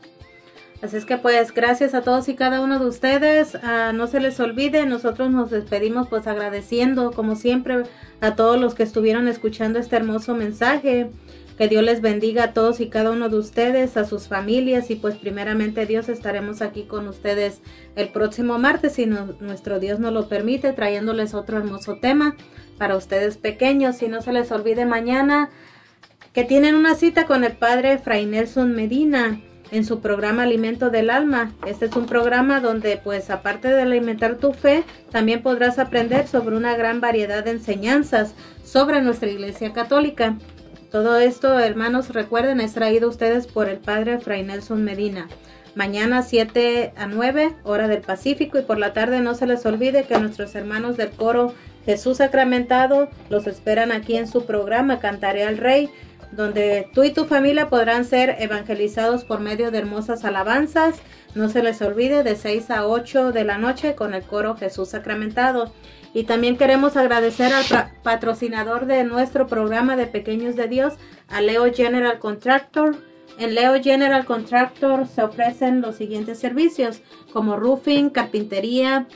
[0.85, 3.55] Así es que pues gracias a todos y cada uno de ustedes.
[3.63, 7.85] Ah, no se les olvide, nosotros nos despedimos pues agradeciendo como siempre
[8.21, 11.09] a todos los que estuvieron escuchando este hermoso mensaje.
[11.57, 14.97] Que Dios les bendiga a todos y cada uno de ustedes, a sus familias y
[14.97, 17.61] pues primeramente Dios estaremos aquí con ustedes
[17.97, 22.37] el próximo martes si no- nuestro Dios nos lo permite trayéndoles otro hermoso tema
[22.77, 24.03] para ustedes pequeños.
[24.03, 25.49] Y no se les olvide mañana
[26.35, 29.41] que tienen una cita con el padre Fray Nelson Medina
[29.75, 31.53] en su programa Alimento del Alma.
[31.67, 36.57] Este es un programa donde pues aparte de alimentar tu fe, también podrás aprender sobre
[36.57, 38.35] una gran variedad de enseñanzas
[38.65, 40.39] sobre nuestra Iglesia Católica.
[40.93, 45.29] Todo esto, hermanos, recuerden, es traído a ustedes por el padre Fray Nelson Medina.
[45.75, 50.05] Mañana 7 a 9, hora del Pacífico, y por la tarde no se les olvide
[50.05, 51.53] que nuestros hermanos del coro
[51.85, 55.91] Jesús Sacramentado los esperan aquí en su programa Cantaré al Rey,
[56.37, 60.97] donde tú y tu familia podrán ser evangelizados por medio de hermosas alabanzas.
[61.35, 64.91] No se les olvide de 6 a 8 de la noche con el coro Jesús
[64.91, 65.73] Sacramentado.
[66.13, 67.65] Y también queremos agradecer al
[68.03, 70.95] patrocinador de nuestro programa de Pequeños de Dios,
[71.29, 72.97] a Leo General Contractor.
[73.37, 77.01] En Leo General Contractor se ofrecen los siguientes servicios
[77.33, 79.09] como roofing, carpintería,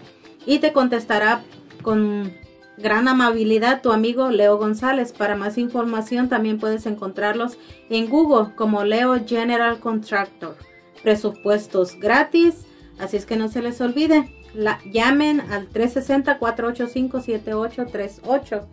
[0.46, 1.44] y te contestará
[1.82, 2.32] con
[2.76, 5.12] gran amabilidad tu amigo Leo González.
[5.12, 7.58] Para más información también puedes encontrarlos
[7.88, 10.56] en Google como Leo General Contractor.
[11.02, 12.66] Presupuestos gratis,
[12.98, 14.28] así es que no se les olvide.
[14.52, 18.66] La, llamen al 360-485-7838.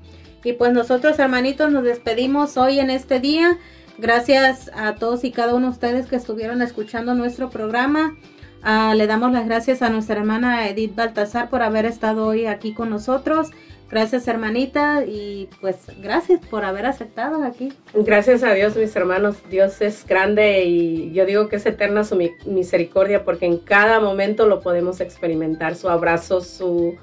[0.43, 3.57] Y pues nosotros hermanitos nos despedimos hoy en este día.
[3.97, 8.15] Gracias a todos y cada uno de ustedes que estuvieron escuchando nuestro programa.
[8.63, 12.73] Ah, le damos las gracias a nuestra hermana Edith Baltasar por haber estado hoy aquí
[12.73, 13.49] con nosotros.
[13.89, 17.71] Gracias hermanita y pues gracias por haber aceptado aquí.
[17.93, 19.37] Gracias a Dios, mis hermanos.
[19.49, 24.01] Dios es grande y yo digo que es eterna su mi- misericordia porque en cada
[24.01, 25.75] momento lo podemos experimentar.
[25.75, 26.95] Su abrazo, su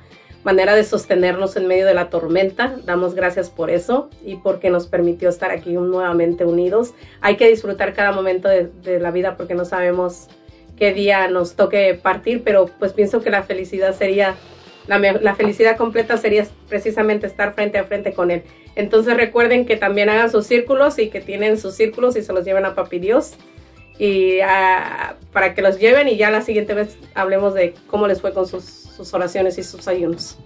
[0.45, 2.77] manera de sostenernos en medio de la tormenta.
[2.85, 6.95] Damos gracias por eso y porque nos permitió estar aquí nuevamente unidos.
[7.21, 10.29] Hay que disfrutar cada momento de, la vida porque no sabemos
[10.77, 14.35] qué día nos toque partir, pero pues pienso que la felicidad sería
[14.87, 18.43] la, la felicidad completa sería precisamente estar frente a frente con Él.
[18.77, 22.45] Entonces recuerden que también hagan sus círculos y que tienen sus círculos y se los
[22.45, 23.35] lleven a Papi Dios
[23.99, 28.21] y ah, para que los lleven y ya la siguiente vez hablemos de cómo les
[28.21, 30.37] fue con sus, sus oraciones y sus ayunos.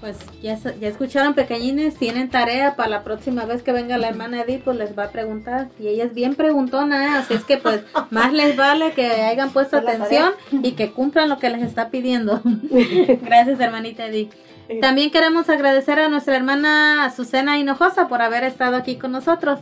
[0.00, 4.42] Pues ya, ya escucharon pequeñines, tienen tarea para la próxima vez que venga la hermana
[4.42, 5.70] Edith, pues les va a preguntar.
[5.78, 7.08] Y ella es bien preguntona, ¿eh?
[7.18, 11.38] así es que pues más les vale que hayan puesto atención y que cumplan lo
[11.38, 12.42] que les está pidiendo.
[13.22, 14.32] Gracias hermanita Edith.
[14.80, 19.60] También queremos agradecer a nuestra hermana Azucena Hinojosa por haber estado aquí con nosotros.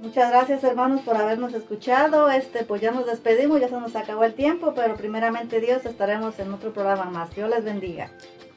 [0.00, 2.30] Muchas gracias hermanos por habernos escuchado.
[2.30, 6.38] Este, pues ya nos despedimos, ya se nos acabó el tiempo, pero primeramente Dios estaremos
[6.38, 7.34] en otro programa más.
[7.34, 8.10] Dios les bendiga.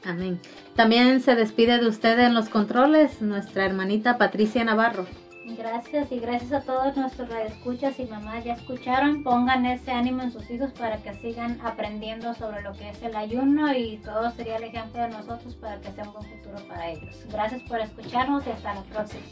[0.04, 0.40] Amén.
[0.76, 5.06] También se despide de ustedes en los controles nuestra hermanita Patricia Navarro.
[5.44, 9.24] Gracias y gracias a todos nuestros radioescuchas y mamás ya escucharon.
[9.24, 13.16] Pongan ese ánimo en sus hijos para que sigan aprendiendo sobre lo que es el
[13.16, 16.90] ayuno y todo sería el ejemplo de nosotros para que sea un buen futuro para
[16.90, 17.16] ellos.
[17.30, 19.22] Gracias por escucharnos y hasta la próxima.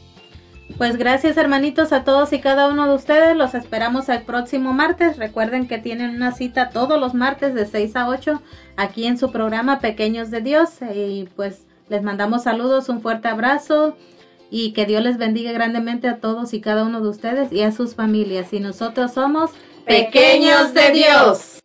[0.76, 3.36] Pues gracias hermanitos a todos y cada uno de ustedes.
[3.36, 5.18] Los esperamos el próximo martes.
[5.18, 8.42] Recuerden que tienen una cita todos los martes de 6 a 8
[8.76, 10.70] aquí en su programa Pequeños de Dios.
[10.94, 13.97] Y pues les mandamos saludos, un fuerte abrazo
[14.51, 17.72] y que Dios les bendiga grandemente a todos y cada uno de ustedes y a
[17.72, 18.52] sus familias.
[18.52, 19.51] Y nosotros somos
[19.86, 21.59] Pequeños de Dios.